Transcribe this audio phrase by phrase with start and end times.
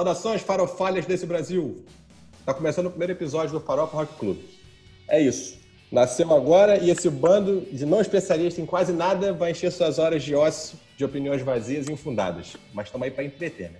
[0.00, 1.84] Saudações farofalhas desse Brasil!
[2.38, 4.38] Está começando o primeiro episódio do Farofa Rock Club.
[5.06, 5.58] É isso.
[5.92, 10.22] Nasceu agora e esse bando de não especialistas em quase nada vai encher suas horas
[10.22, 12.56] de ócio de opiniões vazias e infundadas.
[12.72, 13.78] Mas estamos aí para entreter, né?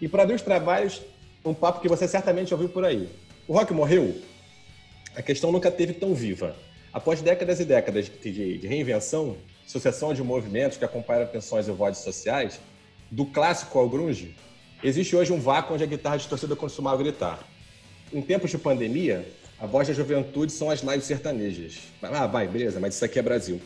[0.00, 1.02] E os trabalhos,
[1.44, 3.06] um papo que você certamente ouviu por aí.
[3.46, 4.18] O rock morreu?
[5.14, 6.56] A questão nunca teve tão viva.
[6.90, 9.36] Após décadas e décadas de, reinvenção,
[9.66, 12.58] sucessão de movimentos que acompanharam tensões e votos sociais,
[13.10, 14.34] do clássico ao grunge,
[14.82, 17.40] existe hoje um vácuo onde a guitarra distorcida costumava gritar.
[18.12, 19.26] Em tempos de pandemia,
[19.60, 21.78] a voz da juventude são as lives sertanejas.
[22.02, 23.60] Ah, vai, beleza, mas isso aqui é Brasil.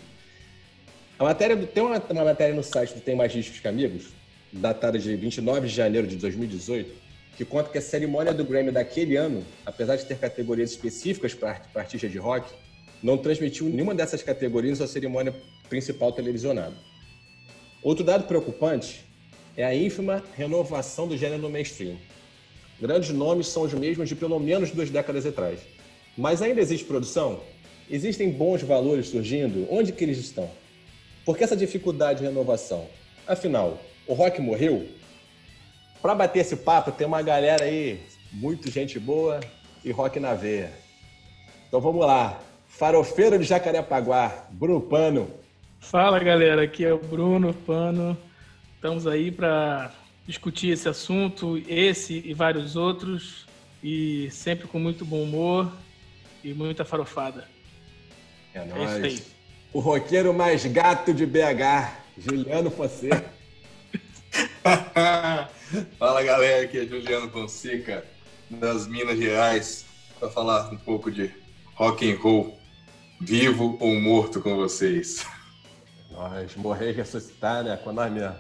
[1.19, 4.07] A matéria do, tem uma, uma, matéria no site do Tem Mais Discos que Amigos,
[4.53, 6.91] datada de 29 de janeiro de 2018,
[7.37, 11.61] que conta que a cerimônia do Grammy daquele ano, apesar de ter categorias específicas para
[11.75, 12.51] artistas de rock,
[13.03, 15.35] não transmitiu nenhuma dessas categorias na sua cerimônia
[15.69, 16.75] principal televisionada.
[17.83, 19.05] Outro dado preocupante
[19.57, 21.97] é a ínfima renovação do gênero no mainstream.
[22.81, 25.61] Grandes nomes são os mesmos de pelo menos duas décadas atrás.
[26.17, 27.41] Mas ainda existe produção?
[27.91, 29.67] Existem bons valores surgindo?
[29.71, 30.51] Onde que eles estão?
[31.25, 32.87] Por que essa dificuldade de renovação?
[33.27, 34.89] Afinal, o rock morreu?
[36.01, 38.01] Para bater esse papo, tem uma galera aí,
[38.33, 39.39] muito gente boa
[39.85, 40.73] e rock na veia.
[41.69, 42.41] Então vamos lá.
[42.67, 45.31] Farofeiro de Jacarepaguá, Bruno Pano.
[45.79, 48.17] Fala galera, aqui é o Bruno Pano.
[48.83, 49.93] Estamos aí para
[50.27, 53.47] discutir esse assunto, esse e vários outros,
[53.81, 55.73] e sempre com muito bom humor
[56.43, 57.47] e muita farofada.
[58.53, 59.23] É, é nóis.
[59.73, 63.33] o roqueiro mais gato de BH, Juliano Fonseca.
[65.97, 68.05] Fala galera, aqui é Juliano Fonseca,
[68.51, 69.87] das Minas Gerais,
[70.19, 71.33] para falar um pouco de
[71.77, 72.59] rock and roll,
[73.21, 75.25] vivo ou morto com vocês.
[76.11, 77.77] Nós morrer e ressuscitar, né?
[77.77, 78.37] Com nós mesmo.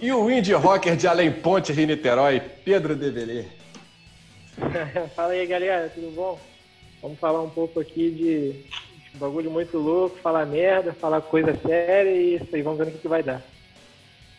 [0.00, 3.44] E o indie rocker de Além Ponte, Rio Niterói, Pedro Develê.
[5.14, 6.38] Fala aí, galera, tudo bom?
[7.02, 12.36] Vamos falar um pouco aqui de, bagulho muito louco, falar merda, falar coisa séria e
[12.36, 13.42] isso aí, vamos ver o que, que vai dar.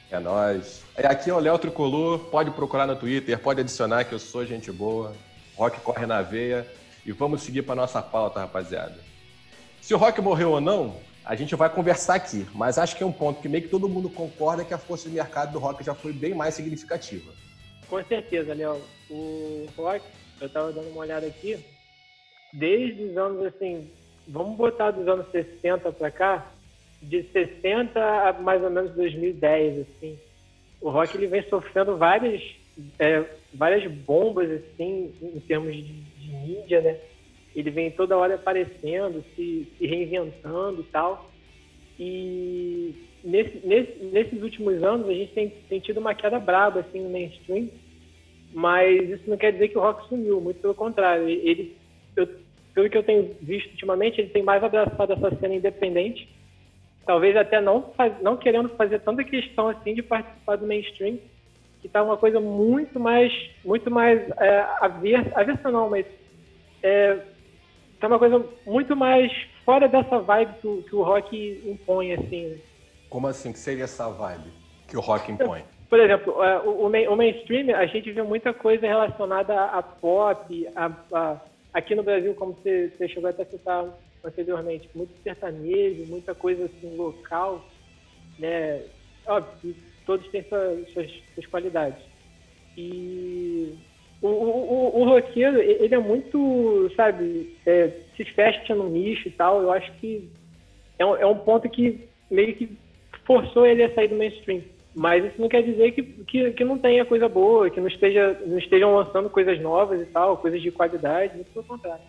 [0.09, 0.83] É nóis.
[0.95, 4.45] É, aqui é o Léo Tricolor, pode procurar no Twitter, pode adicionar que eu sou
[4.45, 5.13] gente boa,
[5.55, 6.67] rock corre na veia
[7.05, 8.97] e vamos seguir para nossa pauta, rapaziada.
[9.81, 13.05] Se o rock morreu ou não, a gente vai conversar aqui, mas acho que é
[13.05, 15.83] um ponto que meio que todo mundo concorda que a força de mercado do rock
[15.83, 17.31] já foi bem mais significativa.
[17.87, 18.81] Com certeza, Léo.
[19.09, 20.03] O rock,
[20.39, 21.59] eu estava dando uma olhada aqui,
[22.53, 23.89] desde os anos assim,
[24.27, 26.51] vamos botar dos anos 60 para cá,
[27.01, 30.17] de 60 a mais ou menos 2010, assim,
[30.81, 32.41] o rock ele vem sofrendo várias,
[32.97, 36.97] é, várias bombas assim em termos de, de, mídia, né?
[37.55, 41.29] Ele vem toda hora aparecendo, se, se reinventando e tal.
[41.99, 47.01] E nesse, nesse, nesses últimos anos a gente tem, tem tido uma queda braba assim
[47.01, 47.69] no mainstream,
[48.53, 51.27] mas isso não quer dizer que o rock sumiu, muito pelo contrário.
[51.27, 51.75] Ele,
[52.15, 52.27] eu,
[52.73, 56.27] pelo que eu tenho visto ultimamente, ele tem mais abraçado essa cena independente,
[57.05, 61.17] talvez até não, faz, não querendo fazer tanta questão assim de participar do mainstream,
[61.81, 63.33] que está uma coisa muito mais,
[63.65, 64.65] muito mais é,
[65.71, 66.05] não, mas
[66.83, 67.19] é,
[68.01, 69.31] tá uma coisa muito mais
[69.63, 72.59] fora dessa vibe que, que o rock impõe, assim.
[73.09, 73.53] Como assim?
[73.53, 74.51] que seria essa vibe
[74.87, 75.63] que o rock impõe?
[75.89, 80.91] Por exemplo, é, o, o mainstream, a gente vê muita coisa relacionada a pop, a,
[81.13, 81.41] a
[81.73, 83.85] aqui no Brasil, como você, você chegou até a citar
[84.23, 87.65] anteriormente, muito sertanejo, muita coisa assim local,
[88.39, 88.81] né?
[89.27, 89.75] Óbvio,
[90.05, 92.03] todos têm suas, suas, suas qualidades.
[92.77, 93.75] E
[94.21, 99.61] o, o, o, roqueiro, ele é muito, sabe, é, se fecha no nicho e tal.
[99.61, 100.29] Eu acho que
[100.99, 102.69] é um, é um ponto que meio que
[103.25, 104.61] forçou ele a sair do mainstream.
[104.93, 108.39] Mas isso não quer dizer que, que, que não tenha coisa boa, que não, esteja,
[108.45, 112.03] não estejam lançando coisas novas e tal, coisas de qualidade, muito pelo contrário.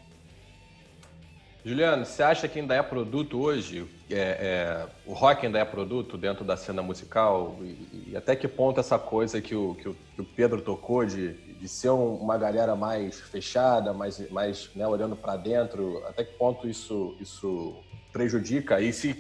[1.65, 3.87] Juliano, você acha que ainda é produto hoje?
[4.11, 7.57] É, é, o rock ainda é produto dentro da cena musical?
[7.61, 11.05] E, e até que ponto essa coisa que o, que o, que o Pedro tocou
[11.05, 16.25] de, de ser um, uma galera mais fechada, mais, mais né, olhando para dentro, até
[16.25, 17.77] que ponto isso, isso
[18.13, 18.81] prejudica?
[18.81, 19.17] E, se,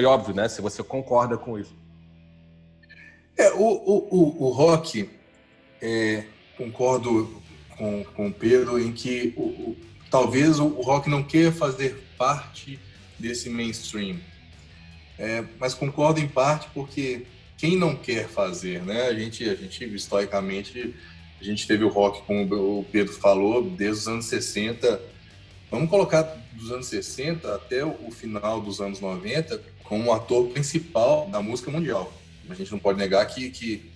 [0.00, 1.76] é, óbvio, né, se você concorda com isso.
[3.36, 5.10] É, o, o, o, rock,
[5.80, 6.24] é,
[6.56, 7.42] concordo
[7.76, 9.76] com, com o Pedro em que o,
[10.12, 12.78] talvez o, rock não queira fazer parte
[13.18, 14.18] desse mainstream.
[15.18, 17.22] É, mas concordo em parte porque
[17.56, 19.06] quem não quer fazer, né?
[19.06, 20.94] A gente, a gente historicamente,
[21.40, 22.42] a gente teve o rock, como
[22.80, 25.00] o Pedro falou, desde os anos 60.
[25.70, 26.22] Vamos colocar
[26.52, 31.70] dos anos 60 até o final dos anos 90 como um ator principal da música
[31.70, 32.12] mundial.
[32.50, 33.90] A gente não pode negar que, que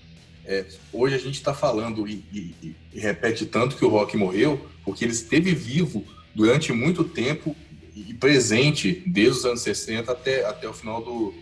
[0.46, 4.64] É, hoje a gente está falando e, e, e, repete tanto que o rock morreu,
[4.86, 7.56] porque ele esteve vivo durante muito tempo
[7.94, 11.34] e presente desde os anos 60 até, até o final do,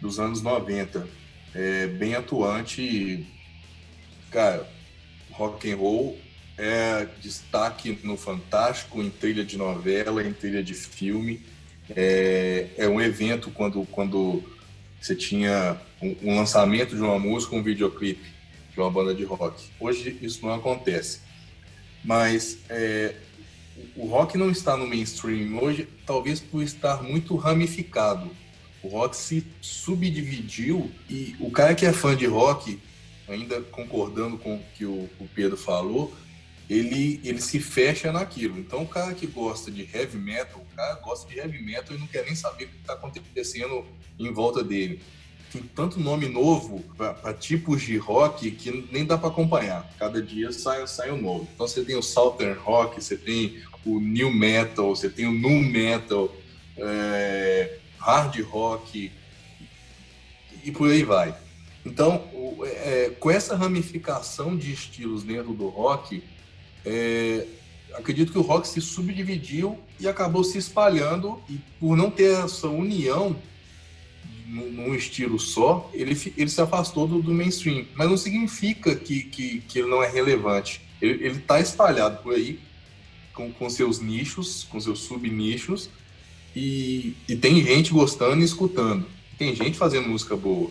[0.00, 1.06] dos anos 90.
[1.54, 3.26] É, bem atuante.
[4.30, 4.68] Cara,
[5.30, 6.18] rock and roll
[6.56, 11.42] é destaque no Fantástico, em trilha de novela, em trilha de filme.
[11.94, 14.42] É, é um evento quando, quando
[15.00, 18.32] você tinha um, um lançamento de uma música, um videoclipe
[18.72, 19.70] de uma banda de rock.
[19.78, 21.23] Hoje isso não acontece.
[22.04, 23.14] Mas é,
[23.96, 28.30] o rock não está no mainstream hoje, talvez por estar muito ramificado.
[28.82, 32.78] O rock se subdividiu e o cara que é fã de rock,
[33.26, 36.14] ainda concordando com o que o, o Pedro falou,
[36.68, 38.58] ele, ele se fecha naquilo.
[38.58, 41.98] Então, o cara que gosta de heavy metal, o cara gosta de heavy metal e
[41.98, 43.84] não quer nem saber o que está acontecendo
[44.18, 45.00] em volta dele.
[45.54, 49.88] Tem tanto nome novo para tipos de rock que nem dá para acompanhar.
[49.96, 51.48] Cada dia sai, sai um novo.
[51.54, 55.62] Então, você tem o Southern Rock, você tem o New Metal, você tem o Nu
[55.62, 56.28] Metal,
[56.76, 59.12] é, Hard Rock
[60.64, 61.32] e por aí vai.
[61.86, 62.24] Então,
[62.64, 66.20] é, com essa ramificação de estilos dentro do rock,
[66.84, 67.46] é,
[67.94, 72.66] acredito que o rock se subdividiu e acabou se espalhando, e por não ter essa
[72.66, 73.36] união
[74.44, 77.86] num estilo só, ele, ele se afastou do, do mainstream.
[77.94, 80.80] Mas não significa que, que, que ele não é relevante.
[81.00, 82.60] Ele está espalhado por aí,
[83.32, 85.90] com, com seus nichos, com seus subnichos,
[86.54, 89.06] e, e tem gente gostando e escutando.
[89.36, 90.70] Tem gente fazendo música boa.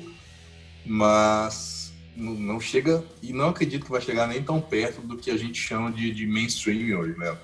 [0.85, 5.37] Mas não chega e não acredito que vai chegar nem tão perto do que a
[5.37, 7.35] gente chama de, de mainstream hoje, né?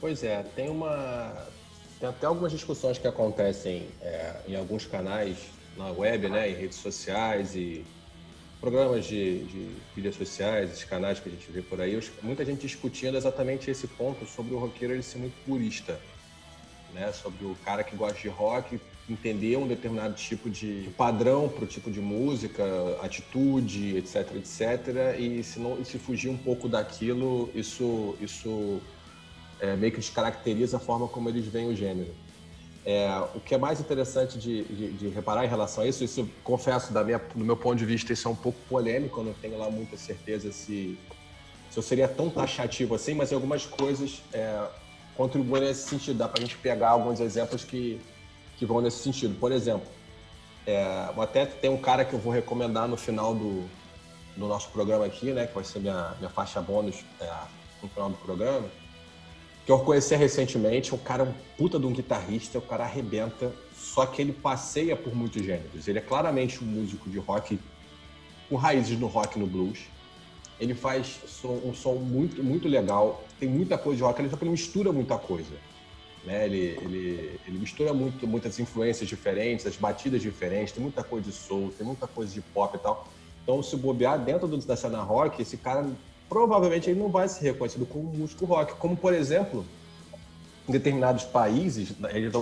[0.00, 1.32] Pois é, tem uma
[1.98, 5.36] tem até algumas discussões que acontecem é, em alguns canais
[5.76, 7.84] na web, né, em redes sociais e
[8.60, 12.62] programas de, de mídias sociais, esses canais que a gente vê por aí, muita gente
[12.62, 16.00] discutindo exatamente esse ponto sobre o roqueiro ele ser muito purista,
[16.92, 21.64] né, sobre o cara que gosta de rock entender um determinado tipo de padrão para
[21.64, 22.64] o tipo de música,
[23.02, 25.18] atitude, etc, etc.
[25.18, 28.80] E se, não, e se fugir um pouco daquilo, isso, isso
[29.64, 32.12] é, meio que descaracteriza a forma como eles veem o gênero.
[32.84, 36.28] É, o que é mais interessante de, de, de, reparar em relação a isso, isso
[36.42, 39.32] confesso, da minha, do meu ponto de vista, isso é um pouco polêmico, eu não
[39.32, 40.98] tenho lá muita certeza se,
[41.70, 44.66] se eu seria tão taxativo assim, mas algumas coisas é,
[45.16, 46.18] contribuem nesse sentido.
[46.18, 47.98] Dá para a gente pegar alguns exemplos que
[48.56, 49.38] que vão nesse sentido.
[49.38, 49.86] Por exemplo,
[50.66, 53.68] é, até tem um cara que eu vou recomendar no final do,
[54.36, 57.30] do nosso programa aqui, né, que vai ser minha, minha faixa bônus é,
[57.82, 58.66] no final do programa,
[59.64, 60.94] que eu conheci recentemente.
[60.94, 64.96] O cara é um puta de um guitarrista, o cara arrebenta, só que ele passeia
[64.96, 65.88] por muitos gêneros.
[65.88, 67.58] Ele é claramente um músico de rock
[68.48, 69.80] com raízes no rock e no blues.
[70.60, 74.92] Ele faz um som muito, muito legal, tem muita coisa de rock, ele, ele mistura
[74.92, 75.52] muita coisa.
[76.24, 76.44] Né?
[76.44, 81.34] Ele, ele, ele mistura muito, muitas influências diferentes, as batidas diferentes, tem muita coisa de
[81.34, 83.08] soul, tem muita coisa de pop e tal.
[83.42, 85.86] Então, se bobear dentro do, da cena rock, esse cara
[86.28, 88.74] provavelmente ele não vai ser reconhecido como músico rock.
[88.74, 89.64] Como, por exemplo,
[90.68, 91.92] em determinados países,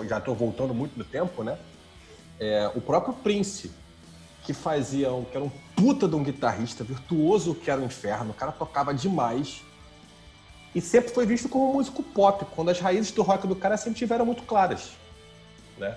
[0.08, 1.58] já estou voltando muito no tempo, né?
[2.38, 3.70] É, o próprio Prince,
[4.44, 8.34] que fazia, que era um puta de um guitarrista virtuoso que era o inferno, o
[8.34, 9.62] cara tocava demais,
[10.74, 13.76] e sempre foi visto como um músico pop, quando as raízes do rock do cara
[13.76, 14.90] sempre tiveram muito claras,
[15.78, 15.96] né?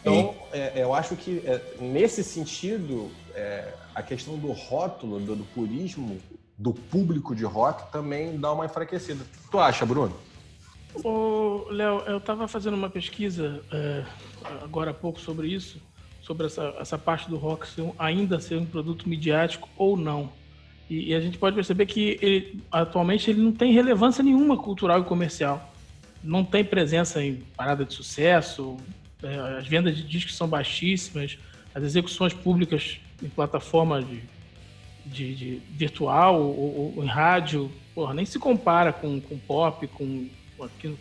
[0.00, 5.44] Então, é, eu acho que é, nesse sentido, é, a questão do rótulo, do, do,
[5.46, 6.20] purismo
[6.56, 9.24] do público de rock também dá uma enfraquecida.
[9.50, 10.14] Tu acha, Bruno?
[11.70, 14.04] Léo, eu estava fazendo uma pesquisa é,
[14.62, 15.82] agora há pouco sobre isso,
[16.22, 20.30] sobre essa, essa parte do rock ser, ainda ser um produto midiático ou não.
[20.88, 25.00] E, e a gente pode perceber que ele, atualmente ele não tem relevância nenhuma cultural
[25.00, 25.72] e comercial.
[26.22, 28.76] Não tem presença em parada de sucesso,
[29.22, 31.38] é, as vendas de discos são baixíssimas,
[31.74, 34.22] as execuções públicas em plataforma de,
[35.04, 40.28] de, de virtual ou, ou, em rádio, porra, nem se compara com, com pop, com,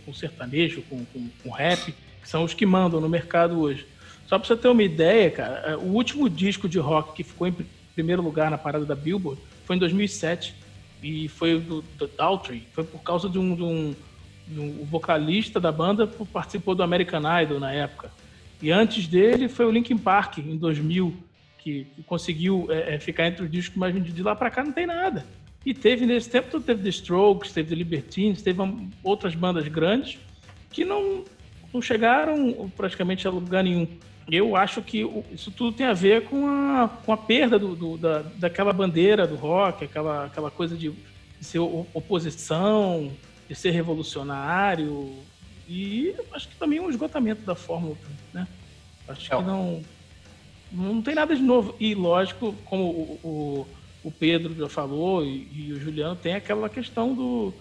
[0.05, 3.85] com, sertanejo, com, com, com rap, que são os que mandam no mercado hoje.
[4.27, 7.47] Só para você ter uma ideia, cara, é, o último disco de rock que ficou
[7.47, 7.55] em
[7.93, 10.55] primeiro lugar na parada da Billboard foi em 2007
[11.01, 12.63] e foi do, do Daltrey.
[12.73, 13.95] Foi por causa de um, de um,
[14.47, 18.11] de um vocalista da banda que participou do American Idol na época.
[18.61, 21.13] E antes dele foi o Linkin Park em 2000
[21.63, 24.15] que, que conseguiu é, é, ficar entre os discos mais vendidos.
[24.15, 25.25] De lá para cá não tem nada.
[25.65, 28.59] E teve nesse tempo teve The Strokes, teve The Libertines, teve
[29.01, 30.19] outras bandas grandes
[30.69, 31.23] que não,
[31.73, 33.87] não chegaram praticamente a lugar nenhum.
[34.29, 37.97] eu acho que isso tudo tem a ver com a, com a perda do, do,
[37.97, 40.93] da, daquela bandeira do rock, aquela, aquela coisa de
[41.39, 43.11] ser oposição,
[43.47, 45.13] de ser revolucionário,
[45.67, 47.95] e acho que também um esgotamento da fórmula,
[48.33, 48.47] né?
[49.07, 49.41] Acho que é.
[49.41, 49.81] não,
[50.73, 51.75] não tem nada de novo.
[51.79, 53.67] E lógico, como o, o,
[54.07, 57.53] o Pedro já falou e, e, o Juliano, tem aquela questão do,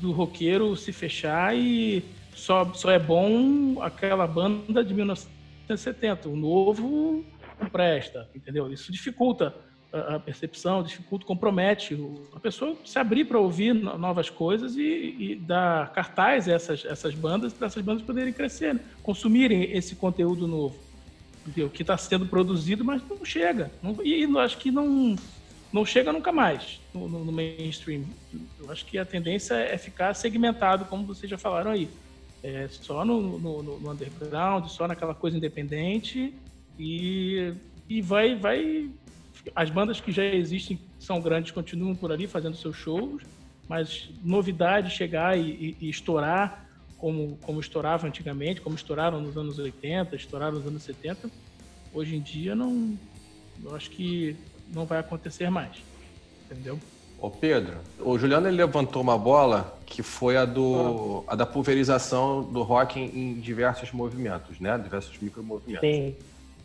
[0.00, 2.04] do roqueiro se fechar e
[2.34, 6.28] só, só é bom aquela banda de 1970.
[6.28, 7.24] O novo
[7.60, 8.72] não presta, entendeu?
[8.72, 9.54] Isso dificulta
[9.92, 11.98] a, percepção, dificulta, compromete
[12.34, 17.14] a pessoa se abrir para ouvir novas coisas e, e, dar cartaz a essas, essas
[17.14, 18.80] bandas, para essas bandas poderem crescer, né?
[19.02, 20.91] consumirem esse conteúdo novo.
[21.46, 21.68] Entendeu?
[21.68, 23.70] Que está sendo produzido, mas não chega.
[23.82, 25.16] Não, e acho que não,
[25.72, 28.04] não chega nunca mais no, no, no, mainstream.
[28.60, 31.88] Eu acho que a tendência é ficar segmentado, como vocês já falaram aí.
[32.42, 36.34] É, só no, no, no underground, só naquela coisa independente
[36.78, 37.54] e,
[37.88, 38.90] e vai, vai
[39.54, 43.22] as bandas que já existem, são grandes, continuam por ali fazendo seus shows,
[43.68, 46.61] mas novidade chegar e, e, e estourar
[47.02, 51.28] como, como estourava antigamente, como estouraram nos anos 80, estouraram nos anos 70,
[51.92, 52.96] hoje em dia não.
[53.60, 54.36] Eu acho que
[54.72, 55.82] não vai acontecer mais.
[56.44, 56.78] Entendeu?
[57.18, 61.32] Ô Pedro, o Juliano ele levantou uma bola que foi a, do, ah.
[61.32, 64.78] a da pulverização do rock em, em diversos movimentos, né?
[64.78, 65.88] Diversos micromovimentos.
[65.88, 66.14] Sim.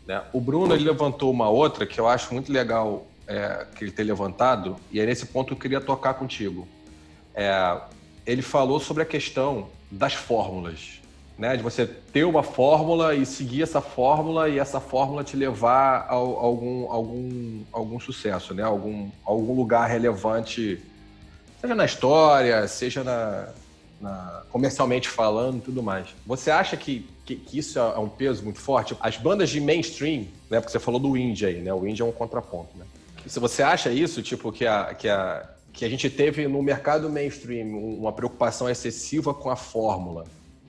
[0.06, 0.22] Né?
[0.32, 4.04] O Bruno ele levantou uma outra que eu acho muito legal é, que ele ter
[4.04, 6.66] levantado, e é nesse ponto que eu queria tocar contigo.
[7.34, 7.80] É,
[8.24, 11.00] ele falou sobre a questão das fórmulas,
[11.38, 11.56] né?
[11.56, 16.14] de você ter uma fórmula e seguir essa fórmula e essa fórmula te levar a,
[16.14, 18.62] algum, algum, algum sucesso, né?
[18.62, 20.82] algum, algum lugar relevante,
[21.60, 23.48] seja na história, seja na,
[24.00, 26.08] na, comercialmente falando e tudo mais.
[26.26, 28.96] Você acha que, que, que, isso é um peso muito forte?
[29.00, 30.60] As bandas de mainstream, né?
[30.60, 31.72] Porque você falou do indie aí, né?
[31.72, 32.84] O indie é um contraponto, né?
[33.26, 35.48] Se você acha isso, tipo, que a, que a,
[35.78, 40.24] que a gente teve no mercado mainstream uma preocupação excessiva com a fórmula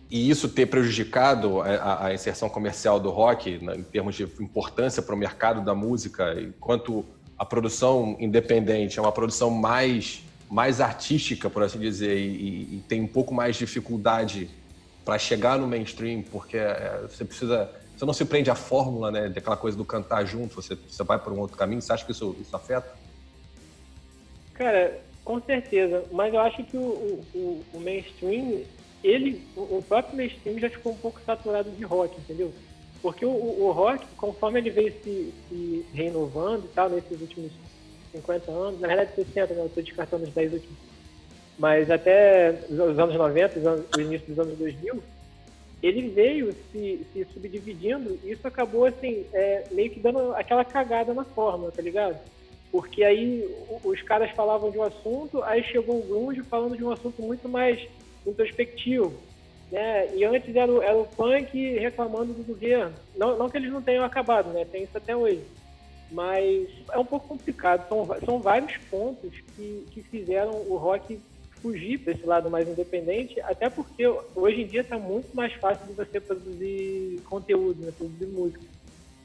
[0.08, 5.01] e isso ter prejudicado a, a inserção comercial do rock né, em termos de importância
[5.01, 7.04] para o mercado da música, enquanto
[7.36, 13.01] a produção independente é uma produção mais mais artística, por assim dizer, e, e tem
[13.01, 14.50] um pouco mais de dificuldade
[15.04, 17.70] para chegar no mainstream, porque é, você precisa.
[17.96, 19.30] Você não se prende à fórmula, né?
[19.30, 21.82] Daquela coisa do cantar junto, você, você vai por um outro caminho.
[21.82, 22.99] Você acha que isso, isso afeta?
[24.60, 26.06] Cara, com certeza.
[26.12, 28.62] Mas eu acho que o, o, o mainstream,
[29.01, 32.54] ele, o próprio mainstream já ficou um pouco saturado de rock, entendeu?
[33.01, 37.54] Porque o, o rock, conforme ele veio se, se renovando e tal, nesses últimos
[38.12, 39.62] 50 anos, na verdade 60, né?
[39.62, 40.78] eu estou descartando os 10 últimos.
[41.58, 45.01] Mas até os anos 90, o início dos anos 2000,
[45.82, 51.13] ele veio se, se subdividindo e isso acabou, assim, é, meio que dando aquela cagada
[51.13, 52.20] na forma, tá ligado?
[52.71, 53.49] Porque aí
[53.83, 57.49] os caras falavam de um assunto, aí chegou o grunge falando de um assunto muito
[57.49, 57.79] mais
[58.25, 59.13] introspectivo,
[59.71, 60.15] né?
[60.15, 62.93] E antes era o, era o punk reclamando do governo.
[63.15, 64.65] Não, não que eles não tenham acabado, né?
[64.65, 65.41] Tem isso até hoje
[66.11, 67.88] mas é um pouco complicado.
[67.88, 71.19] São, são vários pontos que, que fizeram o rock
[71.61, 75.85] fugir para esse lado mais independente, até porque hoje em dia está muito mais fácil
[75.88, 78.63] de você produzir conteúdo, né, produzir música.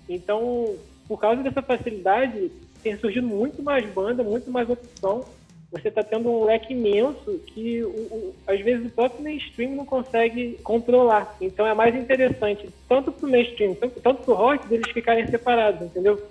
[0.08, 2.50] Então, por causa dessa facilidade,
[2.84, 5.24] tem surgido muito mais banda, muito mais opção.
[5.72, 9.86] Você está tendo um leque imenso que, o, o, às vezes, o próprio mainstream não
[9.86, 11.34] consegue controlar.
[11.40, 15.26] Então, é mais interessante, tanto para o mainstream, tanto, tanto para o rock, deles ficarem
[15.26, 16.22] separados, entendeu?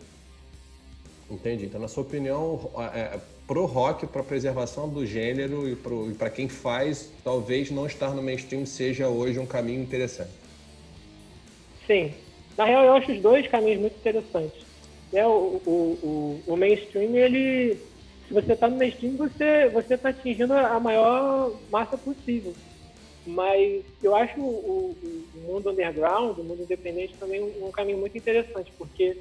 [1.29, 1.65] Entendi.
[1.65, 5.75] Então, na sua opinião, é, pro rock, para preservação do gênero e
[6.13, 10.31] para quem faz, talvez não estar no mainstream seja hoje um caminho interessante.
[11.87, 12.13] Sim.
[12.55, 14.72] Na real, eu acho os dois caminhos muito interessantes.
[15.13, 15.69] É, o, o,
[16.47, 17.77] o, o mainstream, ele.
[18.27, 22.53] Se você está no mainstream, você você está atingindo a maior massa possível.
[23.25, 28.17] Mas eu acho o, o mundo underground, o mundo independente, também um, um caminho muito
[28.17, 29.17] interessante, porque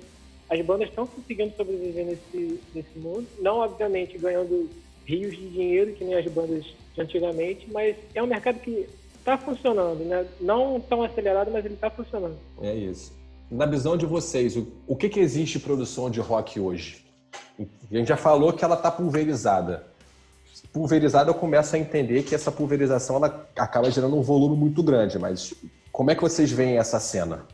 [0.49, 4.68] as bandas estão conseguindo sobreviver nesse, nesse mundo, não obviamente ganhando
[5.06, 8.87] rios de dinheiro que nem as bandas de antigamente, mas é um mercado que
[9.18, 10.26] está funcionando, né?
[10.40, 12.37] Não tão acelerado, mas ele está funcionando.
[12.61, 13.22] É isso.
[13.52, 17.04] Na visão de vocês, o, o que, que existe produção de rock hoje?
[17.59, 19.87] A gente já falou que ela está pulverizada.
[20.73, 25.18] Pulverizada, eu começo a entender que essa pulverização ela acaba gerando um volume muito grande,
[25.18, 25.52] mas
[25.92, 27.47] como é que vocês veem essa cena?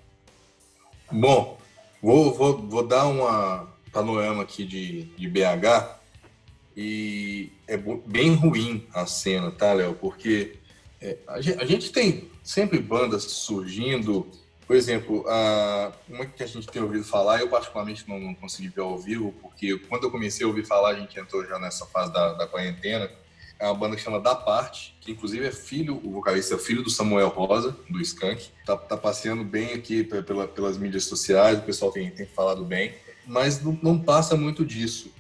[1.11, 1.59] Bom,
[2.01, 5.99] Vou, vou, vou dar uma panorama aqui de, de BH
[6.77, 9.95] e é bem ruim a cena, tá, Léo?
[9.95, 10.59] Porque
[11.01, 14.29] é, a, gente, a, gente, tem sempre bandas surgindo
[14.69, 15.25] Por exemplo,
[16.07, 19.35] uma que a gente tem ouvido falar, eu particularmente não, não, consegui ver ao vivo,
[19.41, 22.47] porque quando eu comecei a ouvir falar, a gente entrou já nessa fase da, da
[22.47, 23.11] quarentena.
[23.59, 26.83] É uma banda que chama Da Parte, que inclusive é filho, o vocalista é filho
[26.83, 28.51] do Samuel Rosa, do Skank.
[28.67, 32.95] Tá, tá passeando bem aqui pela, pelas mídias sociais, o pessoal tem, tem falado bem,
[33.27, 35.11] mas não, não passa muito disso.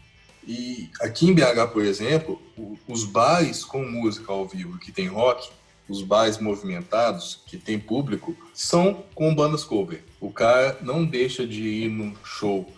[0.47, 2.41] E aqui em BH, por exemplo,
[2.87, 5.51] os bares com música ao vivo que tem rock,
[5.89, 10.05] os bares movimentados que tem público, são com bandas cover.
[10.21, 12.71] O cara não deixa de ir num show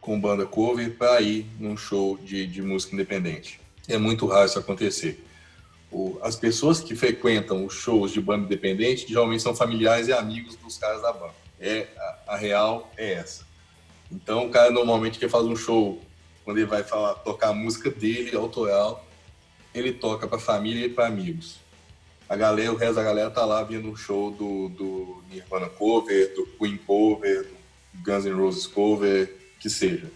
[0.00, 3.60] com banda cover para ir num show de, de música independente.
[3.86, 5.24] É muito raro isso acontecer.
[5.90, 10.56] O, as pessoas que frequentam os shows de banda independente geralmente são familiares e amigos
[10.56, 11.34] dos caras da banda.
[11.60, 13.46] É, a, a real é essa.
[14.10, 16.00] Então o cara normalmente quer fazer um show
[16.44, 19.06] quando ele vai falar, tocar a música dele, autoral,
[19.74, 21.56] ele toca para família e para amigos.
[22.28, 26.34] A galera, o resto da galera tá lá vendo o show do, do Nirvana cover,
[26.34, 27.44] do Queen cover,
[27.94, 30.10] do Guns N' Roses cover, que seja.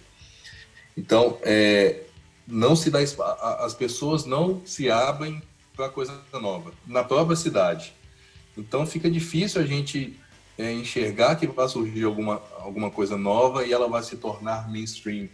[0.96, 2.02] Então, é,
[2.46, 5.42] não se dá as pessoas não se abrem
[5.74, 7.94] para coisa nova na própria cidade.
[8.56, 10.18] Então fica difícil a gente
[10.58, 15.28] é, enxergar que vai surgir alguma, alguma coisa nova e ela vai se tornar mainstream.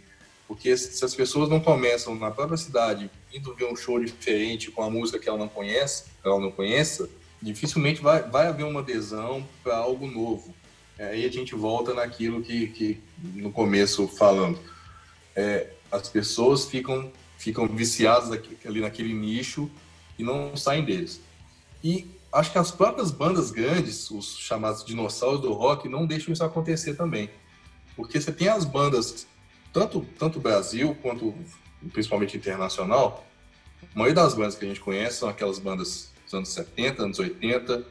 [0.47, 4.81] Porque se as pessoas não começam na própria cidade indo ver um show diferente com
[4.81, 7.09] a música que ela não conhece, ela não conheça,
[7.41, 10.53] dificilmente vai, vai haver uma adesão para algo novo.
[10.97, 14.59] É, aí a gente volta naquilo que, que no começo falando.
[15.35, 18.29] É, as pessoas ficam, ficam viciadas
[18.65, 19.69] ali naquele nicho
[20.17, 21.21] e não saem deles.
[21.83, 26.43] E acho que as próprias bandas grandes, os chamados dinossauros do rock, não deixam isso
[26.43, 27.29] acontecer também.
[27.95, 29.25] Porque você tem as bandas
[29.71, 31.33] tanto tanto Brasil quanto
[31.91, 33.25] principalmente internacional,
[33.83, 37.19] a maioria das bandas que a gente conhece são aquelas bandas dos anos 70, anos
[37.19, 37.85] 80,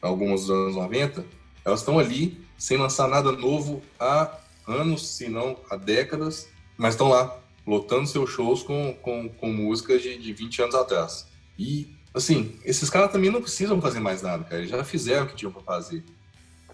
[0.00, 1.24] algumas dos anos 90,
[1.64, 7.08] elas estão ali sem lançar nada novo há anos, se não há décadas, mas estão
[7.08, 11.26] lá, lotando seus shows com, com, com músicas de, de 20 anos atrás.
[11.58, 15.28] E, assim, esses caras também não precisam fazer mais nada, cara, eles já fizeram o
[15.28, 16.04] que tinham para fazer.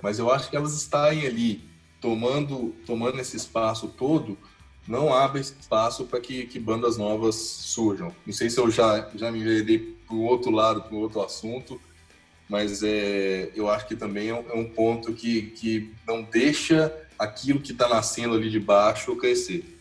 [0.02, 1.68] Mas eu acho que elas estarem ali
[2.00, 4.38] tomando, tomando esse espaço todo
[4.90, 8.12] não abre espaço para que, que, bandas novas surjam.
[8.26, 11.22] Não sei se eu já, já me enveredei para o outro lado, para o outro
[11.22, 11.80] assunto,
[12.48, 16.92] mas é, eu acho que também é um, é um ponto que, que não deixa
[17.16, 19.78] aquilo que está nascendo ali de baixo crescer.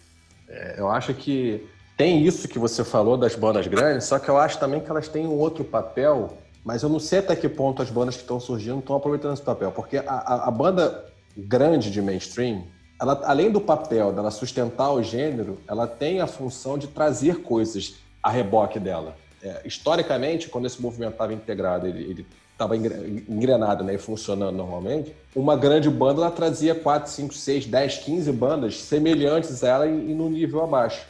[0.48, 1.68] É, eu acho que
[1.98, 5.08] tem isso que você falou das bandas grandes, só que eu acho também que elas
[5.08, 8.40] têm um outro papel, mas eu não sei até que ponto as bandas que estão
[8.40, 12.64] surgindo estão aproveitando esse papel, porque a, a, a banda grande de mainstream,
[13.00, 17.96] ela, além do papel dela sustentar o gênero, ela tem a função de trazer coisas
[18.22, 19.16] a reboque dela.
[19.42, 25.56] É, historicamente, quando esse movimento estava integrado, ele estava engrenado né, e funcionando normalmente, uma
[25.56, 30.14] grande banda ela trazia 4, 5, 6, 10, 15 bandas semelhantes a ela e, e
[30.14, 31.08] no nível abaixo.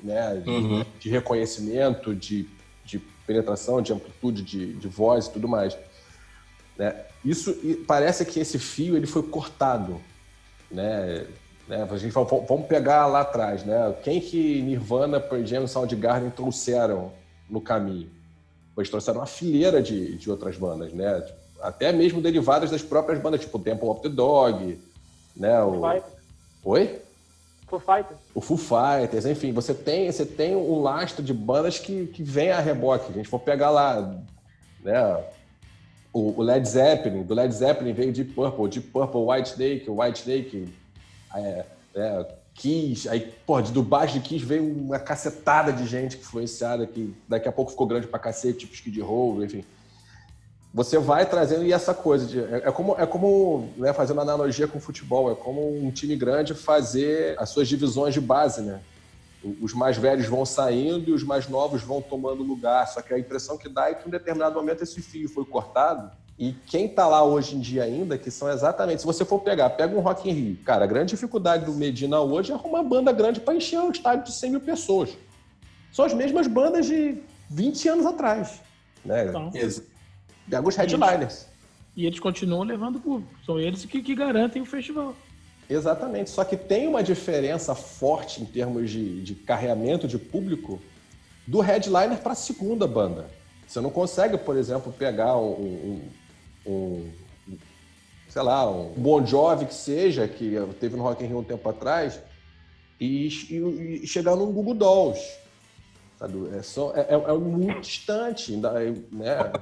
[0.00, 0.84] Né, de, uhum.
[1.00, 2.46] de reconhecimento, de,
[2.84, 5.76] de, penetração, de amplitude de, de voz e tudo mais.
[6.78, 6.94] Né?
[7.24, 7.52] Isso
[7.88, 10.00] parece que esse fio ele foi cortado
[10.70, 11.26] né?
[11.68, 11.88] né?
[11.90, 13.94] A gente vamos pegar lá atrás, né?
[14.02, 17.12] Quem que Nirvana, Pearl Jam, Soundgarden trouxeram
[17.48, 18.10] no caminho?
[18.74, 21.26] Pois trouxeram uma fileira de, de outras bandas, né?
[21.60, 24.78] Até mesmo derivadas das próprias bandas, tipo Temple of the Dog,
[25.34, 25.62] né?
[25.62, 25.80] O...
[26.64, 27.00] Oi?
[27.66, 28.20] Foo Fighters.
[28.34, 32.52] O Foo Fighters, enfim, você tem, você tem um lastro de bandas que, que vem
[32.52, 33.10] a reboque.
[33.10, 34.16] A gente for pegar lá,
[34.82, 35.24] né?
[36.16, 40.68] O, Led Zeppelin, do Led Zeppelin veio Deep Purple, Deep Purple, White Snake, White Snake,
[41.34, 46.86] é, é, Kiss, aí, pô, do baixo de Kiss veio uma cacetada de gente influenciada
[46.86, 49.62] que daqui a pouco ficou grande pra cacete, tipo Skid Row, enfim.
[50.72, 54.66] Você vai trazendo e essa coisa de é, é como é como né, fazendo analogia
[54.66, 58.80] com o futebol, é como um time grande fazer as suas divisões de base, né?
[59.60, 62.86] Os mais velhos vão saindo e os mais novos vão tomando lugar.
[62.88, 65.44] Só que a impressão que dá é que em um determinado momento esse fio foi
[65.44, 69.40] cortado e quem está lá hoje em dia ainda, que são exatamente, se você for
[69.40, 72.82] pegar, pega um Rock in Rio, cara, a grande dificuldade do Medina hoje é arrumar
[72.82, 75.16] banda grande para encher um estádio de 100 mil pessoas.
[75.90, 77.16] São as mesmas bandas de
[77.48, 78.60] 20 anos atrás.
[79.02, 79.28] Né?
[79.28, 79.50] Então,
[80.50, 81.46] pega os headliners.
[81.96, 83.32] E eles continuam levando público.
[83.46, 85.16] São eles que, que garantem o festival.
[85.68, 86.30] Exatamente.
[86.30, 90.80] Só que tem uma diferença forte em termos de, de carreamento de público
[91.46, 93.26] do headliner para a segunda banda.
[93.66, 96.00] Você não consegue, por exemplo, pegar um,
[96.66, 97.10] um, um,
[98.28, 101.68] sei lá, um Bon Jovi que seja, que teve no Rock in Rio um tempo
[101.68, 102.20] atrás,
[103.00, 105.20] e, e, e chegar num Google Dolls.
[106.18, 106.56] Sabe?
[106.56, 109.52] É, só, é, é, é muito distante, né?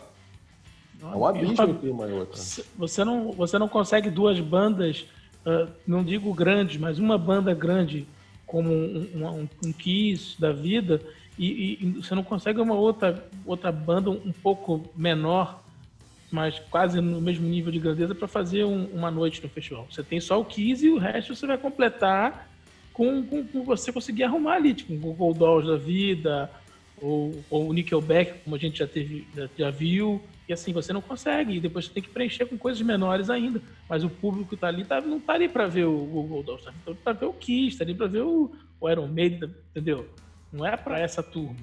[1.03, 2.41] É um abismo entre uma e outra.
[2.77, 5.07] Você não, você não consegue duas bandas,
[5.47, 8.07] uh, não digo grandes, mas uma banda grande
[8.47, 11.01] como um, um, um Kiss da vida
[11.39, 15.63] e, e, você não consegue uma outra, outra banda um pouco menor,
[16.31, 19.87] mas quase no mesmo nível de grandeza para fazer um, uma noite no festival.
[19.91, 22.49] Você tem só o Kiss e o resto você vai completar
[22.93, 26.51] com, com, com você conseguir arrumar ali, tipo, o Google Dolls da vida,
[27.05, 30.93] ou, ou o Nickelback, como a gente já teve, já, já viu, e assim, você
[30.93, 33.61] não consegue, e depois você tem que preencher com coisas menores ainda.
[33.89, 36.67] Mas o público que está ali tá, não está ali para ver o Google Dolls,
[36.67, 40.07] está ali para ver o Kiss, está ali para ver o, o Iron Maiden, entendeu?
[40.51, 41.57] Não é para essa turma.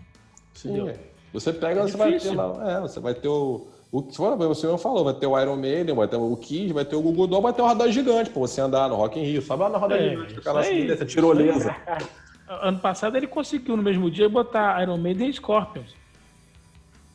[0.54, 1.00] Sim, é.
[1.34, 4.78] Você pega, é você vai ter lá, é, você vai ter o, o que você
[4.78, 7.42] falou, vai ter o Iron Maiden, vai ter o Kiss, vai ter o Google Doll,
[7.42, 9.42] vai ter o Radar Gigante, pra você andar no Rock in Rio.
[9.42, 11.76] Sabe lá na Roda é, Gigante, aquela essa tirolesa.
[12.62, 15.96] Ano passado ele conseguiu no mesmo dia botar Iron Maiden e Scorpions.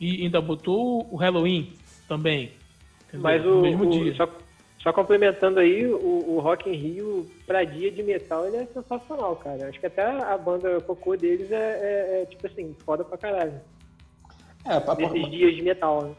[0.01, 1.73] E ainda botou o Halloween
[2.09, 2.53] também.
[3.13, 4.15] Mas o, mesmo o, dia.
[4.15, 4.29] Só,
[4.79, 9.37] só, complementando aí, o, o Rock in Rio, pra dia de metal, ele é sensacional,
[9.37, 9.69] cara.
[9.69, 13.61] Acho que até a banda cocô deles é, é, é tipo assim, foda pra caralho.
[14.65, 16.15] É, pra, Nesses dias de metal, né?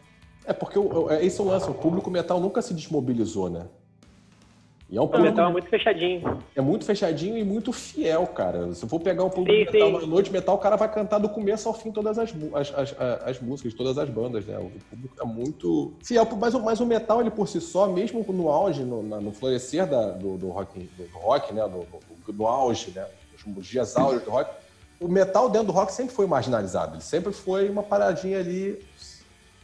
[0.45, 3.67] É porque o, é, esse é o lance, o público metal nunca se desmobilizou, né?
[4.89, 6.43] E é um o metal é muito fechadinho.
[6.55, 8.73] É muito fechadinho e muito fiel, cara.
[8.73, 10.07] Se eu for pegar um público sim, metal sim.
[10.07, 12.95] noite metal, o cara vai cantar do começo ao fim todas as, as, as,
[13.25, 14.57] as, músicas, todas as bandas, né?
[14.57, 16.25] O público é muito fiel.
[16.39, 20.11] Mas, mas o metal, ele por si só, mesmo no auge, no, no florescer da,
[20.11, 21.63] do, do, rock, do, do rock, né?
[21.63, 23.05] No, no, no auge, né?
[23.57, 24.51] Os dias áureos do rock,
[24.99, 26.95] o metal dentro do rock sempre foi marginalizado.
[26.95, 28.79] Ele sempre foi uma paradinha ali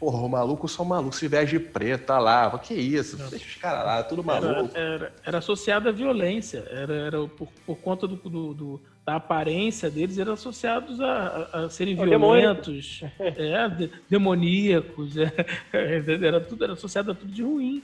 [0.03, 2.59] Porra, o maluco só maluco, se veste de preto, tá lá.
[2.59, 3.15] Que isso?
[3.29, 4.69] Deixa os caras lá, tudo maluco.
[4.75, 9.15] Era, era, era, associado à violência, era, era por, por conta do, do, do, da
[9.15, 15.31] aparência deles, eram associados a, a, a serem o violentos, é, de, demoníacos, é,
[15.71, 17.81] era, tudo, era associado a tudo de ruim.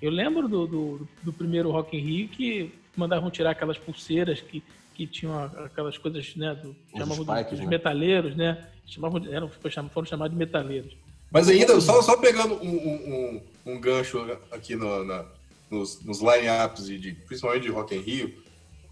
[0.00, 4.62] Eu lembro do, do, do primeiro Rock in Rio que mandavam tirar aquelas pulseiras que,
[4.94, 7.66] que tinham aquelas coisas, né, do, chamavam spikes, dos, né?
[7.66, 8.66] metaleiros, né?
[8.86, 10.96] Chamavam, eram, foram chamados de metaleiros.
[11.30, 14.18] Mas ainda, só, só pegando um, um, um gancho
[14.50, 15.26] aqui no, na,
[15.70, 18.42] nos, nos line-ups, de, principalmente de Rock in Rio,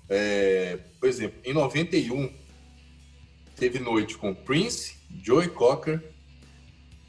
[0.09, 2.31] é, por exemplo, em 91
[3.57, 6.03] teve noite com Prince, Joey Cocker,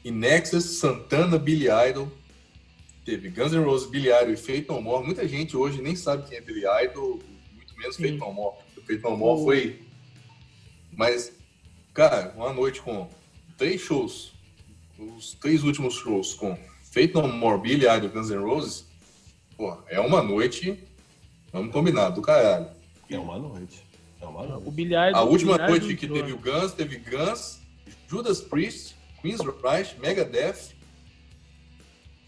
[0.04, 2.10] Nexus, Santana, Billy Idol,
[3.04, 5.04] teve Guns N' Roses, Billy Idol e Faith No More.
[5.04, 7.20] Muita gente hoje nem sabe quem é Billy Idol,
[7.54, 8.04] muito menos Sim.
[8.04, 8.56] Faith No More.
[8.86, 9.82] Faith No More foi...
[10.92, 11.30] Mas,
[11.92, 13.08] cara, uma noite com
[13.58, 14.32] três shows
[14.98, 18.86] os três últimos shows com Fate No More, Billy Idol, Guns N' Roses,
[19.56, 20.78] pô, é uma noite,
[21.52, 22.68] vamos combinar, do caralho.
[23.08, 23.82] É uma noite.
[24.20, 24.66] É uma noite.
[24.66, 27.60] O Billy Idol, A última Billy noite que teve o Guns, teve Guns,
[28.08, 30.74] Judas Priest, Queen's Rush, Megadeth,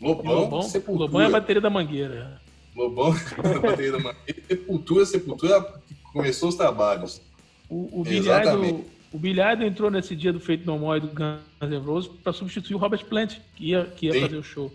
[0.00, 1.06] Lobão, Lobão, Sepultura.
[1.06, 2.40] Lobão é a bateria da Mangueira.
[2.74, 4.42] Lobão é a bateria da Mangueira.
[4.48, 7.20] Sepultura, Sepultura começou os trabalhos.
[7.68, 11.40] O, o Billy Idol o Bilhado entrou nesse dia do Feito No More do Guns
[11.61, 14.73] N' Roses para substituir o Robert Plant, que ia, que ia fazer o show.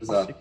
[0.00, 0.34] Exato.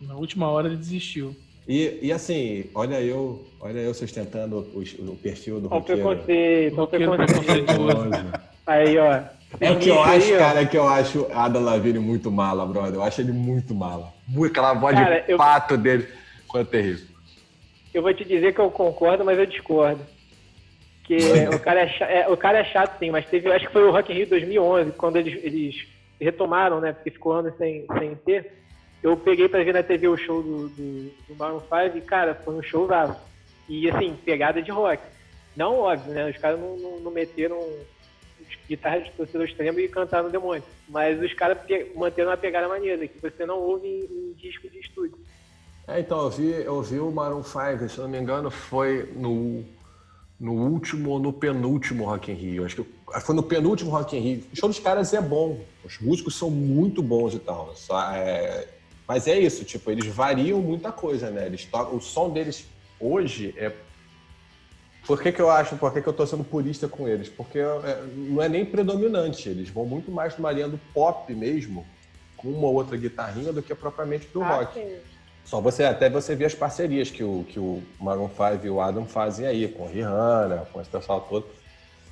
[0.00, 1.34] Na última hora ele desistiu.
[1.66, 6.06] E, e assim, olha eu, olha eu sustentando o, o perfil do roqueiro.
[6.06, 7.72] Olha o preconceito, olha o preconceito.
[8.66, 9.22] Aí, ó.
[9.60, 12.94] É que eu acho, cara, que eu acho Adam Lavigne muito mala, brother.
[12.94, 14.12] Eu acho ele muito mala.
[14.44, 15.36] Aquela voz cara, de eu...
[15.36, 16.08] pato dele
[16.50, 17.06] foi terrível.
[17.92, 20.00] Eu vou te dizer que eu concordo, mas eu discordo.
[21.12, 23.72] Que o cara, é chato, é, o cara é chato, sim, mas teve, acho que
[23.72, 25.86] foi o Rock in Rio 2011, quando eles, eles
[26.18, 26.92] retomaram, né?
[26.92, 28.50] Porque ficou anos sem, sem ter.
[29.02, 32.34] Eu peguei pra ver na TV o show do, do, do Maroon 5 e, cara,
[32.34, 33.14] foi um show bravo.
[33.68, 35.02] E, assim, pegada de rock.
[35.54, 36.30] Não, óbvio, né?
[36.30, 37.60] Os caras não, não, não meteram
[38.66, 40.62] guitarra de torcedor extremo e cantaram demônio.
[40.88, 41.58] Mas os caras
[41.94, 45.18] manteram uma pegada maneira, que você não ouve em, em disco de estúdio.
[45.86, 49.62] É, então, eu vi, eu vi o Maroon 5, se não me engano, foi no
[50.42, 52.64] no último ou no penúltimo Rock in Rio.
[52.64, 54.42] Acho que foi no penúltimo Rock in Rio.
[54.52, 55.60] O show dos caras é bom.
[55.84, 57.72] Os músicos são muito bons e tal.
[57.76, 58.66] Só, é...
[59.06, 61.46] Mas é isso, tipo, eles variam muita coisa, né?
[61.46, 61.96] Eles tocam...
[61.96, 62.66] O som deles
[62.98, 63.72] hoje é.
[65.06, 67.28] Por que, que eu acho, por que, que eu tô sendo purista com eles?
[67.28, 69.48] Porque é, não é nem predominante.
[69.48, 71.86] Eles vão muito mais numa linha do pop mesmo,
[72.36, 74.74] com uma ou outra guitarrinha, do que propriamente do ah, rock.
[74.74, 74.96] Sim.
[75.44, 78.80] Só você, até você ver as parcerias que o, que o Maroon 5 e o
[78.80, 81.46] Adam fazem aí, com Rihanna, com esse pessoal todo.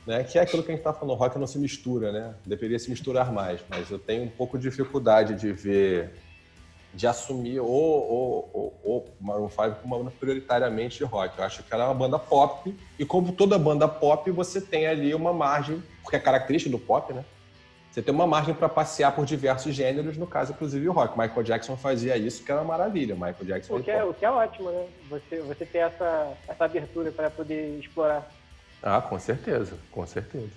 [0.06, 0.24] Né?
[0.24, 2.34] Que é aquilo que a gente está falando, o rock não se mistura, né?
[2.44, 6.10] Deveria se misturar mais, mas eu tenho um pouco de dificuldade de ver,
[6.92, 11.38] de assumir o, o, o, o Maroon 5 como uma banda prioritariamente de rock.
[11.38, 14.86] Eu acho que ela é uma banda pop, e como toda banda pop, você tem
[14.86, 17.24] ali uma margem, porque é característica do pop, né?
[17.90, 21.18] Você tem uma margem para passear por diversos gêneros, no caso, inclusive o rock.
[21.18, 23.14] Michael Jackson fazia isso, que era uma maravilha.
[23.14, 23.76] Michael Jackson.
[23.76, 24.86] O que, é, o que é ótimo, né?
[25.08, 28.30] Você, você ter essa, essa abertura para poder explorar.
[28.80, 30.52] Ah, com certeza, com certeza.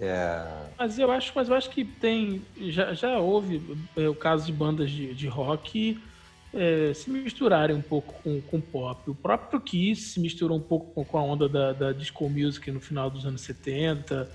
[0.00, 0.42] É...
[0.78, 2.42] Mas eu acho, mas eu acho que tem.
[2.56, 6.02] Já, já houve é, o caso de bandas de, de rock
[6.54, 9.10] é, se misturarem um pouco com, com pop.
[9.10, 12.70] O próprio Kiss se misturou um pouco com, com a onda da, da disco music
[12.70, 14.28] no final dos anos 70.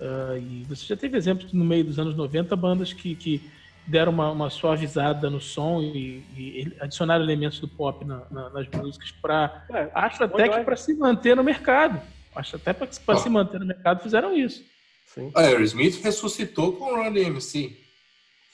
[0.00, 3.50] Uh, e você já teve exemplos no meio dos anos 90, bandas que, que
[3.86, 8.68] deram uma, uma suavizada no som e, e adicionaram elementos do pop na, na, nas
[8.68, 12.00] músicas para é, acho até que para se manter no mercado.
[12.34, 13.16] Acho até para ah.
[13.16, 14.64] se manter no mercado fizeram isso.
[15.06, 15.30] Sim.
[15.34, 17.76] A Aerosmith ressuscitou com o Run DMC.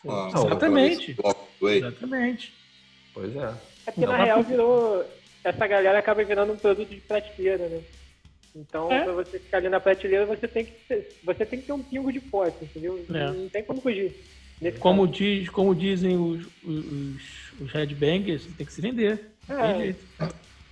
[0.08, 1.16] Ah, exatamente.
[1.62, 2.52] Exatamente.
[3.14, 3.54] Pois é.
[3.86, 5.04] É porque na real virou.
[5.44, 7.80] Essa galera acaba virando um produto de prateleira, né?
[8.58, 9.04] Então, é.
[9.04, 11.82] para você ficar ali na prateleira, você tem que ter, você tem que ter um
[11.82, 13.04] pingo de forte, entendeu?
[13.08, 13.30] É.
[13.30, 14.14] Não tem como fugir.
[14.80, 19.20] Como, diz, como dizem os, os, os headbangers, tem que se vender.
[19.48, 19.94] É.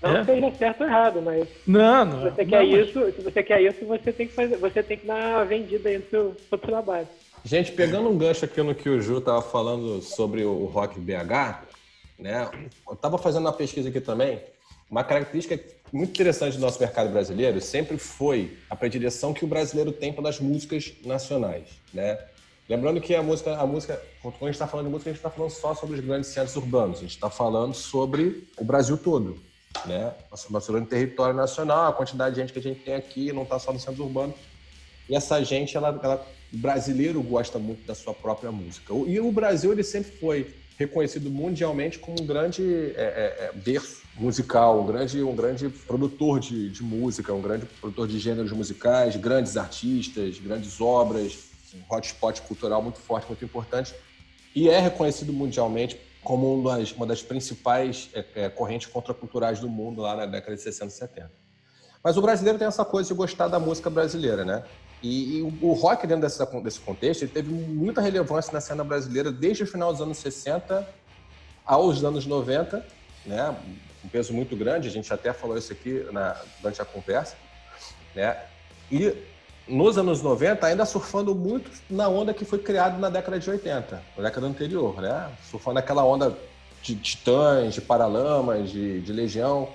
[0.03, 0.25] Não é.
[0.25, 2.89] seja certo ou errado, mas não, não, se você não, quer mas...
[2.89, 5.99] isso, se você quer isso, você tem que fazer, você tem que dar vendida aí
[5.99, 7.07] no seu, seu trabalho.
[7.45, 11.63] Gente, pegando um gancho aqui no que o Ju estava falando sobre o rock BH,
[12.19, 12.51] né?
[12.87, 14.41] Eu estava fazendo uma pesquisa aqui também.
[14.91, 15.59] Uma característica
[15.93, 20.41] muito interessante do nosso mercado brasileiro sempre foi a predileção que o brasileiro tem pelas
[20.41, 22.19] músicas nacionais, né?
[22.69, 25.21] Lembrando que a música, a música, quando a gente está falando de música, a gente
[25.21, 26.99] está falando só sobre os grandes centros urbanos.
[26.99, 29.39] A gente está falando sobre o Brasil todo,
[29.85, 30.13] né?
[30.61, 33.59] Falando em território nacional, a quantidade de gente que a gente tem aqui não está
[33.61, 34.35] só no centro urbano.
[35.09, 38.93] E essa gente, ela, ela, o brasileiro gosta muito da sua própria música.
[38.93, 42.63] E o Brasil, ele sempre foi reconhecido mundialmente como um grande
[42.97, 47.67] é, é, é, berço musical, um grande, um grande produtor de, de, música, um grande
[47.67, 51.39] produtor de gêneros musicais, grandes artistas, grandes obras,
[51.75, 53.95] um hotspot cultural muito forte, muito importante,
[54.55, 59.69] e é reconhecido mundialmente como uma das, uma das principais é, é, correntes contraculturais do
[59.69, 61.31] mundo lá na década de 60 e 70.
[62.03, 64.63] Mas o brasileiro tem essa coisa de gostar da música brasileira, né?
[65.03, 69.31] E, e o, rock, dentro dessa, desse contexto, ele teve muita relevância na cena brasileira
[69.31, 70.87] desde o final dos anos 60
[71.65, 72.85] aos anos 90,
[73.25, 73.55] né?
[74.05, 77.37] Um peso muito grande, a gente até falou isso aqui na, durante a conversa,
[78.15, 78.37] né?
[78.91, 79.15] E
[79.69, 84.03] nos anos 90, ainda surfando muito na onda que foi criada na década de 80,
[84.17, 85.31] na década anterior, né?
[85.51, 86.37] Surfando aquela onda
[86.83, 89.69] de titãs, de paralamas, de, de legião,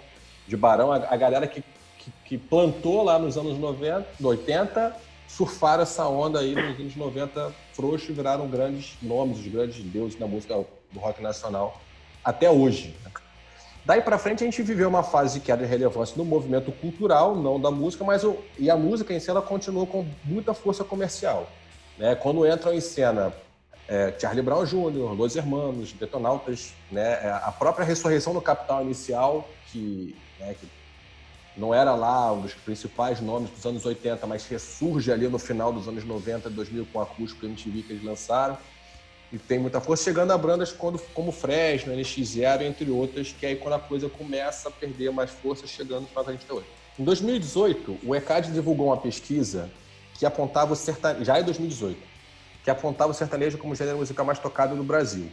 [0.47, 1.61] de barão, a, a galera que,
[1.99, 7.53] que, que, plantou lá nos anos 90, 80 surfaram essa onda aí nos anos 90
[7.73, 10.55] frouxo viraram grandes nomes, os grandes deuses da música
[10.91, 11.79] do rock nacional
[12.23, 12.95] até hoje.
[13.03, 13.11] Né?
[13.85, 17.35] Daí para frente a gente viveu uma fase de queda de relevância no movimento cultural,
[17.35, 21.49] não da música, mas o, e a música em ela continuou com muita força comercial.
[21.97, 22.13] Né?
[22.13, 23.33] Quando entram em cena
[23.87, 27.19] é, Charlie Brown Jr., Los Hermanos, Detonautas, né?
[27.23, 30.67] É, a própria ressurreição do Capital Inicial, que, né, que
[31.55, 35.73] não era lá um dos principais nomes dos anos 80, mas ressurge ali no final
[35.73, 38.57] dos anos 90, 2000 com a acústico MTV que eles lançaram.
[39.31, 43.55] E tem muita força, chegando a bandas quando, como Fresno, NX0, entre outras, que aí
[43.55, 46.65] quando a coisa começa a perder mais força, chegando para a gente hoje.
[46.99, 49.69] Em 2018, o ECAD divulgou uma pesquisa
[50.15, 51.97] que apontava o sertanejo, já em 2018,
[52.63, 55.29] que apontava o sertanejo como o gênero musical mais tocado no Brasil.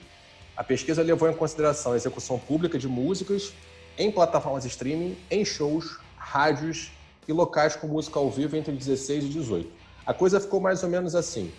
[0.57, 3.52] A pesquisa levou em consideração a execução pública de músicas
[3.98, 5.98] em plataformas de streaming, em shows,
[6.31, 6.91] rádios
[7.27, 9.71] e locais com música ao vivo entre 16 e 18.
[10.07, 11.51] A coisa ficou mais ou menos assim.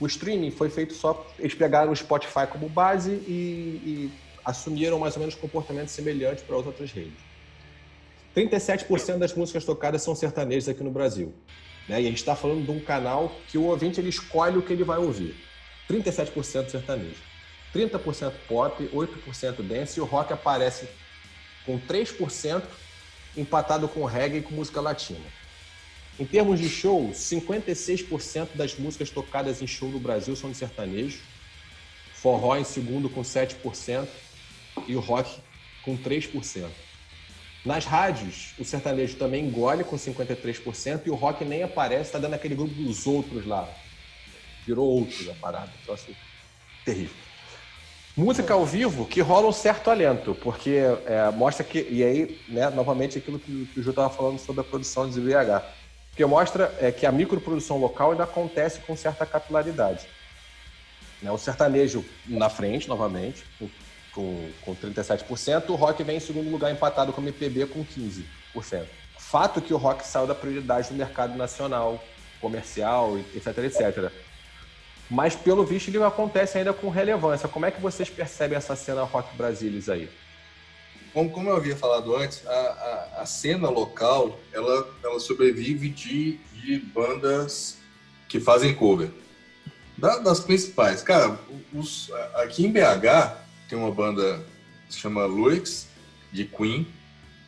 [0.00, 1.26] O streaming foi feito só.
[1.38, 4.12] Eles pegaram o Spotify como base e, e
[4.44, 7.18] assumiram mais ou menos comportamento semelhante para as outras redes.
[8.36, 11.34] 37% das músicas tocadas são sertanejas aqui no Brasil.
[11.88, 12.00] Né?
[12.00, 14.72] E a gente está falando de um canal que o ouvinte ele escolhe o que
[14.72, 15.34] ele vai ouvir.
[15.90, 17.22] 37% sertanejo.
[17.74, 20.88] 30% pop, 8% dance e o rock aparece
[21.64, 22.62] com 3%
[23.36, 25.24] empatado com reggae e com música latina.
[26.18, 31.20] Em termos de show, 56% das músicas tocadas em show no Brasil são de sertanejo,
[32.12, 34.06] forró em segundo com 7%
[34.86, 35.40] e o rock
[35.82, 36.68] com 3%.
[37.64, 42.34] Nas rádios, o sertanejo também engole com 53% e o rock nem aparece, está dando
[42.34, 43.68] aquele grupo dos outros lá.
[44.66, 45.72] Virou outros a parada.
[45.88, 46.14] Assim,
[46.84, 47.31] terrível.
[48.14, 51.86] Música ao vivo que rola um certo alento, porque é, mostra que.
[51.90, 55.62] E aí, né, novamente, aquilo que, o Ju estava falando sobre a produção de VH.
[56.10, 60.06] Porque mostra é, que a microprodução local ainda acontece com certa capilaridade.
[61.22, 63.44] Né, o sertanejo na frente, novamente,
[64.12, 68.24] com, com 37%, o rock vem em segundo lugar empatado com o MPB com 15%.
[69.16, 72.02] Fato que o rock saiu da prioridade do mercado nacional,
[72.42, 74.12] comercial, etc, etc.
[75.12, 77.46] mas pelo visto ele acontece ainda com relevância.
[77.46, 80.08] Como é que vocês percebem essa cena Rock Brasilis aí?
[81.12, 86.78] Como, eu havia falado antes, a, a, a cena local ela, ela sobrevive de, de
[86.78, 87.76] bandas
[88.26, 89.10] que fazem cover.
[89.98, 91.38] Da, das principais, cara,
[91.74, 93.36] os, aqui em BH
[93.68, 94.42] tem uma banda
[94.88, 95.88] que se chama Luix,
[96.32, 96.86] de Queen.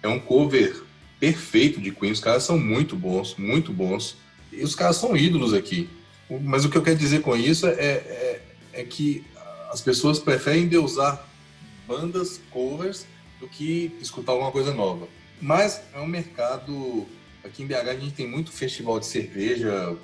[0.02, 0.82] É um cover
[1.18, 2.12] perfeito de Queen.
[2.12, 4.18] Os caras são muito bons, muito bons.
[4.52, 5.88] E os caras são ídolos aqui.
[6.30, 9.24] Mas o que eu quero dizer com isso é, é, é que
[9.70, 11.28] as pessoas preferem deusar
[11.86, 13.06] bandas covers
[13.40, 15.08] do que escutar alguma coisa nova.
[15.40, 17.06] Mas é um mercado.
[17.44, 19.96] Aqui em BH a gente tem muito festival de cerveja.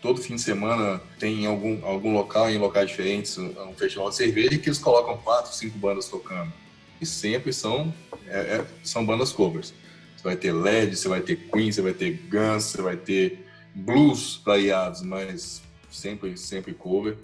[0.00, 4.16] Todo fim de semana tem em algum, algum local, em locais diferentes, um festival de
[4.16, 6.52] cerveja que eles colocam quatro, cinco bandas tocando.
[7.00, 7.92] E sempre são,
[8.28, 9.74] é, é, são bandas covers.
[10.16, 13.44] Você vai ter LED, você vai ter Queen, você vai ter Guns, você vai ter
[13.78, 17.16] blues variados, mas sempre, sempre cover.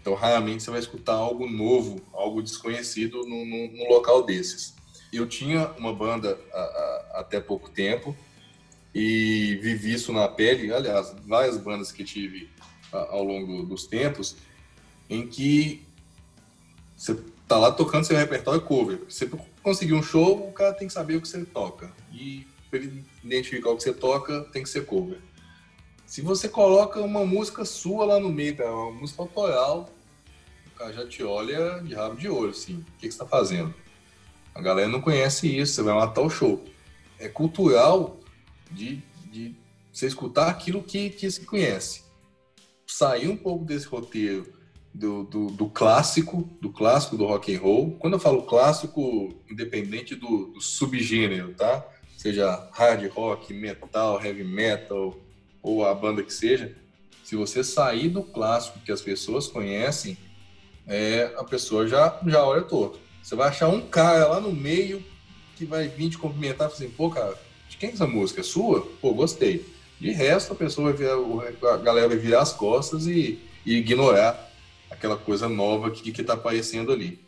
[0.00, 4.74] Então, raramente você vai escutar algo novo, algo desconhecido num, num local desses.
[5.12, 8.16] Eu tinha uma banda a, a, até pouco tempo
[8.94, 10.72] e vivi isso na pele.
[10.72, 12.48] Aliás, várias bandas que tive
[12.92, 14.36] a, ao longo dos tempos,
[15.08, 15.86] em que
[16.96, 19.00] você tá lá tocando seu repertório cover.
[19.08, 19.30] Você
[19.62, 21.92] conseguir um show, o cara tem que saber o que você toca.
[22.12, 25.18] E para ele identificar o que você toca, tem que ser cover.
[26.12, 29.88] Se você coloca uma música sua lá no meio, é uma música autoral,
[30.66, 32.74] o cara já te olha de rabo de olho, assim.
[32.74, 33.74] O que, você está fazendo?
[34.54, 36.62] A galera não conhece isso, você vai matar o show.
[37.18, 38.20] É cultural
[38.70, 39.56] de, de
[39.90, 42.02] você escutar aquilo que, que se conhece.
[42.86, 44.52] Sair um pouco desse roteiro
[44.92, 47.92] do, do, do, clássico, do clássico do rock and roll.
[47.92, 51.82] Quando eu falo clássico, independente do, do subgênero, tá?
[52.18, 55.21] Seja hard rock, metal, heavy metal,
[55.62, 56.74] ou a banda que seja,
[57.22, 60.18] se você sair do clássico que as pessoas conhecem,
[60.86, 62.98] é, a pessoa já, já olha torto.
[63.22, 65.02] Você vai achar um cara lá no meio
[65.56, 68.40] que vai vir te cumprimentar e assim, pô, cara, de quem é essa música?
[68.40, 68.80] É sua?
[69.00, 69.64] Pô, gostei.
[70.00, 74.50] De resto, a pessoa vai virar, a galera vai virar as costas e, e ignorar
[74.90, 77.20] aquela coisa nova que está aparecendo ali.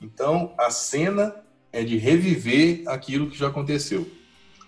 [0.00, 1.34] Então, a cena
[1.72, 4.08] é de reviver aquilo que já aconteceu.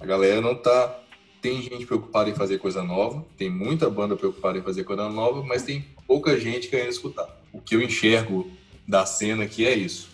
[0.01, 1.03] A galera não está
[1.47, 5.45] tem gente preocupada em fazer coisa nova, tem muita banda preocupada em fazer coisa nova,
[5.45, 7.41] mas tem pouca gente querendo escutar.
[7.53, 8.51] O que eu enxergo
[8.85, 10.09] da cena aqui é isso.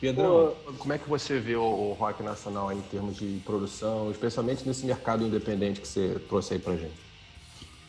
[0.00, 4.86] Pedro, como é que você vê o rock nacional em termos de produção, especialmente nesse
[4.86, 6.94] mercado independente que você trouxe aí pra gente?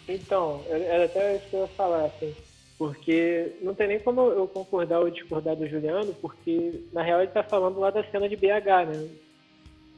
[0.10, 2.34] Então, era até isso que eu ia falar, assim,
[2.80, 7.28] porque não tem nem como eu concordar ou discordar do Juliano, porque na real ele
[7.28, 9.08] está falando lá da cena de BH, né?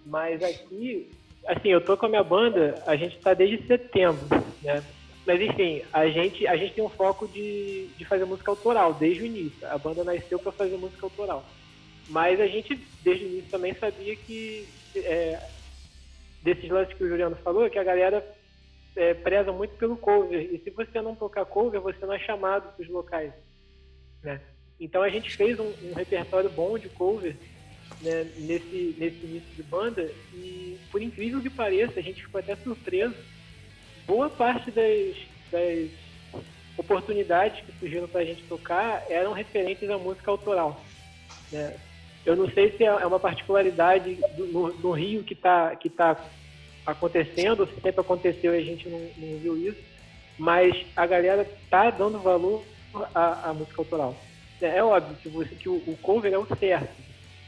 [0.05, 1.09] Mas aqui
[1.47, 4.25] assim, eu tô com a minha banda, a gente tá desde setembro,
[4.61, 4.83] né?
[5.25, 9.23] Mas enfim, a gente, a gente tem um foco de, de fazer música autoral desde
[9.23, 9.65] o início.
[9.67, 11.45] A banda nasceu para fazer música autoral.
[12.09, 15.39] Mas a gente, desde o início, também sabia que é,
[16.41, 18.25] desses lances que o Juliano falou, que a galera
[18.95, 20.53] é, preza muito pelo cover.
[20.53, 23.31] E se você não tocar cover, você não é chamado para os locais.
[24.21, 24.41] Né?
[24.77, 27.35] Então a gente fez um, um repertório bom de cover
[28.01, 32.55] né, nesse, nesse início de banda e, por incrível que pareça, a gente ficou até
[32.55, 33.15] surpreso.
[34.05, 35.15] Boa parte das,
[35.51, 35.89] das
[36.77, 40.81] oportunidades que surgiram para a gente tocar eram referentes à música autoral.
[41.51, 41.75] Né?
[42.25, 46.17] Eu não sei se é, é uma particularidade do, no, Rio que está que tá
[46.85, 49.81] acontecendo, ou se sempre aconteceu e a gente não, não viu isso,
[50.37, 52.63] mas a galera tá dando valor
[53.13, 54.15] à, à música autoral.
[54.61, 56.93] É, é óbvio que, você, que o, o cover é o certo,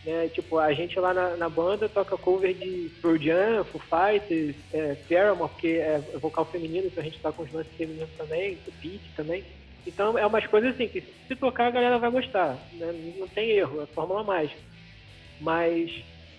[0.06, 0.30] né?
[0.30, 4.96] Tipo, a gente lá na, na banda toca cover de Pearl Jam, Foo Fighters, é,
[5.10, 9.44] Paramore, porque é vocal feminino, então a gente com os lances femininos também, Beat também.
[9.86, 13.16] Então é umas coisas assim que se tocar a galera vai gostar, né?
[13.18, 14.60] não tem erro, é fórmula mágica.
[15.40, 15.92] Mas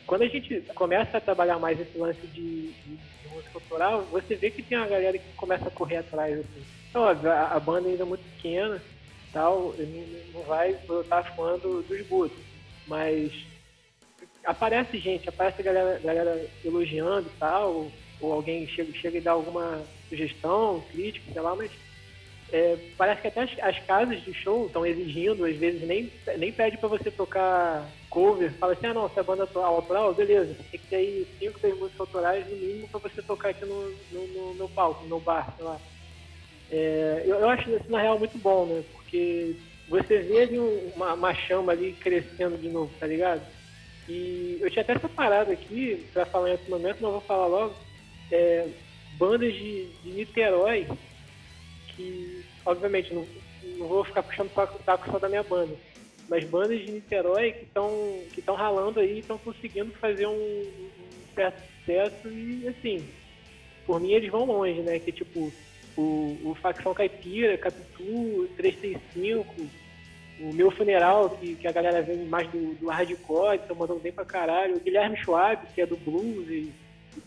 [0.06, 4.36] quando a gente começa a trabalhar mais esse lance de, de, de música autoral, você
[4.36, 6.38] vê que tem uma galera que começa a correr atrás.
[6.38, 6.64] Assim.
[6.88, 8.82] Então, óbvio, a, a banda ainda é muito pequena,
[9.32, 12.38] tal, não, não vai brotar fã do, dos Budos.
[12.86, 13.32] Mas
[14.46, 19.32] aparece gente, aparece galera, galera elogiando e tal, ou, ou, alguém chega, chega e dá
[19.32, 21.70] alguma sugestão, crítica, sei lá, mas
[22.52, 26.52] é, parece que até as, as, casas de show estão exigindo, às vezes nem, nem
[26.52, 30.80] pede para você tocar cover, fala assim, ah não, se é banda autoral, beleza, tem
[30.80, 34.26] que ter aí cinco, seis músicas autorais no mínimo para você tocar aqui no, no,
[34.28, 35.80] no, no palco, no bar, sei lá.
[36.70, 38.82] É, eu, eu, acho isso na real muito bom, né?
[38.92, 39.54] Porque
[39.88, 43.42] você vê ali uma, uma chama ali crescendo de novo, tá ligado?
[44.08, 47.74] E eu tinha até separado aqui, para falar em outro momento, mas vou falar logo,
[48.30, 48.68] é,
[49.18, 50.86] bandas de, de Niterói
[51.96, 53.26] que obviamente, não,
[53.78, 55.74] não vou ficar puxando o taco só da minha banda,
[56.28, 60.90] mas bandas de Niterói que estão que ralando aí, estão conseguindo fazer um, um,
[61.34, 63.08] certo sucesso e assim,
[63.86, 64.98] por mim eles vão longe, né?
[64.98, 65.52] Que tipo
[65.96, 69.70] o, o Facção Caipira, Capitu, 335,
[70.38, 74.12] o meu funeral, que, que a galera vem mais do, do hardcore, estão mandando bem
[74.12, 76.72] pra caralho, o Guilherme Schwab, que é do blues, e,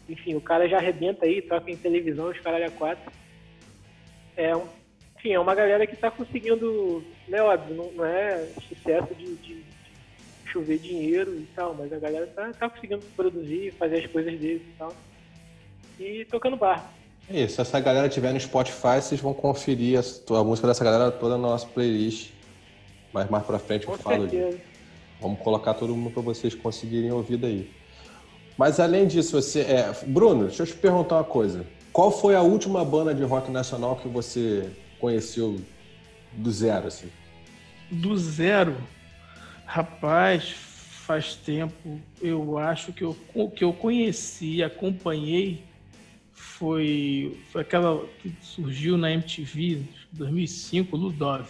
[0.07, 3.11] enfim, o cara já arrebenta aí, toca em televisão, os caralho a quatro.
[4.37, 4.51] É,
[5.17, 9.55] enfim, é uma galera que está conseguindo, né, óbvio, não, não é sucesso de, de,
[9.55, 9.69] de,
[10.45, 14.61] chover dinheiro e tal, mas a galera tá, tá conseguindo produzir, fazer as coisas deles
[14.61, 14.93] e tal.
[15.99, 16.91] E tocando bar.
[17.29, 20.83] É isso, se essa galera tiver no Spotify, vocês vão conferir a, a música dessa
[20.83, 22.31] galera toda na nossa playlist.
[23.13, 24.51] Mas mais pra frente eu Com falo certeza.
[24.51, 24.61] disso.
[25.21, 27.69] Vamos colocar todo mundo para vocês conseguirem ouvir daí.
[28.57, 29.61] Mas além disso, você.
[29.61, 29.91] É...
[30.05, 31.65] Bruno, deixa eu te perguntar uma coisa.
[31.91, 35.59] Qual foi a última banda de rock nacional que você conheceu
[36.33, 37.07] do zero, assim?
[37.89, 38.75] Do zero?
[39.65, 40.51] Rapaz,
[41.05, 41.99] faz tempo.
[42.21, 43.17] Eu acho que eu,
[43.55, 45.63] que eu conheci, acompanhei,
[46.31, 49.81] foi, foi aquela que surgiu na MTV
[50.11, 51.47] 2005, Ludov.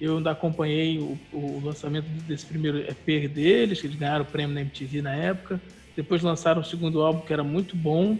[0.00, 4.54] Eu ainda acompanhei o, o, lançamento desse primeiro EP deles, que eles ganharam o prêmio
[4.54, 5.60] na MTV na época.
[5.96, 8.18] Depois lançaram o segundo álbum, que era muito bom,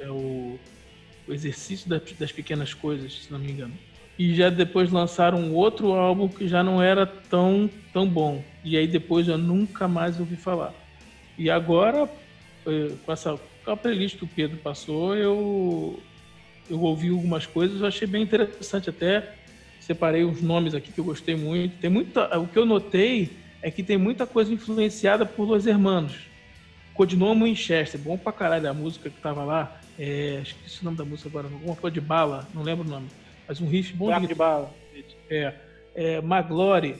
[0.00, 0.58] é o,
[1.28, 3.74] o Exercício das, das Pequenas Coisas, se não me engano.
[4.18, 8.44] E já depois lançaram outro álbum que já não era tão, tão bom.
[8.64, 10.74] E aí depois eu nunca mais ouvi falar.
[11.36, 12.08] E agora,
[12.66, 15.98] eh, com essa com a playlist que o Pedro passou, eu,
[16.68, 19.34] eu ouvi algumas coisas, eu achei bem interessante até
[19.84, 21.76] separei os nomes aqui que eu gostei muito.
[21.78, 23.30] Tem muita, o que eu notei
[23.62, 26.14] é que tem muita coisa influenciada por Los Hermanos.
[26.94, 29.80] Codinome Winchester, bom pra caralho a música que tava lá.
[29.98, 33.08] É, esqueci o nome da música agora, alguma coisa de bala, não lembro o nome.
[33.46, 34.72] Mas um riff bom de, de bala.
[35.28, 35.52] É,
[35.94, 36.96] é Maglore,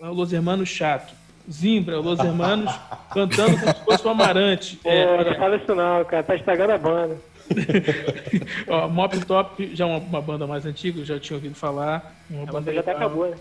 [0.00, 1.14] Los Hermanos chato.
[1.50, 2.72] Zimbra, Los Hermanos
[3.12, 4.76] cantando como se fosse o Amarante.
[4.76, 7.16] Pô, é, não fala isso não, cara, tá estragando a banda.
[8.68, 12.14] Ó, Mop Top já é uma, uma, banda mais antiga, já tinha ouvido falar.
[12.30, 13.36] Uma a banda já até acabou, né?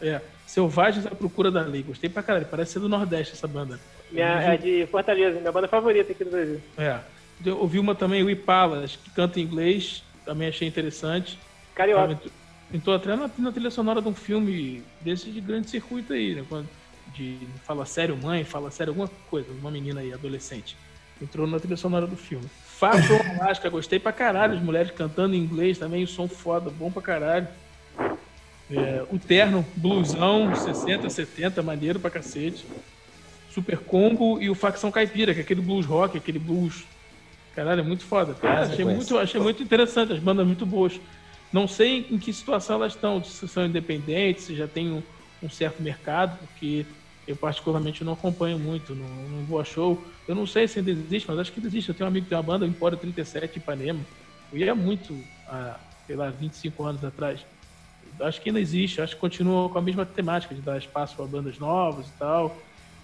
[0.00, 0.20] É.
[0.46, 1.82] Selvagens à Procura da Lei.
[1.82, 2.46] Gostei pra caralho.
[2.46, 3.80] Parece ser do Nordeste essa banda.
[4.10, 6.60] Minha, é de Fortaleza, minha banda favorita aqui do Brasil.
[6.78, 6.98] É.
[7.44, 10.02] Eu ouvi uma também, o Ipalas, que canta em inglês.
[10.24, 11.38] Também achei interessante.
[11.74, 12.18] Carioca.
[12.72, 16.44] Entrou até na, na trilha sonora de um filme desse de grande circuito aí, né?
[16.48, 16.68] Quando,
[17.14, 20.76] de Fala Sério Mãe, Fala Sério alguma coisa, uma menina aí, adolescente.
[21.20, 22.46] Entrou na trilha sonora do filme.
[23.40, 24.54] Alaska, gostei pra caralho.
[24.54, 27.48] As mulheres cantando em inglês também, o som foda, bom pra caralho.
[28.70, 32.66] É, o Terno, blusão, 60, 70, maneiro pra cacete.
[33.50, 36.84] Super Combo e o Facção Caipira, que é aquele blues rock, aquele blues.
[37.54, 38.34] Caralho, é muito foda.
[38.34, 41.00] Cara, achei, muito, achei muito interessante, as bandas muito boas.
[41.50, 45.02] Não sei em que situação elas estão, se são independentes, se já tem um,
[45.42, 46.84] um certo mercado, porque
[47.26, 50.02] eu particularmente não acompanho muito, não, não vou a show.
[50.28, 51.88] Eu não sei se ainda existe, mas acho que existe.
[51.88, 54.00] Eu tenho um amigo que tem uma banda, Empório 37, em Ipanema.
[54.52, 55.18] Eu ia muito
[55.48, 57.44] há, sei lá, 25 anos atrás.
[58.20, 61.26] Acho que ainda existe, acho que continua com a mesma temática de dar espaço para
[61.26, 62.56] bandas novas e tal.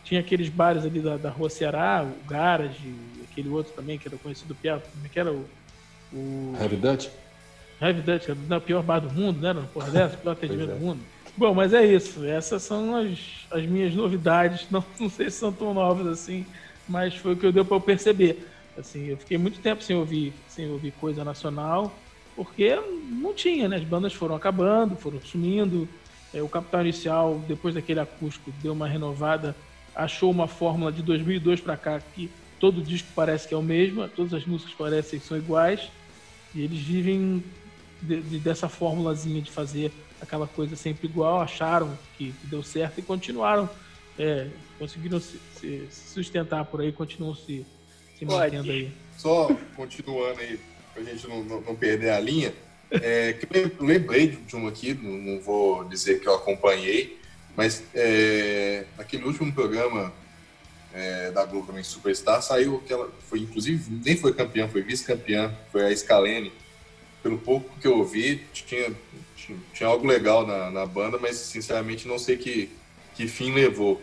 [0.04, 2.94] Tinha aqueles bares ali da, da Rua Ceará, o Garage,
[3.30, 5.44] aquele outro também que era conhecido como é que era o.
[6.12, 6.54] o...
[6.76, 7.08] Dutch?
[7.80, 9.68] Heavy Dutch, que era o pior bar do mundo, né?
[9.74, 10.74] Porra dessa, o pior atendimento é.
[10.74, 11.00] do mundo.
[11.36, 12.24] Bom, mas é isso.
[12.24, 14.68] Essas são as, as minhas novidades.
[14.70, 16.46] Não, não sei se são tão novas assim,
[16.86, 18.48] mas foi o que eu deu para eu perceber.
[18.76, 22.02] Assim, eu fiquei muito tempo sem ouvir, sem ouvir coisa nacional,
[22.34, 23.76] porque não tinha, né?
[23.76, 25.88] As bandas foram acabando, foram sumindo.
[26.32, 29.54] É, o Capital Inicial, depois daquele acústico, deu uma renovada,
[29.94, 34.08] achou uma fórmula de 2002 para cá que todo disco parece que é o mesmo,
[34.08, 35.90] todas as músicas parecem que são iguais,
[36.54, 37.44] e eles vivem
[38.00, 39.92] de, de, dessa formulazinha de fazer
[40.22, 43.68] aquela coisa sempre igual, acharam que, que deu certo e continuaram,
[44.18, 44.46] é,
[44.78, 47.66] conseguiram se, se, sustentar por aí, continuam se,
[48.16, 48.90] se mantendo aí.
[49.18, 50.58] Só continuando aí,
[50.94, 52.54] pra gente não, não, não perder a linha,
[52.90, 57.18] é, que eu lembrei de uma aqui, não, não, vou dizer que eu acompanhei,
[57.56, 60.12] mas é, naquele último programa
[60.94, 65.84] é, da Globo também, Superstar, saiu aquela, foi inclusive, nem foi campeã, foi vice-campeã, foi
[65.84, 66.52] a Scalene.
[67.22, 68.92] Pelo pouco que eu ouvi, tinha
[69.72, 72.70] tinha algo legal na, na banda, mas sinceramente não sei que,
[73.14, 74.00] que fim levou.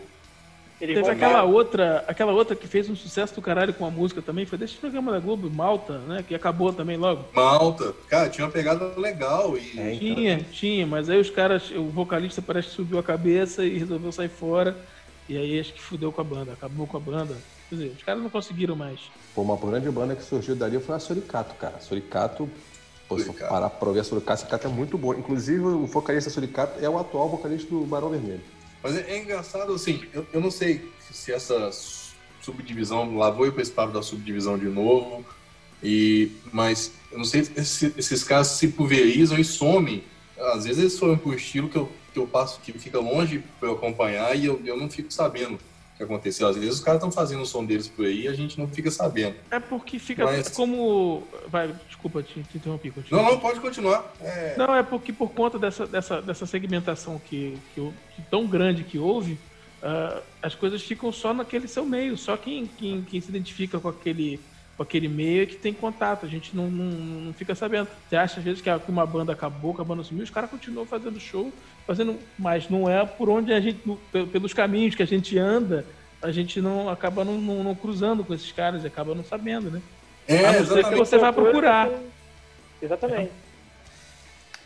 [0.80, 4.22] Ele Teve aquela outra, aquela outra que fez um sucesso do caralho com a música
[4.22, 6.24] também, foi desse programa da Globo, Malta, né?
[6.26, 7.26] Que acabou também logo.
[7.34, 9.78] Malta, cara, tinha uma pegada legal e.
[9.78, 9.98] É, então...
[9.98, 14.10] Tinha, tinha, mas aí os caras, o vocalista parece que subiu a cabeça e resolveu
[14.10, 14.74] sair fora.
[15.28, 17.36] E aí acho que fudeu com a banda, acabou com a banda.
[17.68, 19.00] Quer dizer, os caras não conseguiram mais.
[19.34, 21.78] Pô, uma grande banda que surgiu dali foi a Suricato, cara.
[21.78, 22.48] Suricato
[23.10, 25.12] Pô, se parar pra ver a Suricato, Suricato é muito bom.
[25.12, 28.40] Inclusive, o vocalista Suricato é o atual vocalista do Barão Vermelho.
[28.80, 31.72] Mas é, é engraçado, assim, eu, eu, não sei se essa
[32.40, 35.26] subdivisão, lá vou eu para esse papo da subdivisão de novo,
[35.82, 40.04] e, mas eu não sei se esses caras se pulverizam e somem.
[40.38, 43.68] Às vezes eles somem por estilo que eu, que eu passo, que fica longe para
[43.68, 45.58] eu acompanhar e eu, eu não fico sabendo
[46.00, 46.48] que aconteceu.
[46.48, 48.66] Às vezes os caras estão fazendo o som deles por aí e a gente não
[48.66, 49.36] fica sabendo.
[49.50, 50.48] É porque fica Mas...
[50.48, 51.22] como.
[51.48, 52.90] Vai, desculpa, te, te interrompi.
[52.90, 53.22] Continua.
[53.22, 54.12] Não, não, pode continuar.
[54.20, 54.54] É...
[54.56, 58.98] Não, é porque por conta dessa, dessa, dessa segmentação que, que, que tão grande que
[58.98, 59.32] houve,
[59.82, 62.16] uh, as coisas ficam só naquele seu meio.
[62.16, 64.40] Só quem, quem, quem se identifica com aquele
[64.80, 67.86] com aquele meio é que tem contato, a gente não, não, não, fica sabendo.
[68.08, 70.86] Você acha às vezes que uma banda acabou, que a banda sumiu, os caras continuam
[70.86, 71.52] fazendo show,
[71.86, 73.78] fazendo, mas não é por onde a gente,
[74.32, 75.84] pelos caminhos que a gente anda,
[76.22, 79.70] a gente não acaba não, não, não cruzando com esses caras e acaba não sabendo,
[79.70, 79.82] né?
[80.26, 81.90] É, a não ser que você vai procurar.
[82.80, 83.32] Exatamente.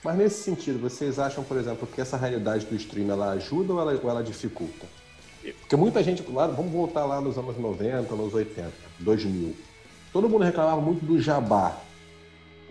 [0.05, 3.81] Mas nesse sentido, vocês acham, por exemplo, que essa realidade do stream ela ajuda ou
[3.81, 4.87] ela, ou ela dificulta?
[5.59, 9.74] Porque muita gente, claro, vamos voltar lá nos anos 90, nos 80, 2000
[10.15, 11.77] Todo mundo reclamava muito do jabá,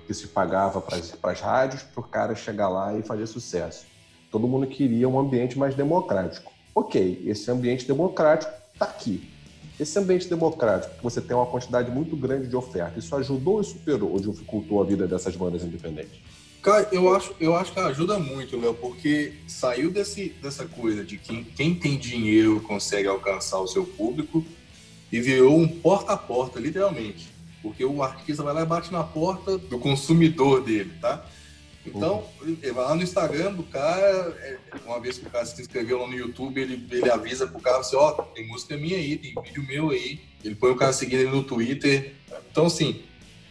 [0.08, 0.98] que se pagava para
[1.32, 3.86] as rádios para o cara chegar lá e fazer sucesso.
[4.32, 6.54] Todo mundo queria um ambiente mais democrático.
[6.74, 9.30] Ok, esse ambiente democrático está aqui.
[9.78, 14.14] Esse ambiente democrático, você tem uma quantidade muito grande de oferta, isso ajudou ou superou
[14.14, 16.22] ou dificultou a vida dessas bandas independentes?
[16.62, 21.18] Cara, eu acho, eu acho que ajuda muito, Léo, porque saiu desse, dessa coisa de
[21.18, 24.46] que quem tem dinheiro consegue alcançar o seu público
[25.12, 27.33] e virou um porta a porta, literalmente.
[27.64, 31.26] Porque o artista vai lá e bate na porta do consumidor dele, tá?
[31.86, 35.61] Então, ele vai lá no Instagram do cara, é, uma vez que o cara se
[35.61, 38.97] inscreveu lá no YouTube, ele, ele avisa pro cara assim, ó, oh, tem música minha
[38.97, 40.22] aí, tem vídeo meu aí.
[40.43, 42.14] Ele põe o cara seguindo ele no Twitter.
[42.51, 43.01] Então, assim,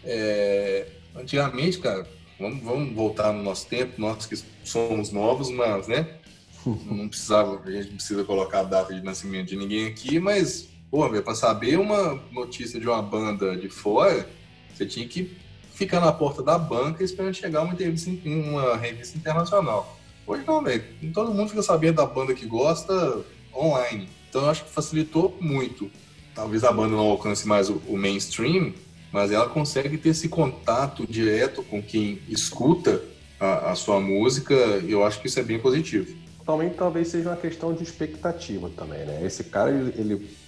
[0.05, 0.87] é...
[1.15, 2.07] antigamente, cara,
[2.39, 6.19] vamos, vamos voltar no nosso tempo, nós que somos novos, mas, né?
[6.87, 10.69] Não precisava, a gente não precisa colocar a data de nascimento de ninguém aqui, mas
[10.93, 14.29] Pô, meu, pra saber uma notícia de uma banda de fora,
[14.75, 15.35] você tinha que
[15.73, 19.99] ficar na porta da banca esperando chegar uma entrevista uma revista internacional.
[20.27, 20.85] Hoje não, velho.
[21.15, 23.25] Todo mundo fica sabendo da banda que gosta
[23.55, 24.07] online.
[24.29, 25.91] Então eu acho que facilitou muito.
[26.35, 28.75] Talvez a banda não alcance mais o, o mainstream,
[29.11, 33.03] mas ela consegue ter esse contato direto com quem escuta
[33.41, 36.15] a, a sua música, e eu acho que isso é bem positivo.
[36.45, 39.25] Também talvez seja uma questão de expectativa também, né?
[39.25, 40.42] Esse cara, ele, ele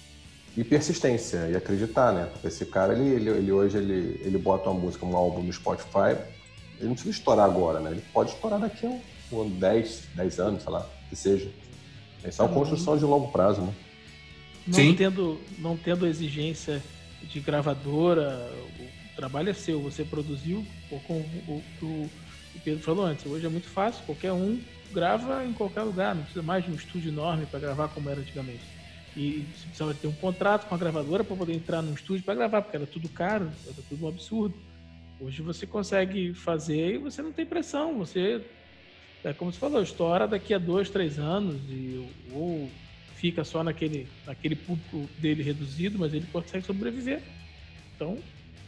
[0.57, 2.29] e persistência e acreditar, né?
[2.31, 5.51] Porque esse cara, ele, ele, ele, hoje, ele, ele bota uma música, um álbum no
[5.51, 6.17] Spotify,
[6.77, 7.91] ele não precisa estourar agora, né?
[7.91, 9.01] Ele pode estourar daqui a um,
[9.33, 11.49] um 10, 10 anos, sei lá, que seja.
[12.25, 13.73] Isso é uma construção de longo prazo, né?
[14.65, 14.95] Não Sim.
[14.95, 16.81] Tendo, não tendo exigência
[17.21, 18.49] de gravadora,
[18.79, 20.65] o trabalho é seu, você produziu,
[21.05, 21.85] como o, o,
[22.55, 24.59] o Pedro falou antes, hoje é muito fácil, qualquer um
[24.91, 28.19] grava em qualquer lugar, não precisa mais de um estúdio enorme para gravar como era
[28.19, 28.63] antigamente.
[29.15, 32.61] E precisava ter um contrato com a gravadora para poder entrar no estúdio para gravar,
[32.61, 34.55] porque era tudo caro, era tudo um absurdo.
[35.21, 37.97] Hoje você consegue fazer e você não tem pressão.
[37.97, 38.41] Você,
[39.23, 42.69] é como você falou, estoura daqui a dois, três anos e, ou
[43.15, 47.21] fica só naquele, naquele público dele reduzido, mas ele consegue sobreviver.
[47.95, 48.17] Então,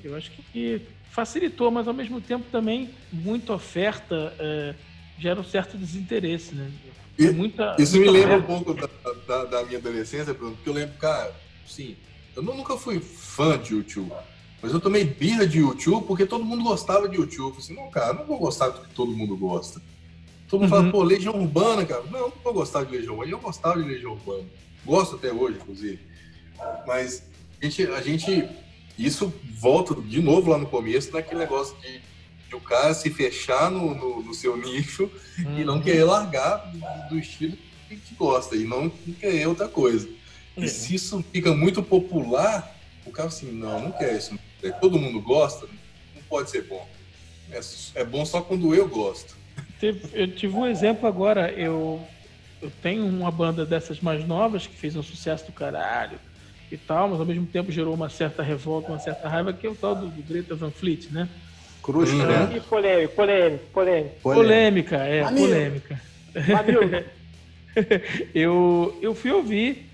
[0.03, 0.81] eu acho que
[1.11, 4.73] facilitou, mas ao mesmo tempo também muita oferta é,
[5.17, 6.71] gera um certo desinteresse, né?
[7.17, 8.87] E, muita, isso muita me lembra um pouco da,
[9.27, 11.33] da, da, minha adolescência, porque eu lembro, cara,
[11.67, 11.95] sim,
[12.35, 14.11] eu nunca fui fã de YouTube,
[14.61, 17.53] mas eu tomei birra de YouTube porque todo mundo gostava de YouTube.
[17.53, 19.81] Eu assim, não, cara, não vou gostar do que todo mundo gosta.
[20.47, 20.79] Todo mundo uhum.
[20.79, 22.03] fala, pô, Legião Urbana, cara.
[22.03, 23.31] Não, não vou gostar de Legião Urbana.
[23.31, 24.45] Eu gostava de Legião Urbana.
[24.85, 25.99] Gosto até hoje, inclusive.
[26.85, 27.23] Mas
[27.61, 28.49] a gente, a gente.
[28.97, 32.01] Isso volta de novo lá no começo, naquele negócio de
[32.47, 35.59] de o cara se fechar no, no, no seu nicho uhum.
[35.59, 35.81] e não uhum.
[35.81, 40.07] querer largar do, do estilo que, gosta e não querer outra coisa.
[40.55, 40.67] E uhum.
[40.67, 42.75] se isso fica muito popular,
[43.05, 44.37] o cara assim, não, não quer isso.
[44.81, 45.67] Todo mundo gosta,
[46.15, 46.87] não pode ser bom.
[47.51, 47.59] É,
[47.95, 49.35] é bom só quando eu gosto.
[50.13, 52.01] Eu tive um exemplo agora, eu,
[52.61, 56.19] eu tenho uma banda dessas mais novas que fez um sucesso do caralho
[56.71, 59.69] e tal, mas ao mesmo tempo gerou uma certa revolta, uma certa raiva, que é
[59.69, 61.29] o tal do, do Greta Van Fleet, né?
[61.87, 62.17] Cruz, uhum.
[62.17, 62.51] né?
[62.53, 64.15] E polêmica, polêmica, polêmica.
[64.21, 66.01] Polêmica, é, polêmica.
[68.35, 69.89] eu, eu fui ouvir,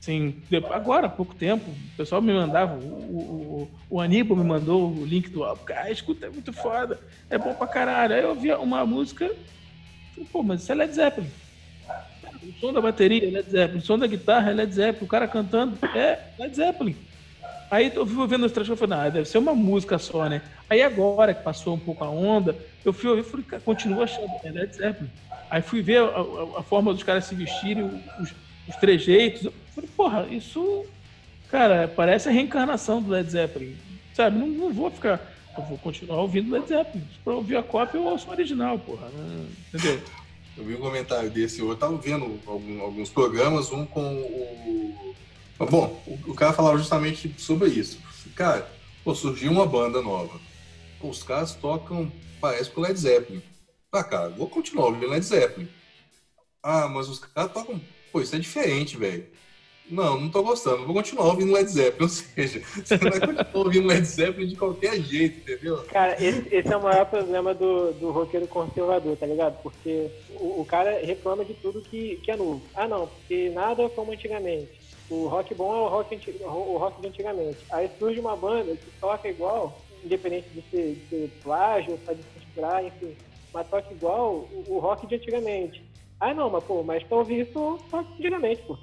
[0.00, 0.34] assim,
[0.72, 5.06] agora há pouco tempo, o pessoal me mandava, o, o, o Aníbal me mandou o
[5.06, 6.98] link do álbum, cara, escuta, é muito foda,
[7.30, 8.16] é bom pra caralho.
[8.16, 9.30] Aí eu ouvi uma música,
[10.14, 11.30] falei, pô, mas isso é Led Zeppelin.
[12.42, 15.08] O som da bateria é Led Zeppelin, o som da guitarra é Led Zeppelin, o
[15.08, 16.96] cara cantando é Led Zeppelin.
[17.70, 20.42] Aí eu fui ouvindo os trechos e falei, ah, deve ser uma música só, né?
[20.70, 24.30] Aí agora que passou um pouco a onda, eu fui ouvir e falei, continua achando,
[24.44, 25.10] é Led Zeppelin.
[25.50, 27.84] Aí fui ver a, a, a forma dos caras se vestirem,
[28.20, 28.32] os,
[28.68, 29.44] os trejeitos.
[29.44, 30.84] Eu falei, porra, isso,
[31.50, 33.76] cara, parece a reencarnação do Led Zeppelin.
[34.14, 35.20] Sabe, não, não vou ficar.
[35.56, 37.04] Eu vou continuar ouvindo Led Zeppelin.
[37.24, 39.08] Pra ouvir a cópia, eu ouço o original, porra.
[39.08, 39.46] Né?
[39.74, 40.00] Entendeu?
[40.56, 45.14] Eu vi um comentário desse, eu estava vendo alguns programas, um com o.
[45.58, 47.98] Bom, o cara falava justamente sobre isso.
[48.34, 48.70] Cara,
[49.02, 50.38] pô, surgiu uma banda nova.
[51.00, 53.42] Pô, os caras tocam, parece com Led Zeppelin.
[53.90, 55.68] Ah, cara, vou continuar ouvindo Led Zeppelin.
[56.62, 57.80] Ah, mas os caras tocam.
[58.12, 59.26] Pô, isso é diferente, velho.
[59.88, 60.84] Não, não tô gostando.
[60.84, 62.02] Vou continuar ouvindo Led Zeppelin.
[62.04, 65.78] Ou seja, você vai continuar ouvindo Led Zeppelin de qualquer jeito, entendeu?
[65.84, 69.62] Cara, esse, esse é o maior problema do, do roqueiro conservador, tá ligado?
[69.62, 72.62] Porque o, o, cara reclama de tudo que, que é novo.
[72.74, 74.85] Ah, não, porque nada é como antigamente.
[75.08, 77.58] O rock bom é o rock, antigo, o rock de antigamente.
[77.70, 82.38] Aí surge uma banda que toca igual, independente de ser, de ser plágio, de se
[82.38, 83.16] inspirar, enfim.
[83.54, 85.84] Mas toca igual o, o rock de antigamente.
[86.18, 88.76] Ah, não, mas pô, mas pra ouvir isso, toca antigamente, pô.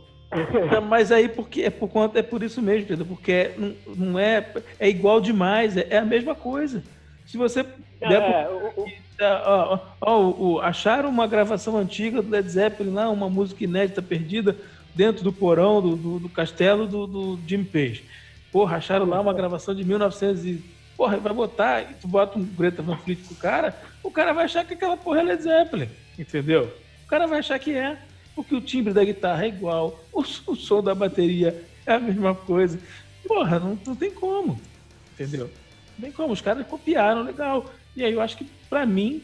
[0.89, 4.43] Mas aí porque é por conta é por isso mesmo, Pedro, porque não, não é
[4.79, 6.83] é igual demais, é, é a mesma coisa.
[7.25, 7.65] Se você
[8.01, 8.81] é, der por...
[8.81, 8.87] o,
[9.21, 14.57] ó, ó, ó, acharam uma gravação antiga do Led Zeppelin lá, uma música inédita perdida
[14.95, 18.03] dentro do porão do, do, do castelo do, do Jim Page.
[18.51, 20.63] Porra, acharam lá uma gravação de 1900 e
[20.95, 24.45] porra, vai botar e tu bota um Greta Van Fleet pro cara, o cara vai
[24.45, 26.71] achar que aquela porra é Led Zeppelin, entendeu?
[27.03, 27.97] O cara vai achar que é
[28.35, 32.33] porque o timbre da guitarra é igual, o, o som da bateria é a mesma
[32.33, 32.79] coisa.
[33.27, 34.59] Porra, não, não tem como,
[35.13, 35.49] entendeu?
[35.97, 37.65] Não tem como, os caras copiaram, legal.
[37.95, 39.23] E aí eu acho que, para mim,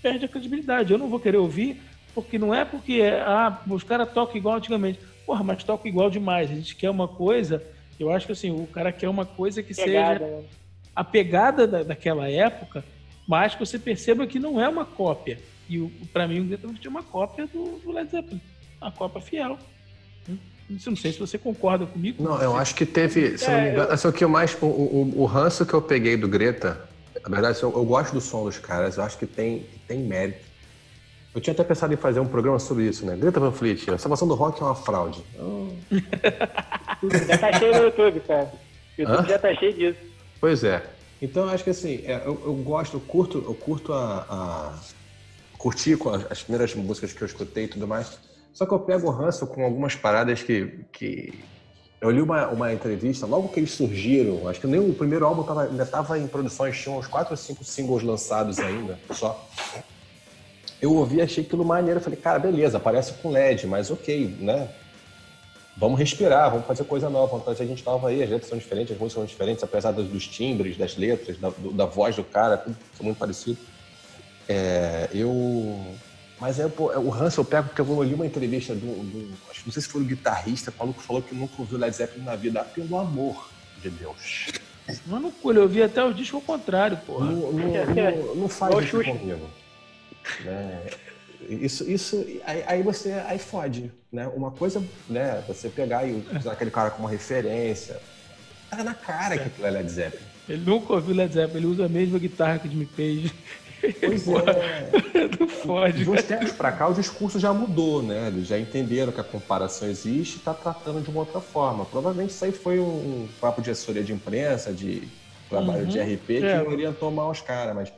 [0.00, 0.92] perde a credibilidade.
[0.92, 1.80] Eu não vou querer ouvir,
[2.14, 5.00] porque não é porque é, ah, os caras tocam igual antigamente.
[5.26, 6.50] Porra, mas tocam igual demais.
[6.50, 7.62] A gente quer uma coisa,
[7.98, 10.44] eu acho que assim, o cara quer uma coisa que pegada, seja né?
[10.94, 12.84] a pegada da, daquela época,
[13.26, 15.38] mas que você perceba que não é uma cópia
[15.68, 15.78] e
[16.12, 18.40] para mim o Glitter tinha uma cópia do, do Led Zeppelin,
[18.80, 19.58] uma cópia fiel.
[20.28, 20.36] Hum?
[20.68, 22.22] Não sei se você concorda comigo.
[22.22, 24.10] Não, eu acho que teve, se é, não me engano, eu...
[24.10, 26.88] o que eu mais, o, o, o ranço que eu peguei do Greta,
[27.22, 30.44] na verdade, eu, eu, gosto do som dos caras, eu acho que tem, tem mérito.
[31.34, 33.16] Eu tinha até pensado em fazer um programa sobre isso, né?
[33.16, 35.20] Greta Van Fleet, a salvação do rock é uma fraude.
[35.36, 35.66] Oh.
[37.26, 38.52] já tá cheio no YouTube, cara.
[38.96, 39.28] O YouTube Hã?
[39.28, 39.98] já tá cheio disso.
[40.40, 40.80] Pois é.
[41.20, 44.78] Então, eu acho que assim, é, eu, eu gosto, eu curto, eu curto a, a
[45.58, 48.16] curti com as primeiras músicas que eu escutei e tudo mais.
[48.52, 51.34] Só que eu pego o ranço com algumas paradas que, que...
[52.00, 55.42] Eu li uma, uma entrevista, logo que eles surgiram, acho que nem o primeiro álbum
[55.42, 59.48] tava, ainda estava em produções, tinha uns quatro ou cinco singles lançados ainda, só.
[60.84, 64.68] Eu ouvi, achei aquilo maneiro, falei, cara, beleza, parece com LED, mas ok, né?
[65.78, 68.92] Vamos respirar, vamos fazer coisa nova, vamos trazer gente nova aí, as letras são diferentes,
[68.92, 72.76] as músicas são diferentes, apesar dos timbres, das letras, da, da voz do cara, tudo
[73.00, 73.56] muito parecido.
[74.46, 75.96] É, eu.
[76.38, 79.32] Mas é, pô, o Hans eu pego porque eu li uma entrevista do, do.
[79.50, 81.96] Acho que não sei se foi o guitarrista, o maluco falou que nunca ouviu Led
[81.96, 82.62] Zeppelin na vida.
[82.62, 83.48] Pelo amor
[83.80, 84.48] de Deus.
[85.06, 87.24] Mano, eu ouvi até o disco ao contrário, porra.
[87.24, 89.63] Não, não, não, não faz isso comigo.
[90.44, 90.82] Né?
[91.48, 94.26] Isso, isso aí, aí, você aí fode, né?
[94.28, 95.42] Uma coisa, né?
[95.46, 98.00] Você pegar e usar aquele cara como referência.
[98.70, 100.24] Tá na cara que aquilo é Led Zeppelin.
[100.48, 103.32] Ele nunca ouviu Led Zeppelin, ele usa a mesma guitarra que Jimmy Page.
[104.00, 104.90] Pois é.
[105.38, 106.04] Não pode.
[106.04, 108.28] De uns tempos para cá, o discurso já mudou, né?
[108.28, 111.84] Eles já entenderam que a comparação existe e está tratando de uma outra forma.
[111.84, 115.06] Provavelmente isso aí foi um papo de assessoria de imprensa, de
[115.48, 115.88] trabalho uhum.
[115.88, 116.62] de RP, que é.
[116.62, 117.92] orientou mal os caras, mas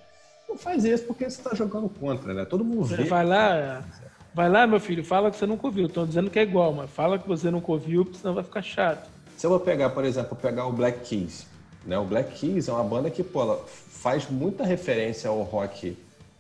[0.49, 2.45] não faz isso porque você está jogando contra, né?
[2.45, 3.05] Todo mundo vê.
[3.05, 3.85] Vai lá,
[4.35, 5.87] vai lá, meu filho, fala que você nunca ouviu.
[5.87, 8.63] Estão dizendo que é igual, mas fala que você nunca ouviu, porque senão vai ficar
[8.63, 9.09] chato.
[9.37, 11.47] Se eu vou pegar, por exemplo, pegar o Black Keys,
[11.85, 11.99] né?
[11.99, 15.97] O Black Keys é uma banda que, pô, ela faz muita referência ao rock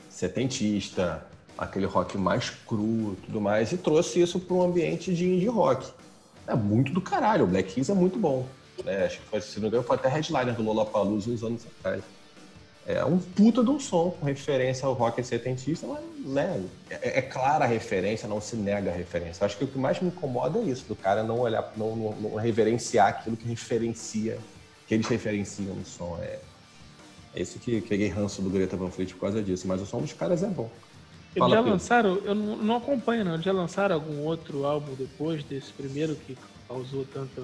[0.09, 1.26] setentista,
[1.59, 5.90] aquele rock mais cru tudo mais, e trouxe isso para um ambiente de indie rock.
[6.46, 8.46] É muito do caralho, o Black Keys é muito bom.
[8.84, 9.07] Né?
[9.07, 12.02] Acho que foi, se não me engano, foi até headliner do Lollapalooza uns anos atrás.
[12.89, 17.22] É um puta de um som com referência ao rock setentista, mas né, é, é,
[17.22, 19.45] clara a referência, não se nega a referência.
[19.45, 22.12] Acho que o que mais me incomoda é isso, do cara não olhar, não, não,
[22.12, 24.39] não reverenciar aquilo que referencia
[24.87, 26.16] que eles referenciam no som.
[26.22, 26.39] É,
[27.34, 29.99] é esse que peguei ranço do Greta Van Fleet por causa disso, mas o som
[29.99, 30.70] dos caras é bom.
[31.34, 35.43] Eles já lançaram, eu não, não, acompanho não, eles já lançaram algum outro álbum depois
[35.43, 37.43] desse primeiro que causou tanta,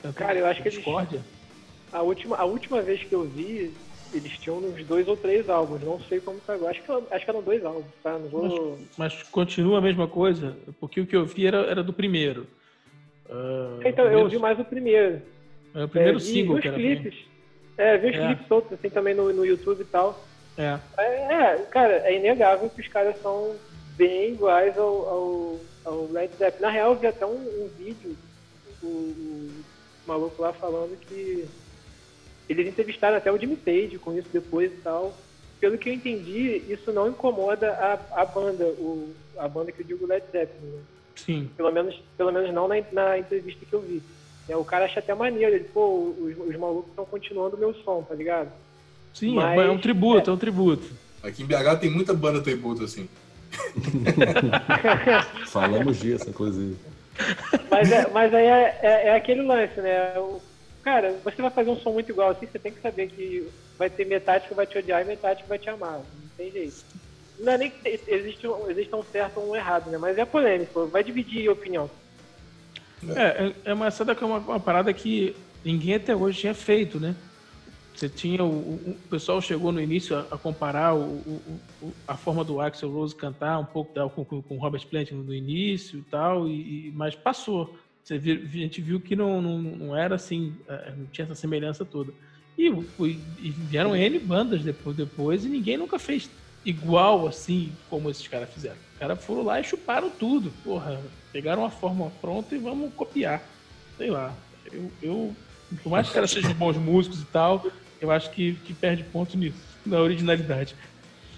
[0.00, 1.18] tanta Cara, eu acho discórdia?
[1.20, 3.74] que eles, a última, a última vez que eu vi,
[4.12, 6.70] eles tinham uns dois ou três álbuns, não sei como tá agora.
[6.70, 8.18] Acho que, acho que eram dois álbuns, tá?
[8.18, 8.78] Não vou...
[8.96, 10.56] mas, mas, continua a mesma coisa?
[10.78, 12.46] Porque o que eu vi era, era do primeiro.
[13.28, 14.18] Uh, então, primeiro...
[14.18, 15.22] eu ouvi mais o primeiro.
[15.74, 17.14] É o primeiro é, single era clipes.
[17.14, 17.26] Bem.
[17.78, 18.26] É, vi os É.
[18.26, 20.22] clipes soltos assim também no, no YouTube e tal.
[20.58, 20.78] É.
[20.98, 23.56] É, é, cara, é inegável que os caras são
[23.96, 26.62] bem iguais ao, ao, ao Led Zeppelin.
[26.62, 28.16] Na real, eu vi até um, um vídeo,
[28.82, 29.50] o, o
[30.06, 31.48] maluco lá falando que
[32.52, 35.16] eles entrevistaram até o Jimmy Page com isso depois e tal.
[35.60, 39.86] Pelo que eu entendi, isso não incomoda a, a banda, o, a banda que eu
[39.86, 40.66] digo Led Zeppelin.
[40.72, 40.78] Né?
[41.14, 41.50] Sim.
[41.56, 44.02] Pelo menos, pelo menos não na, na entrevista que eu vi.
[44.48, 47.72] É, o cara acha até maneiro, ele, pô, os, os malucos estão continuando o meu
[47.84, 48.50] som, tá ligado?
[49.14, 50.32] Sim, Mas- é um tributo, é.
[50.32, 50.84] um tributo.
[51.22, 53.08] Aqui em BH tem muita banda tributo, assim.
[55.46, 56.76] Falamos disso, inclusive.
[57.70, 60.14] Mas, é, mas aí é, é- é aquele lance, né?
[60.18, 60.40] O-
[60.82, 63.88] cara, você vai fazer um som muito igual assim, você tem que saber que vai
[63.88, 65.98] ter metade que vai te odiar e metade que vai te amar.
[65.98, 66.76] Não tem jeito.
[67.38, 69.98] Não é nem que te- existe, existe um certo ou um errado, né?
[69.98, 71.90] Mas é polêmico, vai dividir opinião.
[73.16, 76.54] É, é- é uma, essa daqui é uma, uma parada que ninguém até hoje tinha
[76.54, 77.16] feito, né?
[77.94, 81.60] Você tinha o, o- o pessoal chegou no início a, a comparar o,
[82.06, 85.98] a forma do Axel Rose cantar um pouco da, com, com, Robert Plant no início
[85.98, 87.76] e tal, e- mas passou.
[88.02, 91.34] Você viu, a gente viu que não, não, não era assim, eh, não tinha essa
[91.34, 92.12] semelhança toda.
[92.58, 96.28] E, e vieram N bandas depois, depois e ninguém nunca fez
[96.64, 98.76] igual assim como esses caras fizeram.
[98.92, 100.52] Os caras foram lá e chuparam tudo.
[100.64, 101.00] Porra,
[101.32, 103.42] pegaram a forma pronta e vamos copiar.
[103.96, 104.34] Sei lá.
[104.70, 105.36] Eu, eu
[105.82, 107.64] por mais que os caras sejam bons músicos e tal,
[108.00, 110.74] eu acho que, que perde ponto nisso, na originalidade.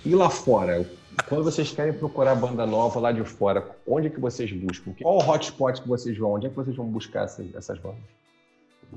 [0.05, 0.89] E lá fora,
[1.29, 4.93] quando vocês querem procurar banda nova lá de fora, onde é que vocês buscam?
[5.01, 6.33] Qual o hotspot que vocês vão?
[6.33, 8.01] Onde é que vocês vão buscar essas, essas bandas?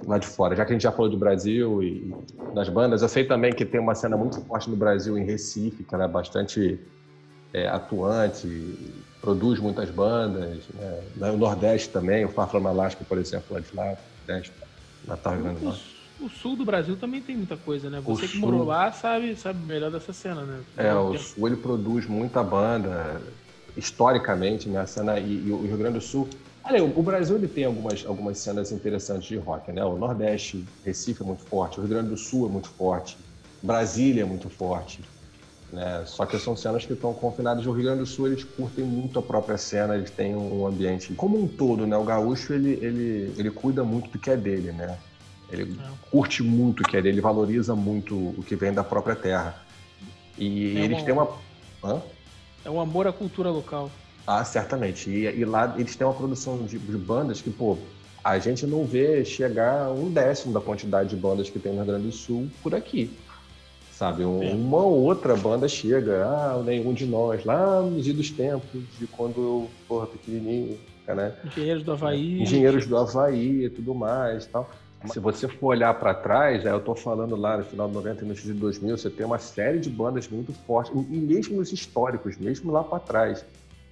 [0.06, 2.14] Lá de fora, já que a gente já falou do Brasil e
[2.54, 5.84] das bandas, eu sei também que tem uma cena muito forte no Brasil em Recife,
[5.84, 6.80] que ela é bastante
[7.54, 8.48] é, atuante,
[9.22, 10.60] produz muitas bandas.
[11.16, 11.32] Né?
[11.32, 13.98] No Nordeste também, o Far From Alaska, por exemplo, lá de lá,
[14.28, 14.54] Nordeste,
[15.08, 15.97] Natal, Rio Grande do Norte.
[16.20, 18.02] O, o sul do Brasil também tem muita coisa, né?
[18.04, 20.66] O Você que sul- morou lá sabe, sabe melhor dessa cena, né?
[20.76, 23.36] É, o Sul ele produz muita banda,
[23.76, 24.80] historicamente, né?
[24.80, 26.30] A cena, e, e o Rio Grande do Sul.
[26.64, 29.84] Olha, o Brasil ele tem algumas, algumas cenas interessantes de rock, né?
[29.86, 33.18] O Nordeste, Recife é muito forte, o Rio Grande do Sul é muito forte,
[33.62, 35.10] Brasília é muito forte.
[35.72, 36.06] Né?
[36.06, 37.66] Só que são cenas que estão confinadas.
[37.68, 41.16] O Rio Grande do Sul eles curtem muito a própria cena, eles têm um ambiente
[41.16, 41.98] como um todo, né?
[41.98, 45.02] O gaúcho ele, ele, ele cuida muito do que é dele, né?
[45.50, 45.90] Ele É.
[46.12, 49.56] curte muito o que é dele, ele valoriza muito o que vem da própria terra.
[50.38, 51.30] E É eles uma- têm uma.
[51.84, 52.02] Hã?
[52.66, 53.90] É um amor à cultura local.
[54.26, 55.10] Ah, certamente.
[55.10, 57.78] E, e lá eles têm uma produção de, de bandas que, pô,
[58.24, 61.88] a gente não vê chegar um décimo da quantidade de bandas que tem no Rio
[61.88, 63.10] Grande do Sul por aqui.
[63.94, 64.26] Sabe?
[64.26, 64.52] Um- É.
[64.54, 69.38] Uma ou outra banda chega, ah, nenhum de nós, lá nos idos tempos, de quando
[69.42, 70.78] eu, porra, pequenininho,
[71.08, 71.34] né?
[71.46, 72.42] Engenheiros do Havaí.
[72.42, 74.70] Engenheiros do Havaí e tudo mais e tal.
[75.06, 78.26] Se você for olhar para trás, eu estou falando lá no final de 90 e
[78.26, 82.38] início de 2000, você tem uma série de bandas muito fortes, e mesmo os históricos,
[82.38, 83.46] mesmo lá para trás,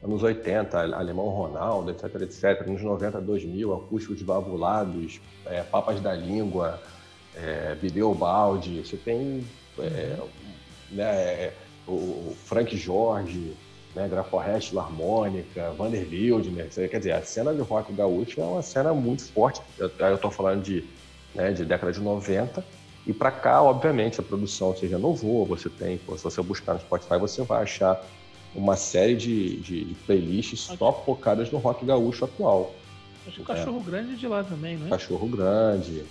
[0.03, 6.81] anos 80, Alemão Ronaldo, etc, etc, anos 90, 2000, Acústicos Valvulados, é, Papas da Língua,
[7.35, 7.75] é,
[8.17, 9.45] Balde, você tem
[9.79, 10.17] é,
[10.91, 11.51] né,
[11.87, 13.55] o, Frank Jorge,
[13.95, 18.61] né, Graforrest, Harmônica, Vander Wildner, né, quer dizer, a cena de rock gaúcho é uma
[18.61, 19.61] cena muito forte.
[19.77, 20.83] Eu, tô falando de,
[21.35, 22.63] né, de década de 90
[23.07, 27.19] e para cá, obviamente, a produção se renovou, você tem, se você buscar no Spotify,
[27.19, 28.03] você vai achar
[28.55, 32.73] uma série de, de, de playlists só focadas no rock gaúcho atual.
[33.27, 34.89] Acho que o Cachorro Grande é de lá também, não é?
[34.89, 36.03] Cachorro Grande,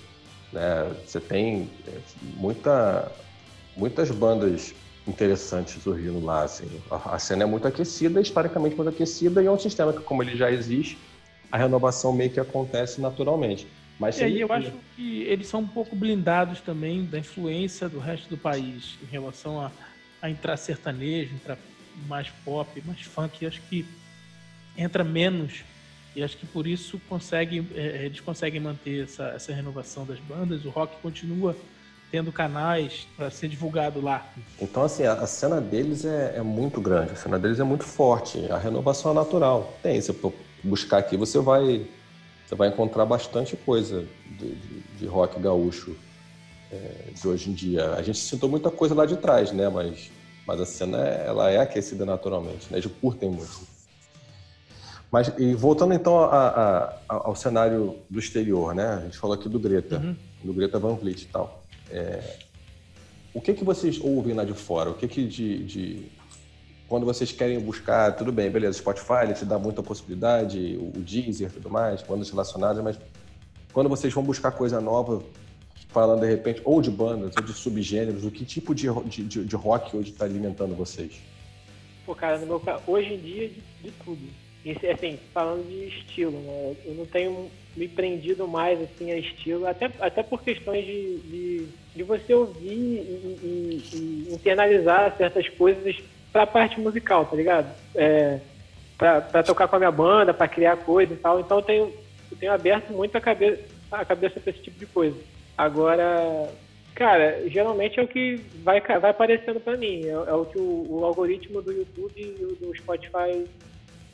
[0.52, 0.94] né?
[1.04, 1.98] Você tem é,
[2.36, 3.10] muita,
[3.76, 4.72] muitas bandas
[5.06, 6.68] interessantes surgindo lá, assim.
[6.90, 10.22] A, a cena é muito aquecida, historicamente muito aquecida, e é um sistema que, como
[10.22, 10.96] ele já existe,
[11.50, 13.66] a renovação meio que acontece naturalmente.
[13.98, 17.98] Mas E aí eu acho que eles são um pouco blindados também da influência do
[17.98, 19.70] resto do país em relação a,
[20.20, 21.58] a entrar sertanejo, entrar
[22.08, 23.42] mais pop, mais funk.
[23.42, 23.86] Eu acho que
[24.76, 25.62] entra menos
[26.16, 30.64] e acho que por isso consegue, é, eles conseguem manter essa, essa renovação das bandas.
[30.64, 31.56] O rock continua
[32.10, 34.32] tendo canais para ser divulgado lá.
[34.60, 37.82] Então, assim, a, a cena deles é, é muito grande, a cena deles é muito
[37.82, 39.76] forte, a renovação é natural.
[39.82, 41.84] Tem, se eu buscar aqui, você vai,
[42.54, 44.06] você vai encontrar bastante coisa
[44.38, 45.96] de, de, de rock gaúcho
[46.70, 47.94] é, de hoje em dia.
[47.94, 49.68] A gente sentou muita coisa lá de trás, né?
[49.68, 50.10] Mas,
[50.46, 52.78] mas a cena, ela é aquecida naturalmente, né?
[52.78, 53.74] Eles curtem muito.
[55.10, 58.86] Mas, e voltando então a, a, a, ao cenário do exterior, né?
[58.94, 60.16] A gente falou aqui do Greta, Uhum.
[60.44, 61.60] do Greta Van Vliet e tal.
[61.90, 62.20] É,
[63.32, 64.90] o que que vocês ouvem lá de fora?
[64.90, 66.08] O que que de, de-
[66.88, 71.50] quando vocês querem buscar, tudo bem, beleza, Spotify ele te dá muita possibilidade, o Deezer
[71.50, 72.98] tudo mais, bandas relacionadas, mas
[73.72, 75.22] quando vocês vão buscar coisa nova,
[75.88, 79.56] falando de repente, ou de bandas, ou de subgêneros, o que tipo de, de, de
[79.56, 81.12] rock hoje está alimentando vocês?
[82.04, 84.20] Pô, cara, no meu hoje em dia, de, de tudo.
[84.64, 86.76] E, assim, falando de estilo, né?
[86.86, 91.66] Eu não tenho me prendido mais assim a estilo, até, até por questões de, de,
[91.94, 95.96] de você ouvir e, e, e, internalizar certas coisas
[96.34, 97.72] para a parte musical, tá ligado?
[97.94, 98.40] É,
[98.98, 101.38] para tocar com a minha banda, para criar coisa e tal.
[101.38, 101.92] Então eu tenho,
[102.28, 103.62] eu tenho aberto muito a cabeça,
[103.92, 105.16] a cabeça para esse tipo de coisa.
[105.56, 106.50] Agora,
[106.92, 110.06] cara, geralmente é o que vai, vai aparecendo para mim.
[110.06, 113.46] É, é, o que o, o, algoritmo do YouTube e do Spotify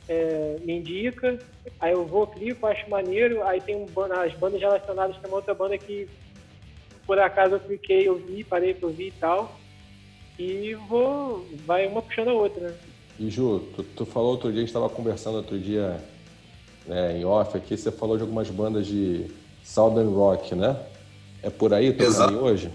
[0.07, 1.39] é, me indica.
[1.79, 3.41] Aí eu vou, clico, acho maneiro.
[3.47, 6.07] Aí tem um, as bandas relacionadas, tem uma outra banda que
[7.07, 9.59] por acaso eu cliquei, eu vi, parei para ouvir e tal.
[10.39, 12.75] E vou, vai uma puxando a outra, né?
[13.19, 16.03] E Ju, tu, tu falou outro dia, a gente estava conversando outro dia
[16.87, 19.27] né, em off aqui, você falou de algumas bandas de
[19.63, 20.75] Southern Rock, né?
[21.43, 22.71] É por aí, tô aí hoje?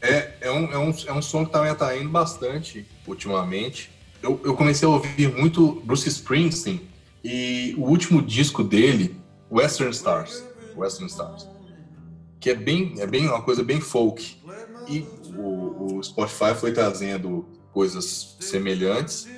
[0.00, 3.90] É, é, um, é, um, é um som que tá me atraindo bastante ultimamente.
[4.22, 6.80] Eu, eu comecei a ouvir muito Bruce Springsteen
[7.24, 9.16] e o último disco dele,
[9.50, 10.44] Western Stars,
[10.76, 11.48] Western Stars,
[12.38, 14.36] que é bem, é bem uma coisa bem folk.
[14.88, 15.06] E
[15.36, 19.28] o, o Spotify foi trazendo coisas semelhantes,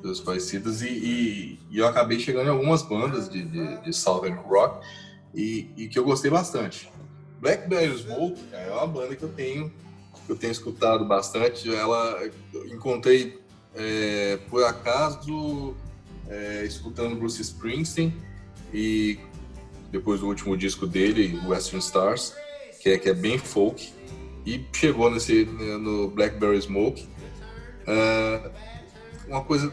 [0.00, 4.38] coisas parecidas, e, e, e, eu acabei chegando em algumas bandas de, de, de Southern
[4.46, 4.84] Rock
[5.34, 6.90] e, e, que eu gostei bastante.
[7.40, 9.72] Blackberry Smoke é uma banda que eu tenho
[10.24, 11.72] que eu tenho escutado bastante.
[11.72, 12.28] Ela
[12.66, 13.38] encontrei
[13.74, 15.74] é, por acaso
[16.28, 18.12] é, escutando Bruce Springsteen
[18.74, 19.18] e
[19.90, 22.34] depois do último disco dele, Western Stars,
[22.80, 23.92] que é, que é bem folk,
[24.46, 27.06] e chegou nesse no Blackberry Smoke
[27.86, 28.50] Uh,
[29.28, 29.72] uma coisa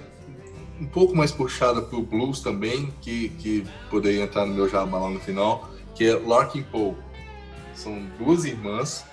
[0.79, 4.99] um pouco mais puxada para o blues também, que, que poderia entrar no meu jabá
[4.99, 6.95] lá no final, que é Larkin Poe.
[7.73, 9.05] São duas irmãs,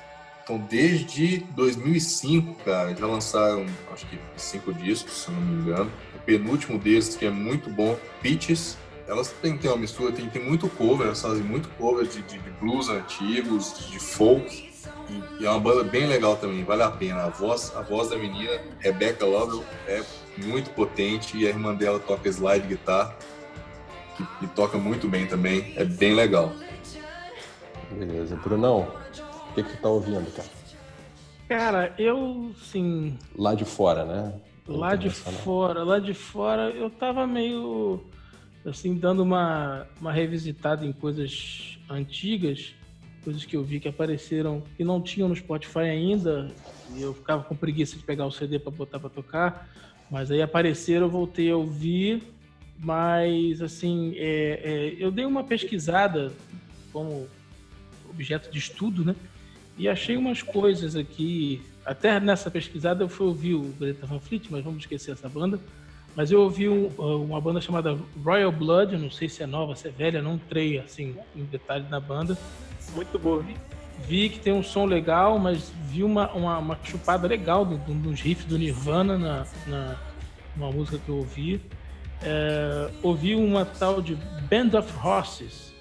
[0.42, 5.90] então desde 2005, cara, já lançaram acho que cinco discos, se não me engano.
[6.14, 8.76] O penúltimo deles, que é muito bom, Peaches.
[9.06, 12.22] Elas têm que ter uma mistura, tem, tem muito cover, elas fazem muito cover de,
[12.22, 14.69] de, de blues antigos, de folk
[15.10, 17.24] e, e, é uma banda bem legal também, vale a pena.
[17.24, 20.02] A voz, a voz da menina, Rebecca Lovell, é
[20.38, 23.16] muito potente e a irmã dela toca slide guitar,
[24.16, 26.52] que, que toca muito bem também, é bem legal.
[27.90, 28.36] Beleza.
[28.36, 28.88] Brunão,
[29.50, 30.48] o que, que tu tá ouvindo, cara?
[31.48, 33.18] Cara, eu, sim.
[33.36, 34.32] Lá de fora, né?
[34.68, 38.00] Lá de fora, lá de fora, eu tava meio
[38.64, 42.74] assim, dando uma, uma revisitada em coisas antigas
[43.24, 46.50] coisas que eu vi que apareceram e não tinham no Spotify ainda,
[46.96, 49.68] e eu ficava com preguiça de pegar o CD para botar para tocar,
[50.10, 52.22] mas aí apareceram, eu voltei a ouvir,
[52.78, 56.32] mas assim, é, é, eu dei uma pesquisada
[56.92, 57.28] como
[58.08, 59.14] objeto de estudo, né?
[59.78, 64.48] E achei umas coisas aqui, até nessa pesquisada eu fui ouvir o Greta Van Fleet,
[64.50, 65.60] mas vamos esquecer essa banda.
[66.14, 69.88] Mas eu ouvi um, uma banda chamada Royal Blood, não sei se é nova, se
[69.88, 72.36] é velha, não entrei assim em detalhe na banda,
[72.94, 73.44] muito boa.
[74.06, 77.94] Vi que tem um som legal, mas vi uma, uma, uma chupada legal dos do,
[77.94, 79.96] do riffs do Nirvana na, na
[80.56, 81.60] uma música que eu ouvi.
[82.22, 84.14] É, ouvi uma tal de
[84.50, 85.72] Band of Horses,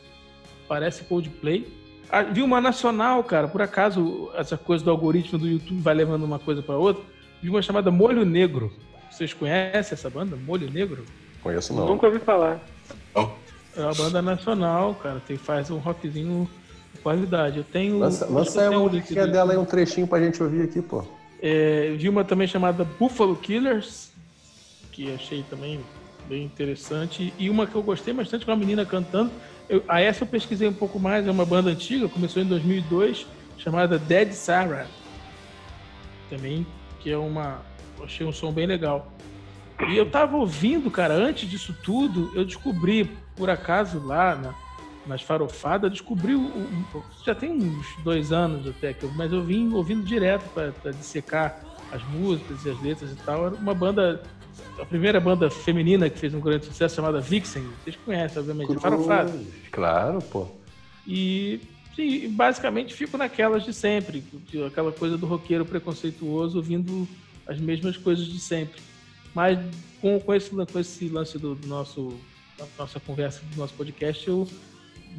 [0.68, 1.68] parece Coldplay.
[2.12, 6.24] Ah, vi uma nacional, cara, por acaso essa coisa do algoritmo do YouTube vai levando
[6.24, 7.04] uma coisa para outra.
[7.42, 8.74] Vi uma chamada Molho Negro.
[9.12, 11.06] Vocês conhecem essa banda, Molho Negro?
[11.42, 11.86] Conheço não.
[11.86, 12.60] Nunca ouvi falar.
[13.76, 15.22] É uma banda nacional, cara.
[15.26, 16.50] Tem, faz um rockzinho
[17.00, 17.58] qualidade.
[17.58, 18.00] Eu tenho.
[18.00, 21.04] Lança, lança aí uma música dela aí, um trechinho pra gente ouvir aqui, pô.
[21.42, 24.12] É, vi uma também chamada Buffalo Killers,
[24.92, 25.80] que achei também
[26.28, 27.34] bem interessante.
[27.40, 29.32] E uma que eu gostei bastante com a menina cantando.
[29.68, 33.26] Eu, a essa eu pesquisei um pouco mais, é uma banda antiga, começou em 2002,
[33.58, 34.88] chamada Dead Sarah.
[36.30, 36.66] Também,
[37.00, 37.62] que é uma.
[38.04, 39.12] Achei um som bem legal.
[39.88, 44.54] E eu tava ouvindo, cara, antes disso tudo, eu descobri, por acaso, lá na,
[45.06, 46.84] nas farofadas, descobri, um,
[47.26, 51.60] já tem uns dois anos até, que eu, mas eu vim ouvindo direto para dissecar
[51.92, 53.48] as músicas e as letras e tal.
[53.48, 54.22] Era uma banda,
[54.80, 57.64] a primeira banda feminina que fez um grande sucesso chamada Vixen.
[57.84, 59.34] Vocês conhecem, obviamente, farofada.
[59.72, 60.48] Claro, pô.
[61.08, 61.60] E
[61.96, 64.24] sim, basicamente fico naquelas de sempre,
[64.68, 67.08] aquela coisa do roqueiro preconceituoso ouvindo
[67.48, 68.80] as mesmas coisas de sempre.
[69.34, 69.60] Mas
[70.02, 72.20] com, com, esse, com esse lance do, do nosso
[72.60, 74.48] da nossa conversa, do nosso podcast, eu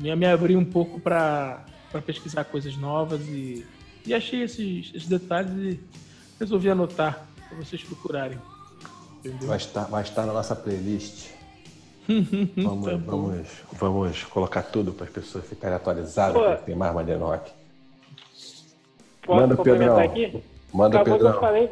[0.00, 1.62] me, me abri um pouco para
[2.06, 3.66] pesquisar coisas novas e,
[4.06, 5.80] e achei esses, esses detalhes e
[6.38, 8.38] resolvi anotar para vocês procurarem.
[9.42, 11.28] Vai estar, vai estar na nossa playlist.
[12.56, 17.52] vamos, tá vamos, vamos colocar tudo para as pessoas ficarem atualizadas, para ter mais rock.
[19.22, 19.98] Posso Manda Pedrão.
[19.98, 20.42] aqui?
[20.72, 21.32] Manda Acabou Pedrão.
[21.32, 21.70] Que eu falei,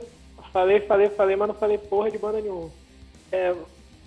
[0.52, 2.70] falei, falei, falei, mas não falei porra de banda nenhuma.
[3.32, 3.54] É,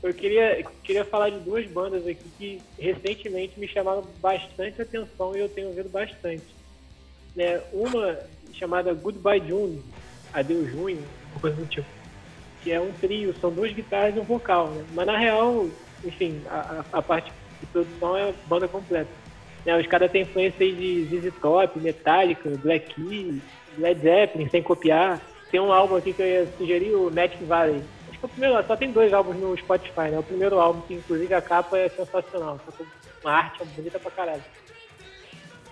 [0.04, 5.40] eu queria, queria falar de duas bandas aqui que recentemente me chamaram bastante atenção e
[5.40, 6.44] eu tenho ouvido bastante.
[7.36, 8.20] Né, uma
[8.54, 9.82] chamada Goodbye June,
[10.34, 11.04] Adeus Junho,
[11.40, 11.88] coisa do tipo,
[12.62, 14.86] que é um trio, são duas guitarras e um vocal, né?
[14.94, 15.68] Mas na real,
[16.04, 19.10] enfim, a, a parte de produção é banda completa.
[19.66, 23.42] Né, os caras têm influência de ZZ Top, Metallica, Black Keys,
[23.78, 25.22] Led Zeppelin, sem copiar.
[25.52, 27.84] Tem um álbum aqui que eu ia sugerir, o Magic Valley.
[28.22, 30.20] É o primeiro, só tem dois álbuns no Spotify, né?
[30.20, 32.60] O primeiro álbum, que inclusive a capa é sensacional.
[33.24, 34.44] Uma arte bonita pra caralho.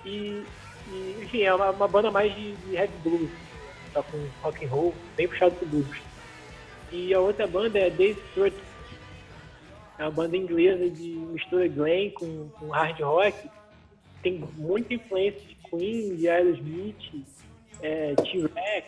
[0.03, 0.43] E,
[0.91, 3.29] e enfim, é uma, uma, banda mais de, de heavy blues.
[3.93, 5.97] Tá com rock and roll, bem puxado pro blues.
[6.91, 8.53] E a outra banda é Dave Stewart.
[9.99, 13.49] É uma banda inglesa de mistura glam com, com hard rock.
[14.23, 17.25] Tem muita influência de Queen, de Aerosmith,
[17.81, 18.87] é, T-Rex,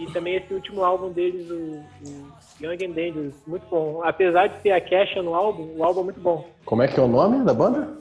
[0.00, 4.02] e também esse último álbum deles, o, o, Young and Dangerous, muito bom.
[4.04, 6.46] Apesar de ter a Kesha no álbum, o álbum é muito bom.
[6.64, 7.96] Como é que é o nome da banda?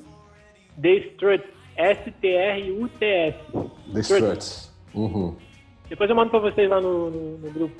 [0.81, 1.47] The Struts,
[1.77, 3.37] S-T-R-U-T-S.
[3.93, 4.71] The Struts.
[4.93, 5.35] Uhum.
[5.87, 7.75] Depois eu mando pra vocês lá no, no, no grupo.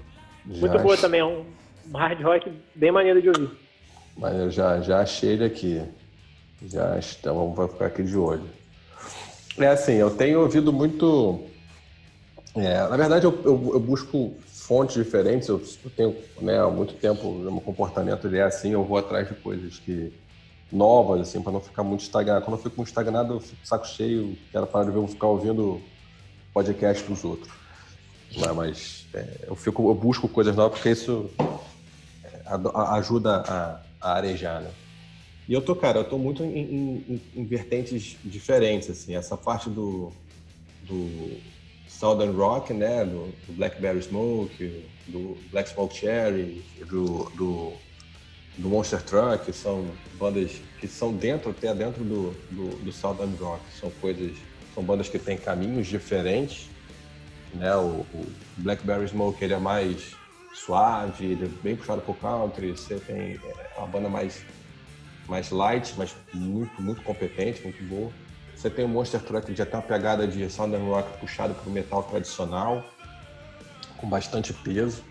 [0.50, 1.46] Já muito boa também, é um
[1.94, 3.50] hard rock bem maneiro de ouvir.
[4.18, 5.82] Mas eu já, já achei ele aqui.
[6.66, 8.44] Já então vamos ficar aqui de olho.
[9.58, 11.50] É assim, eu tenho ouvido muito
[12.56, 14.34] é, na verdade, eu, eu, eu, busco
[14.70, 15.48] fontes diferentes.
[15.48, 19.34] Eu, eu tenho né, há muito tempo, meu comportamento é assim, eu vou atrás de
[19.34, 20.14] coisas que
[20.72, 22.46] novas, assim, para não ficar muito estagnado.
[22.46, 25.26] Quando eu fico muito estagnado, eu fico saco cheio, quero parar de ver, vou ficar
[25.26, 25.82] ouvindo
[26.54, 27.52] podcast dos outros.
[28.38, 31.32] Mas, mas é, eu, fico, eu busco coisas novas porque isso
[32.24, 32.40] é,
[32.92, 34.70] ajuda a, a arejar, né?
[35.48, 39.16] E eu tô, cara, eu tô muito em, em, em vertentes diferentes, assim.
[39.16, 40.14] Essa parte do,
[40.84, 41.40] do
[42.00, 47.74] Southern Rock, né, do, do, Blackberry Smoke, do Black Smoke Cherry, do, do,
[48.58, 49.86] do, Monster Truck, são
[50.18, 54.32] bandas que são dentro, até dentro do, do, do Southern Rock, são coisas,
[54.74, 56.70] são bandas que têm caminhos diferentes,
[57.54, 58.26] né, o, o
[58.56, 60.16] Blackberry Smoke ele é mais
[60.54, 64.46] suave, ele é bem puxado pro country, você tem é uma banda mais
[65.28, 68.12] mais light, mas muito muito competente, muito boa.
[68.60, 71.70] Você tem o Monster Truck que já tem uma pegada de Southern Rock puxado para
[71.70, 72.84] o metal tradicional,
[73.96, 75.02] com bastante peso.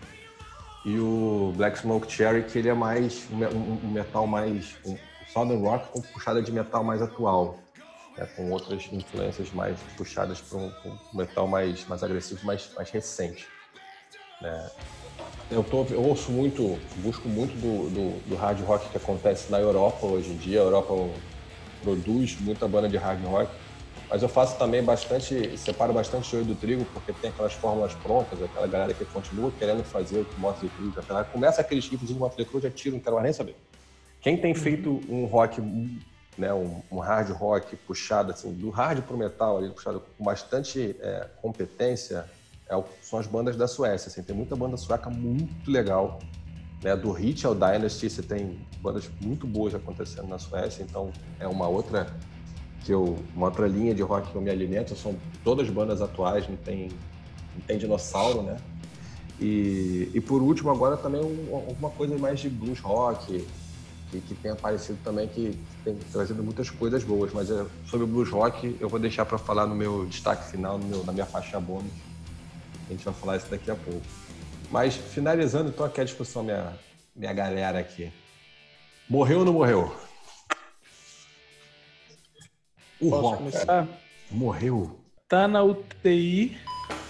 [0.85, 4.77] E o Black Smoke Cherry, que ele é mais um, um metal mais.
[4.85, 4.95] Um
[5.25, 7.57] Southern Rock com puxada de metal mais atual,
[8.15, 12.91] né, com outras influências mais puxadas para um, um, metal mais, mais agressivo, mais, mais
[12.91, 13.47] recente.
[14.39, 14.71] Né.
[15.49, 19.59] Eu, tô, eu ouço muito, busco muito do, do, do hard rock que acontece na
[19.59, 20.59] Europa hoje em dia.
[20.59, 20.93] A Europa
[21.81, 23.51] produz muita banda de hard rock,
[24.09, 28.41] mas eu faço também bastante, separo bastante o do trigo, porque tem aquelas fórmulas prontas,
[28.41, 31.27] aquela galera que continua querendo fazer o que Motley Crue já fez.
[31.31, 33.55] Começa aqueles riffs de Motley Crue, já tira, não quero mais nem saber.
[34.19, 34.59] Quem tem uhum.
[34.59, 35.61] feito um rock,
[36.37, 40.95] né, um, um, hard rock puxado, assim, do hard pro metal, ali, puxado com bastante
[40.99, 42.25] é, competência,
[42.67, 44.09] é, são as bandas da Suécia.
[44.09, 46.19] Assim, tem muita banda sueca muito legal,
[46.83, 51.47] né, do Hit ao Dynasty, você tem bandas muito boas acontecendo na Suécia, então é
[51.47, 52.07] uma outra
[52.83, 56.47] que eu, uma outra linha de rock que eu me alimento, são todas bandas atuais,
[56.47, 56.89] não tem,
[57.53, 58.57] não tem dinossauro, né?
[59.39, 63.45] E, e por último agora também alguma coisa mais de blues rock,
[64.11, 68.07] que, que tem aparecido também, que tem trazido muitas coisas boas, mas é, sobre o
[68.07, 71.59] blues rock eu vou deixar para falar no meu destaque final, meu, na minha faixa
[71.59, 71.91] bônus.
[72.87, 74.01] A gente vai falar isso daqui a pouco.
[74.71, 76.73] Mas finalizando então aqui a discussão, minha,
[77.15, 78.11] minha galera aqui.
[79.09, 79.95] Morreu ou não morreu?
[82.99, 83.87] O Posso Rock começar?
[84.29, 84.99] morreu.
[85.27, 86.57] Tá na UTI,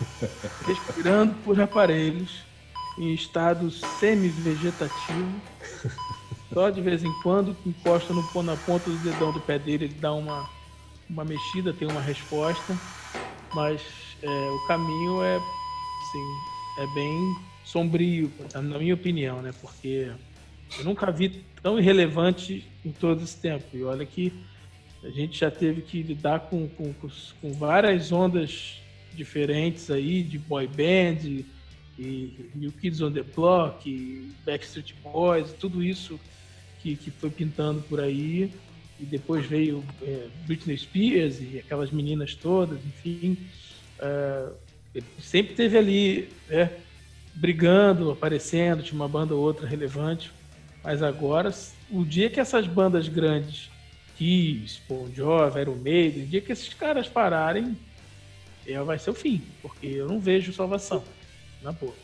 [0.66, 2.44] respirando por aparelhos,
[2.98, 5.42] em estado semi-vegetativo.
[6.54, 9.94] Só de vez em quando encosta no, na ponta do dedão do pé dele, ele
[9.96, 10.50] dá uma,
[11.10, 12.78] uma mexida, tem uma resposta.
[13.54, 13.82] Mas
[14.24, 17.36] é, o caminho é, assim, é bem
[17.70, 19.54] sombrio, na minha opinião, né?
[19.62, 20.12] Porque
[20.78, 23.66] eu nunca vi tão irrelevante em todo esse tempo.
[23.74, 24.34] E olha que
[25.04, 26.94] a gente já teve que lidar com, com,
[27.42, 28.82] com várias ondas
[29.14, 31.46] diferentes aí, de boy band, e,
[31.98, 36.20] e New Kids on the Block, Backstreet Boys, tudo isso
[36.82, 38.52] que, que foi pintando por aí.
[39.00, 43.38] E depois veio é, Britney Spears e aquelas meninas todas, enfim.
[44.00, 44.54] Uh,
[45.22, 46.70] sempre teve ali, né?
[47.40, 50.32] Brigando, aparecendo, tinha uma banda ou outra relevante.
[50.84, 51.54] Mas agora,
[51.90, 53.70] o dia que essas bandas grandes,
[54.18, 57.78] Kiss, Bon Jovi, Iron Maiden, o dia que esses caras pararem,
[58.68, 61.04] é, vai ser o fim, porque eu não vejo salvação,
[61.64, 61.96] na boa.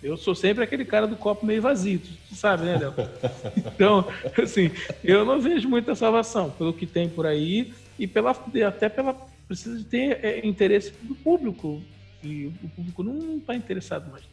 [0.00, 2.94] Eu sou sempre aquele cara do copo meio vazio, tu sabe, né, Léo?
[3.74, 4.04] Então,
[4.40, 4.70] assim,
[5.02, 8.30] eu não vejo muita salvação pelo que tem por aí e pela,
[8.66, 9.14] até pela.
[9.48, 11.82] Precisa de ter é, interesse do público.
[12.22, 14.24] E o público não está interessado mais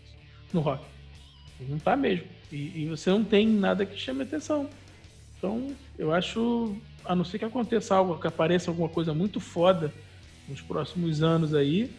[0.54, 0.84] no rock.
[1.60, 2.26] Não está mesmo.
[2.52, 4.70] E, e, você não tem nada que chame atenção.
[5.38, 9.94] Então, eu acho, a não ser que aconteça algo, que apareça alguma coisa muito foda
[10.48, 11.92] nos próximos anos aí,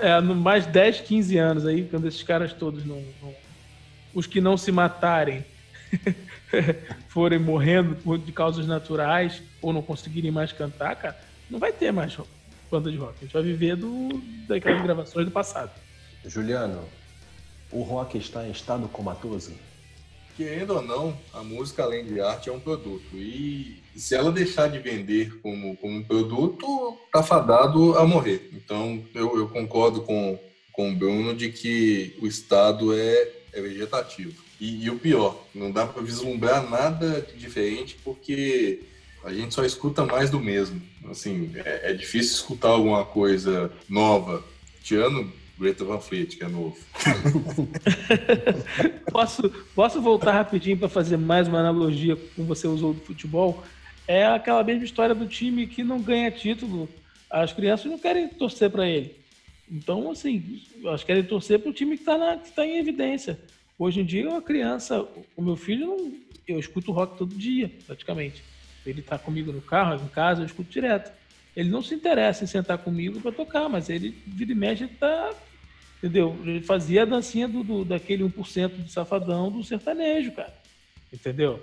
[0.00, 3.02] é, no mais 10, 15 anos aí, quando esses caras todos não.
[3.20, 3.34] não
[4.14, 5.42] os que não se matarem
[7.08, 11.18] forem morrendo de causas naturais ou não conseguirem mais cantar, cara,
[11.50, 12.16] não vai ter mais
[12.70, 13.14] banda de rock.
[13.18, 15.70] A gente vai viver do, daquelas gravações do passado.
[16.26, 16.84] Juliano,
[17.72, 19.52] o rock está em estado comatoso?
[20.36, 23.04] Querendo ou não, a música, além de arte, é um produto.
[23.14, 28.50] E se ela deixar de vender como, como produto, está fadado a morrer.
[28.52, 30.38] Então, eu, eu, concordo com,
[30.72, 34.42] com o Bruno de que o estado é, é vegetativo.
[34.58, 38.80] E, e, o pior, não dá para vislumbrar nada diferente porque
[39.24, 40.80] a gente só escuta mais do mesmo.
[41.10, 44.42] Assim, é, é difícil escutar alguma coisa nova.
[44.82, 46.76] Tiano Greta Van Fleet, que é novo.
[49.12, 53.62] posso, posso voltar rapidinho para fazer mais uma analogia com você usou do futebol?
[54.06, 56.88] É aquela mesma história do time que não ganha título.
[57.30, 59.14] As crianças não querem torcer para ele.
[59.70, 63.38] Então, assim, elas querem torcer para o time que está tá em evidência.
[63.78, 66.12] Hoje em dia, uma criança, o meu filho, não,
[66.46, 68.42] eu escuto rock todo dia, praticamente.
[68.84, 71.12] Ele está comigo no carro, em casa, eu escuto direto.
[71.56, 74.94] Ele não se interessa em sentar comigo para tocar, mas ele vira e mexe, ele
[74.98, 75.34] tá.
[75.98, 76.36] Entendeu?
[76.44, 80.52] Ele fazia a dancinha do, do, daquele 1% de safadão do sertanejo, cara.
[81.12, 81.62] Entendeu?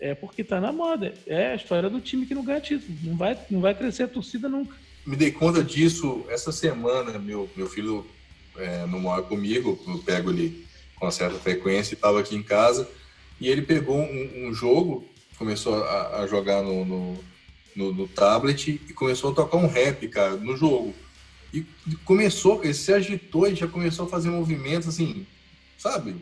[0.00, 1.14] É porque tá na moda.
[1.26, 2.96] É a história do time que não ganha título.
[3.02, 4.74] Não vai, não vai crescer a torcida nunca.
[5.06, 7.18] Me dei conta disso essa semana.
[7.18, 8.04] Meu, meu filho
[8.56, 10.66] é, não mora comigo, eu pego ele
[10.96, 12.88] com certa frequência estava aqui em casa.
[13.40, 15.06] E ele pegou um, um jogo,
[15.38, 17.18] começou a, a jogar no, no
[17.76, 20.94] no, no, tablet e começou a tocar um rap, cara, no jogo.
[21.52, 21.64] E
[22.04, 25.26] começou, ele se agitou e já começou a fazer movimentos assim,
[25.78, 26.16] sabe?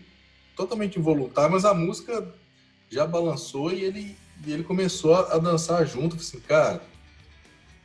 [0.56, 2.34] Totalmente involuntário, mas a música
[2.90, 6.16] já balançou e ele, e ele começou a, dançar junto.
[6.16, 6.82] Assim, cara,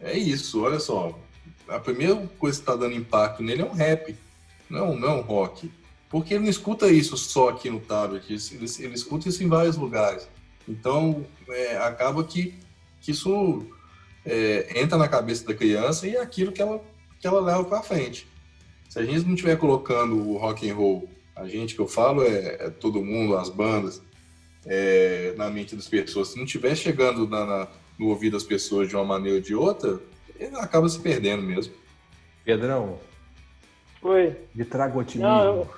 [0.02, 1.18] é isso, olha só.
[1.68, 4.16] A primeira coisa que está dando impacto nele é um rap,
[4.70, 5.72] não, não é um rock.
[6.10, 9.78] Porque ele não escuta isso só aqui no tablet, ele, ele escuta isso em vários
[9.78, 10.28] lugares.
[10.68, 12.56] Então, é, acaba que
[13.02, 13.66] que isso
[14.26, 16.82] é, entra na cabeça da criança e é aquilo que ela,
[17.20, 18.28] que ela leva para frente.
[18.90, 22.24] Se a gente não estiver colocando o rock and roll, a gente que eu falo
[22.24, 24.02] é, é todo mundo, as bandas,
[24.66, 28.90] é, na mente das pessoas, se não estiver chegando na, na, no ouvido das pessoas
[28.90, 30.00] de uma maneira ou de outra,
[30.40, 31.74] ele acaba se perdendo mesmo.
[32.44, 33.00] Pedrão.
[34.02, 34.36] Oi.
[34.56, 35.30] Me traga o otimismo.
[35.30, 35.70] Não, eu,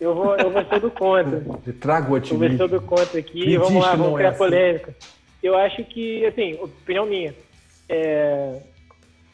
[0.00, 1.40] eu, vou, eu vou ser do contra.
[1.64, 2.54] Me traga o otimismo.
[2.54, 3.56] Eu vou ser do contra aqui.
[3.56, 4.38] vamos lá, vamos criar é assim.
[4.38, 4.96] polêmica.
[5.42, 7.34] Eu acho que, assim, opinião minha,
[7.88, 8.60] é,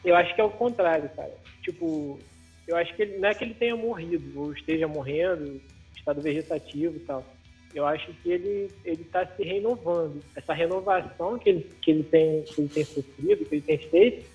[0.03, 1.33] eu acho que é o contrário, cara.
[1.63, 2.19] Tipo,
[2.67, 5.59] eu acho que ele, não é que ele tenha morrido ou esteja morrendo,
[5.95, 7.25] estado vegetativo e tal.
[7.73, 10.23] Eu acho que ele ele está se renovando.
[10.35, 14.25] Essa renovação que ele, que ele tem que ele tem sofrido, que ele tem feito,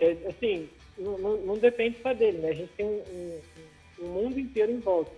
[0.00, 2.50] é, assim, não, não, não, depende só dele, né?
[2.50, 3.40] A gente tem um, um,
[4.02, 5.12] um mundo inteiro em volta.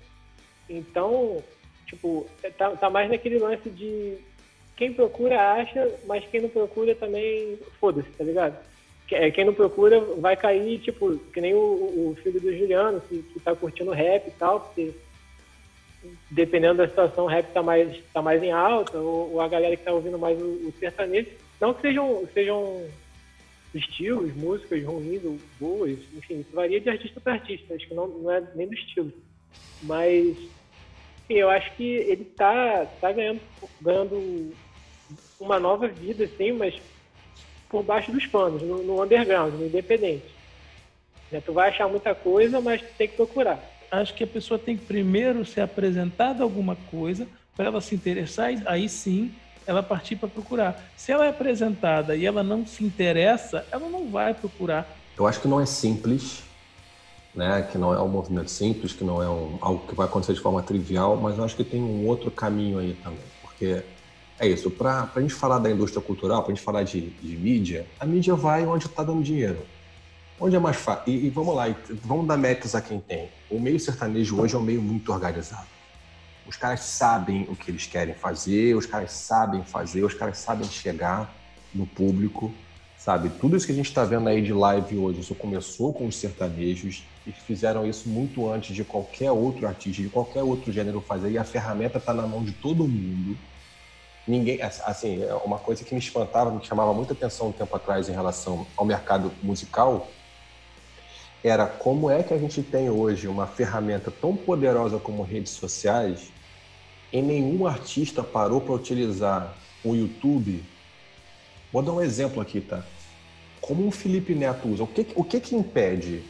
[0.69, 1.43] Então,
[1.87, 2.27] tipo,
[2.57, 4.17] tá, tá mais naquele lance de
[4.77, 8.57] quem procura acha, mas quem não procura também foda-se, tá ligado?
[9.11, 13.23] É, quem não procura vai cair, tipo, que nem o, o filho do Juliano, que,
[13.23, 14.95] que tá curtindo rap e tal, porque
[16.31, 19.77] dependendo da situação, o rap tá mais, tá mais em alta, ou, ou a galera
[19.77, 21.29] que tá ouvindo mais o, o, sertanejo.
[21.61, 22.87] Não que sejam, sejam
[23.75, 28.07] estilos, músicas ruins ou boas, enfim, isso varia de artista para artista, acho que não,
[28.09, 29.13] não é nem do estilo.
[29.83, 30.37] Mas,
[31.33, 33.41] enfim, eu acho que ele tá, tá ganhando,
[33.81, 34.53] ganhando
[35.41, 36.75] uma nova vida, assim, mas
[37.69, 40.27] por baixo dos panos, no, no underground, no independente.
[41.31, 41.43] Né?
[41.45, 43.59] Tu vai achar muita coisa, mas tu tem que procurar.
[43.91, 47.27] Acho que a pessoa tem que primeiro ser apresentada alguma coisa
[47.57, 49.33] para ela se interessar, e aí sim
[49.67, 50.83] ela partir para procurar.
[50.97, 54.99] Se ela é apresentada e ela não se interessa, ela não vai procurar.
[55.17, 56.43] Eu acho que não é simples,
[57.35, 57.63] né?
[57.71, 60.41] Que não é um movimento simples, que não é um, algo que vai acontecer de
[60.41, 63.83] forma trivial, mas eu acho que tem um outro caminho aí também, porque
[64.39, 64.71] é isso.
[64.71, 68.05] Para a gente falar da indústria cultural, para a gente falar de, de, mídia, a
[68.05, 69.65] mídia vai onde está dando dinheiro.
[70.41, 71.13] Onde é mais fácil.
[71.13, 73.29] E, e, vamos lá, vamos dar méritos a quem tem.
[73.49, 75.67] O meio sertanejo hoje é um meio muito organizado.
[76.47, 80.69] Os caras sabem o que eles querem fazer, os caras sabem fazer, os caras sabem
[80.69, 81.33] chegar
[81.73, 82.53] no público,
[82.99, 83.29] sabe?
[83.29, 86.17] Tudo isso que a gente está vendo aí de live hoje, isso começou com os
[86.17, 91.31] sertanejos e fizeram isso muito antes de qualquer outro artista, de qualquer outro gênero fazer,
[91.31, 93.37] e a ferramenta está na mão de todo mundo.
[94.27, 98.09] Ninguém, assim, é uma coisa que me espantava, me chamava muita atenção um tempo atrás
[98.09, 100.09] em relação ao mercado musical,
[101.45, 106.31] era como é que a gente tem hoje uma ferramenta tão poderosa como redes sociais
[107.13, 110.63] e nenhum artista parou para utilizar o YouTube.
[111.73, 112.85] Vou dar um exemplo aqui, tá?
[113.61, 114.85] Como o Felipe Neto usa.
[114.85, 116.23] O que, o que, que impede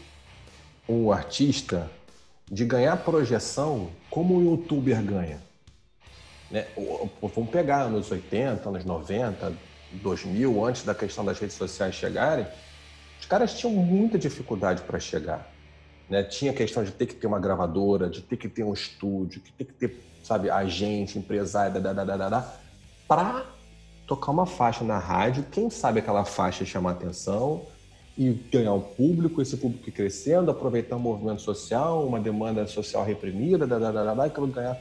[0.93, 1.91] um artista
[2.51, 5.41] de ganhar projeção como o youtuber ganha?
[6.51, 6.67] Né?
[7.35, 9.53] Vamos pegar anos 80, anos 90,
[9.93, 12.47] 2000, antes da questão das redes sociais chegarem
[13.23, 15.49] os caras tinham muita dificuldade para chegar.
[16.11, 16.25] Né?
[16.25, 19.41] Tinha a questão de ter que ter uma gravadora, de ter que ter um estúdio,
[19.41, 21.81] de ter que ter, sabe, agente, empresário,
[23.07, 23.47] para
[24.09, 25.47] tocar uma faixa na rádio.
[25.53, 27.65] Quem sabe aquela faixa chamar atenção
[28.17, 33.67] e ganhar um público, esse público crescendo, aproveitar um movimento social, uma demanda social reprimida,
[33.67, 34.79] e aquilo ganhar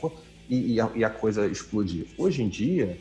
[0.50, 2.08] e, e, a, e a coisa explodir.
[2.18, 2.98] Hoje em dia,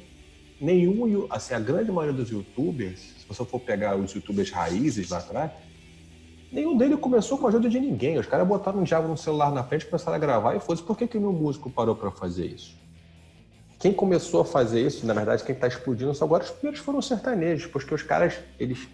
[0.60, 5.18] nenhum, assim, a grande maioria dos youtubers se você for pegar os youtubers raízes lá
[5.18, 5.52] atrás,
[6.50, 8.18] nenhum deles começou com a ajuda de ninguém.
[8.18, 10.82] Os caras botaram um diabo no celular na frente, começaram a gravar e fosse.
[10.82, 12.76] Por que, que nenhum músico parou para fazer isso?
[13.78, 16.98] Quem começou a fazer isso, na verdade, quem está explodindo são agora os primeiros foram
[16.98, 18.86] os sertanejos, porque os caras, eles,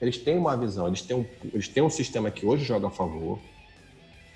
[0.00, 2.90] eles têm uma visão, eles têm um, eles têm um sistema que hoje joga a
[2.90, 3.38] favor.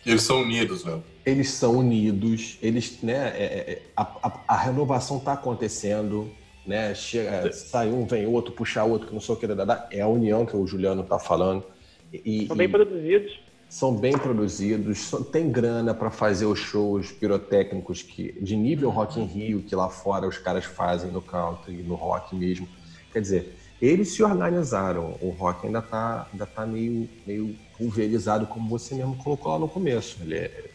[0.04, 1.00] Eles são unidos, né?
[1.24, 6.30] Eles são unidos, eles, né, é, é a, a, a renovação está acontecendo,
[6.66, 6.94] né?
[6.94, 9.46] Chega, sai um, vem outro, puxa outro, que não sei o que,
[9.90, 11.64] é a união que o Juliano está falando.
[12.12, 13.40] E, são bem e produzidos.
[13.66, 19.24] São bem produzidos, tem grana para fazer os shows pirotécnicos que, de nível Rock in
[19.24, 22.68] Rio, que lá fora os caras fazem no country, no rock mesmo.
[23.12, 25.16] Quer dizer, eles se organizaram.
[25.20, 29.68] O rock ainda está ainda tá meio, meio pulverizado, como você mesmo colocou lá no
[29.68, 30.18] começo.
[30.22, 30.70] Ele é,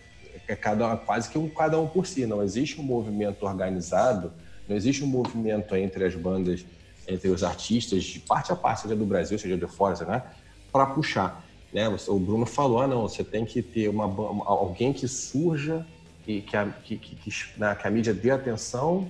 [0.47, 2.25] é cada, quase que um cada um por si.
[2.25, 4.31] Não existe um movimento organizado
[4.69, 6.63] não existe um movimento entre as bandas,
[7.07, 10.23] entre os artistas, de parte a parte, seja do Brasil, seja de fora, né,
[10.71, 11.43] para puxar.
[11.73, 11.89] Né?
[12.07, 14.03] O Bruno falou, ah, não, você tem que ter uma,
[14.45, 15.85] alguém que surja
[16.27, 19.09] e que a, que, que, que, né, que a mídia dê atenção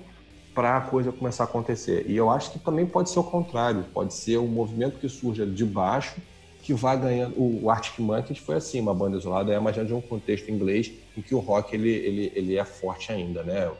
[0.60, 2.04] para a coisa começar a acontecer.
[2.06, 5.46] E eu acho que também pode ser o contrário, pode ser um movimento que surja
[5.46, 6.20] de baixo
[6.62, 7.34] que vai ganhando.
[7.38, 11.22] O Arctic Monkeys foi assim, uma banda isolada, é mais de um contexto inglês em
[11.22, 13.72] que o rock ele, ele, ele é forte ainda, né?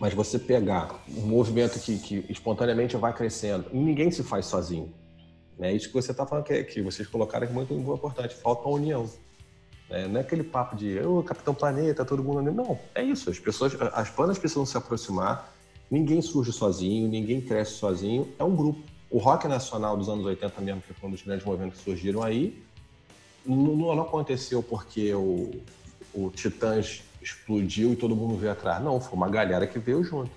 [0.00, 4.92] Mas você pegar um movimento que, que espontaneamente vai crescendo, ninguém se faz sozinho.
[5.60, 8.34] É isso que você está falando, que, que, vocês colocaram é muito, importante.
[8.34, 9.08] Falta união.
[9.88, 12.42] É, não é aquele papo de oh, Capitão Planeta, todo mundo.
[12.50, 13.30] Não, é isso.
[13.30, 15.54] As pessoas, as bandas precisam se aproximar.
[15.90, 18.28] Ninguém surge sozinho, ninguém cresce sozinho.
[18.38, 18.80] É um grupo.
[19.10, 22.22] O rock nacional dos anos 80 mesmo, que foi um dos grandes movimentos que surgiram
[22.22, 22.60] aí,
[23.46, 25.52] não, não aconteceu porque o,
[26.12, 28.82] o Titãs explodiu e todo mundo veio atrás.
[28.82, 30.30] Não, foi uma galera que veio junto.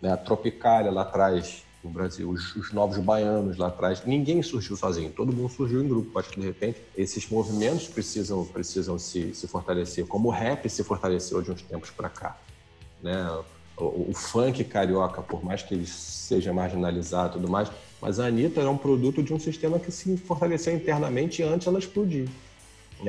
[0.00, 0.12] Né?
[0.12, 5.10] A Tropicália lá atrás, no Brasil, os, os, novos baianos lá atrás, ninguém surgiu sozinho,
[5.10, 6.18] todo mundo surgiu em grupo.
[6.18, 10.82] Acho que de repente esses movimentos precisam, precisam se, se fortalecer, como o rap se
[10.82, 12.38] fortaleceu de uns tempos para cá.
[13.02, 13.14] Né?
[13.76, 17.70] O, o, funk carioca, por mais que ele seja marginalizado e tudo mais,
[18.00, 21.78] mas a Anitta era um produto de um sistema que se fortaleceu internamente antes ela
[21.78, 22.28] explodir.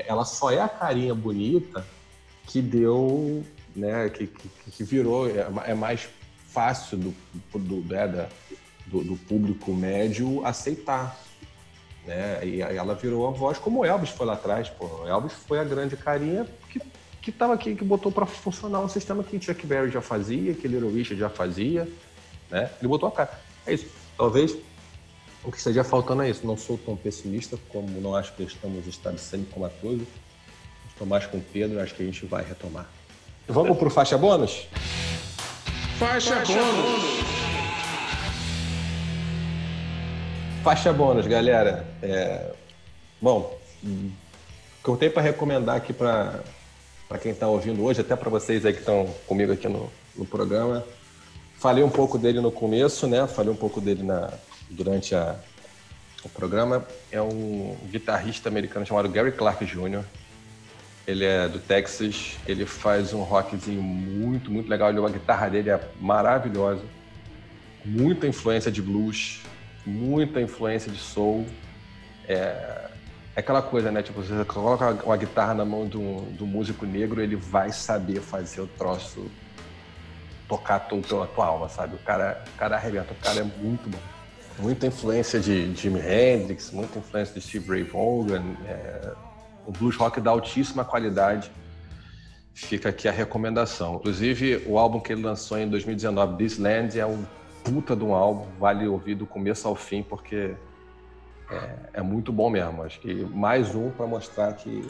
[0.08, 1.86] Ela só é a carinha bonita
[2.48, 3.44] que deu,
[3.76, 6.08] né, que, que, que virou, é, é mais
[6.48, 7.16] fácil do,
[7.60, 8.30] do, né,
[8.88, 11.20] do, do, público médio aceitar.
[12.06, 12.40] Né?
[12.46, 14.70] E ela virou a voz como Elvis foi lá atrás.
[14.70, 15.06] Pô.
[15.08, 16.80] Elvis foi a grande carinha que,
[17.26, 20.68] que tava aqui, que botou para funcionar um sistema que Chuck Berry já fazia, que
[20.68, 21.89] Little Richard já fazia.
[22.52, 22.69] Né?
[22.80, 23.41] Ele botou a cara.
[23.65, 23.88] É isso.
[24.15, 24.56] Talvez
[25.43, 26.45] o que esteja faltando é isso.
[26.45, 30.07] Não sou tão pessimista como não acho que estamos estabelecendo como atores
[30.88, 32.85] Estou mais com o Pedro, acho que a gente vai retomar.
[33.47, 34.68] Vamos para o faixa bônus?
[35.97, 36.76] Faixa, faixa bônus.
[36.76, 37.26] bônus!
[40.64, 41.85] Faixa bônus, galera.
[42.02, 42.53] É...
[43.19, 44.11] Bom, o
[44.84, 46.39] que eu tenho para recomendar aqui para
[47.22, 50.84] quem está ouvindo hoje, até para vocês aí que estão comigo aqui no, no programa,
[51.57, 53.27] falei um pouco dele no começo, né?
[53.27, 54.32] Falei um pouco dele na,
[54.69, 55.36] durante a,
[56.23, 56.86] o programa.
[57.11, 60.03] É um guitarrista americano chamado Gary Clark Jr.,
[61.07, 64.90] ele é do Texas, ele faz um rockzinho muito, muito legal.
[64.90, 66.82] a guitarra dele é maravilhosa.
[67.84, 69.41] Muita influência de blues,
[69.86, 71.45] muita influência de soul.
[72.27, 72.85] É,
[73.36, 74.02] é aquela coisa, né?
[74.02, 78.62] Tipo, você coloca uma guitarra na mão do, do músico negro, ele vai saber fazer
[78.62, 79.30] o troço
[80.48, 81.95] tocar a tua, a tua alma, sabe?
[81.95, 83.98] O cara, o cara arrebenta, o cara é muito bom.
[84.60, 89.12] Muita influência de Jimi Hendrix, muita influência de Steve Ray Vaughan, é,
[89.68, 91.52] um blues rock da altíssima qualidade.
[92.53, 93.95] Fica aqui a recomendação.
[93.95, 97.26] Inclusive, o álbum que ele lançou em 2019, This Land, é um
[97.66, 100.56] puta de um álbum, vale ouvir do começo ao fim, porque
[101.50, 102.84] é, é muito bom mesmo.
[102.84, 104.90] Acho que mais um para mostrar que,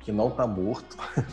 [0.00, 0.96] que não tá morto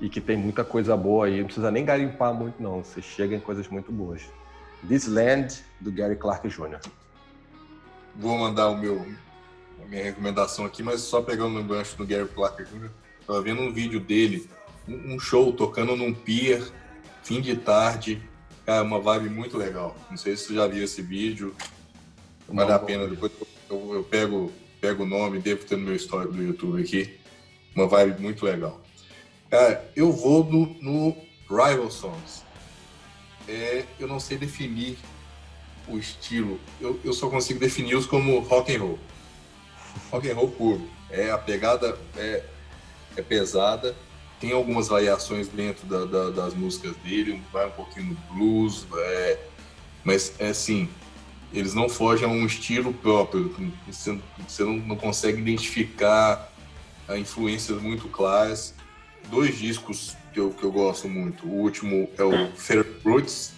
[0.00, 1.38] e que tem muita coisa boa aí.
[1.38, 2.82] Não precisa nem garimpar muito, não.
[2.82, 4.22] Você chega em coisas muito boas.
[4.86, 6.80] This Land, do Gary Clark Jr.
[8.16, 9.06] Vou mandar o meu,
[9.82, 12.90] a minha recomendação aqui, mas só pegando no gancho do Gary Clark Jr.
[13.26, 14.48] Tava vendo um vídeo dele,
[14.88, 16.62] um show tocando num pier,
[17.22, 18.20] fim de tarde.
[18.64, 19.96] Cara, uma vibe muito legal.
[20.10, 21.54] Não sei se você já viu esse vídeo.
[22.48, 23.06] Vale a pena.
[23.06, 23.32] Depois
[23.70, 27.18] eu, eu, pego, pego o nome, devo ter no meu histórico do YouTube aqui.
[27.74, 28.80] Uma vibe muito legal.
[29.48, 31.16] Cara, eu vou no, no
[31.48, 32.42] Rival Songs.
[33.48, 34.98] É, eu não sei definir
[35.88, 36.60] o estilo.
[36.80, 38.98] Eu, eu só consigo defini-los como rock and roll.
[40.10, 40.88] Rock and roll puro.
[41.08, 42.44] É, a pegada é,
[43.16, 43.96] é pesada.
[44.40, 47.42] Tem algumas variações dentro da, da, das músicas dele.
[47.52, 48.86] Vai um pouquinho no blues.
[48.94, 49.38] É,
[50.04, 50.88] mas, é assim,
[51.52, 53.54] eles não fogem a um estilo próprio.
[53.86, 56.52] Você, você não, não consegue identificar
[57.16, 58.74] influências muito claras
[59.28, 61.46] dois discos que eu, que eu gosto muito.
[61.46, 63.52] O último é o Fair Roots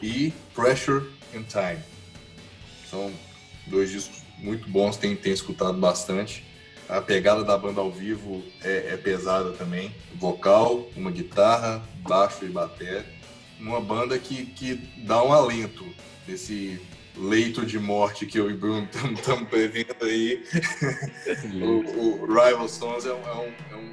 [0.00, 1.04] e Pressure
[1.34, 1.82] in Time.
[2.88, 3.12] São
[3.66, 6.44] dois discos muito bons, tem, tem escutado bastante.
[6.88, 9.94] A pegada da banda ao vivo é, é pesada também.
[10.14, 13.06] Vocal, uma guitarra, baixo e bateria.
[13.58, 14.74] Uma banda que, que
[15.04, 15.84] dá um alento
[16.26, 16.80] desse
[17.16, 20.42] leito de morte que eu e Bruno estamos prevendo aí.
[21.62, 23.92] o, o, Rival Sons é um, é um, é um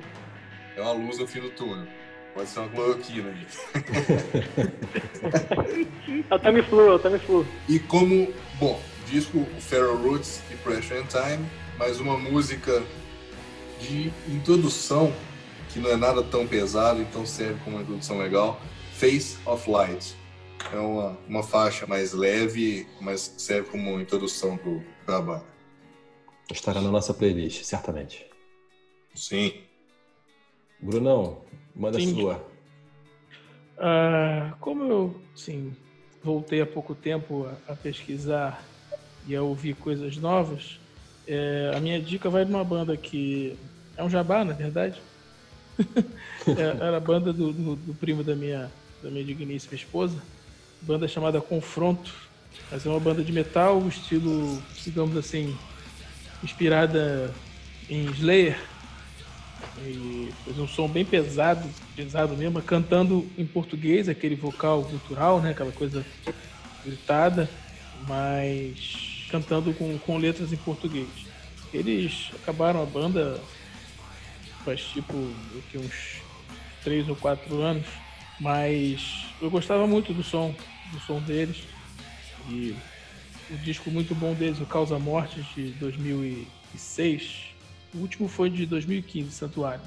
[0.80, 1.85] é uma luz no fim do túnel.
[2.34, 3.47] Pode ser uma cloroquina aí.
[6.30, 7.45] é o Tamiflu, é o Tamiflu.
[7.68, 11.45] E como, bom, disco Feral Roots e Pressure and Time,
[11.77, 12.81] mais uma música
[13.81, 15.14] de introdução
[15.73, 18.61] que não é nada tão pesado, então serve como uma introdução legal.
[18.93, 20.15] Face of Light.
[20.72, 24.60] É uma, uma faixa mais leve, mas serve como introdução
[25.06, 25.45] para a banda.
[26.52, 28.26] Estará na nossa playlist, certamente.
[29.15, 29.53] Sim.
[30.80, 31.41] Brunão,
[31.76, 32.14] manda Sim.
[32.14, 32.45] sua.
[33.77, 35.73] Ah, como eu, sim,
[36.23, 38.64] voltei há pouco tempo a, a pesquisar
[39.26, 40.80] e a ouvir coisas novas,
[41.27, 43.56] é, a minha dica vai de uma banda que
[43.95, 44.99] é um jabá, na verdade.
[46.48, 48.69] é, era a banda do, do, do, primo da minha,
[49.02, 50.22] da minha digníssima esposa,
[50.81, 52.14] banda chamada Confronto.
[52.72, 55.56] Mas é uma banda de metal, estilo, digamos assim,
[56.43, 57.34] inspirada
[57.89, 58.60] em Slayer,
[59.81, 65.51] e fez um som bem pesado, pesado mesmo, cantando em português, aquele vocal cultural, né?
[65.51, 66.06] Aquela coisa
[66.85, 67.49] gritada,
[68.07, 71.07] mas cantando com, com letras em português.
[71.73, 73.39] Eles acabaram a banda
[74.65, 75.15] faz tipo
[75.57, 76.22] aqui, uns
[76.84, 77.88] três ou quatro anos,
[78.39, 80.53] mas eu gostava muito do som,
[80.91, 81.64] do som deles.
[82.49, 82.76] E
[83.49, 87.49] o disco muito bom deles, o Causa Mortes de 2006,
[87.94, 89.82] o último foi de 2015, Santuário,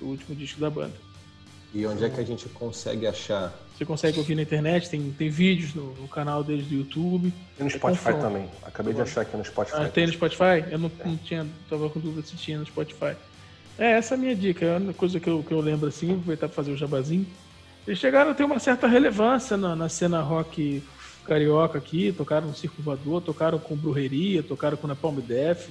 [0.00, 0.94] o último disco da banda.
[1.74, 3.52] E onde é que a gente consegue achar?
[3.76, 7.32] Você consegue ouvir na internet, tem, tem vídeos no, no canal deles do YouTube.
[7.56, 8.48] Tem no Spotify também.
[8.62, 9.76] Acabei de achar aqui no Spotify.
[9.76, 10.64] Ah, tem no Spotify?
[10.70, 13.14] Eu não, não tinha, tava com dúvida se tinha no Spotify.
[13.78, 14.64] É, essa é a minha dica.
[14.64, 17.26] É uma coisa que eu, que eu lembro assim, vou aproveitar para fazer o jabazinho.
[17.88, 20.82] Eles chegaram a ter uma certa relevância na, na cena rock
[21.24, 25.68] carioca aqui, tocaram no Circo Voador, tocaram com Brujeria, tocaram com Napalm Death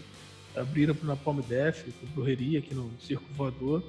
[0.60, 3.84] abriram para Napalm Death, Brujeria aqui no Circo Voador.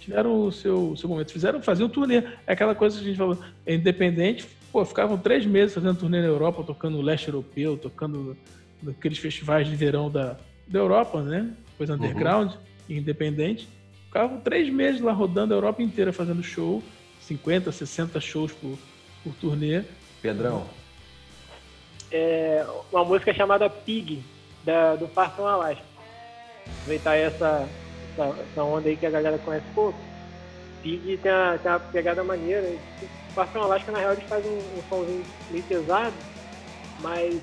[0.00, 1.32] Tiveram o seu, seu momento.
[1.32, 2.22] Fizeram fazer um turnê.
[2.46, 4.46] É aquela coisa que a gente falou, é independente.
[4.70, 8.36] Pô, ficavam três meses fazendo turnê na Europa, tocando o leste europeu, tocando
[8.82, 10.36] naqueles festivais de verão da,
[10.68, 11.50] da Europa, né?
[11.76, 11.98] Coisa uhum.
[11.98, 12.96] underground, uhum.
[12.96, 13.68] independente.
[14.04, 16.82] Ficavam três meses lá rodando a Europa inteira fazendo show,
[17.26, 18.78] 50, 60 shows por,
[19.22, 19.82] por turnê.
[20.22, 20.66] Pedrão.
[22.10, 24.22] É uma música chamada Pig,
[24.64, 25.96] da, do Parton Alasca
[26.86, 27.68] aproveitar essa,
[28.12, 29.98] essa, essa, onda aí que a galera conhece pouco.
[30.82, 32.66] Pig tem, a, tem uma pegada maneira.
[33.02, 36.14] O Parfum Alaska, na real, eles fazem um, um somzinho meio pesado,
[37.00, 37.40] mas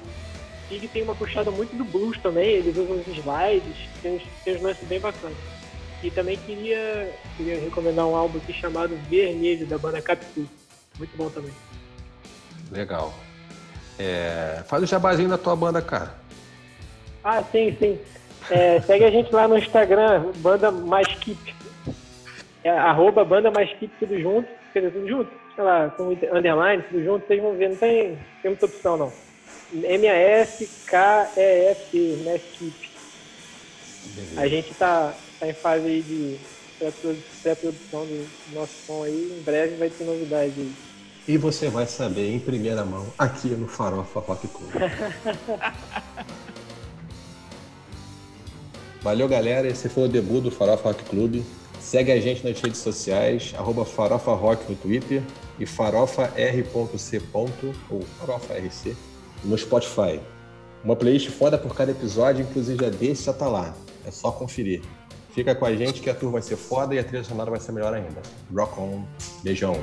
[0.67, 4.55] Pig tem uma puxada muito do blues também, eles usam os slides, tem uns, tem
[4.55, 5.37] uns lances bem bacanas.
[6.03, 10.45] E também queria, queria recomendar um álbum aqui chamado Vermelho, da banda Capitu.
[10.97, 11.53] Muito bom também.
[12.71, 13.13] Legal.
[13.97, 16.13] É, faz o jabazinho da tua banda, cara.
[17.23, 17.97] Ah, sim, sim.
[18.51, 21.55] É, segue a gente lá no Instagram, Banda Mais Keep.
[22.65, 24.49] É, arroba Banda Mais Keep, tudo junto.
[24.67, 28.51] escrever tudo junto, sei lá, com underline, tudo junto, vocês vão ver, não tem, tem
[28.51, 29.13] muita opção não.
[29.73, 30.97] M-A-S-K-E-F,
[32.25, 32.91] Mesquip.
[34.37, 35.13] A gente está
[35.43, 36.39] tá em fase aí de
[37.41, 40.73] pré-produção do nosso som aí, em breve vai ter novidade aí.
[41.27, 44.71] E você vai saber em primeira mão aqui no Farofa Rock Club.
[49.01, 49.67] Valeu, galera.
[49.67, 51.41] Esse foi o debut do Farofa Rock Club.
[51.79, 55.21] Segue a gente nas redes sociais, arroba Farofa Rock no Twitter
[55.59, 57.21] e farofar.c.
[57.33, 58.95] ou farofarc
[59.43, 60.21] no Spotify.
[60.83, 63.75] Uma playlist foda por cada episódio, inclusive a desse já tá lá.
[64.05, 64.81] É só conferir.
[65.33, 67.59] Fica com a gente que a tour vai ser foda e a trilha sonora vai
[67.59, 68.21] ser melhor ainda.
[68.53, 69.03] Rock on.
[69.43, 69.75] Beijão.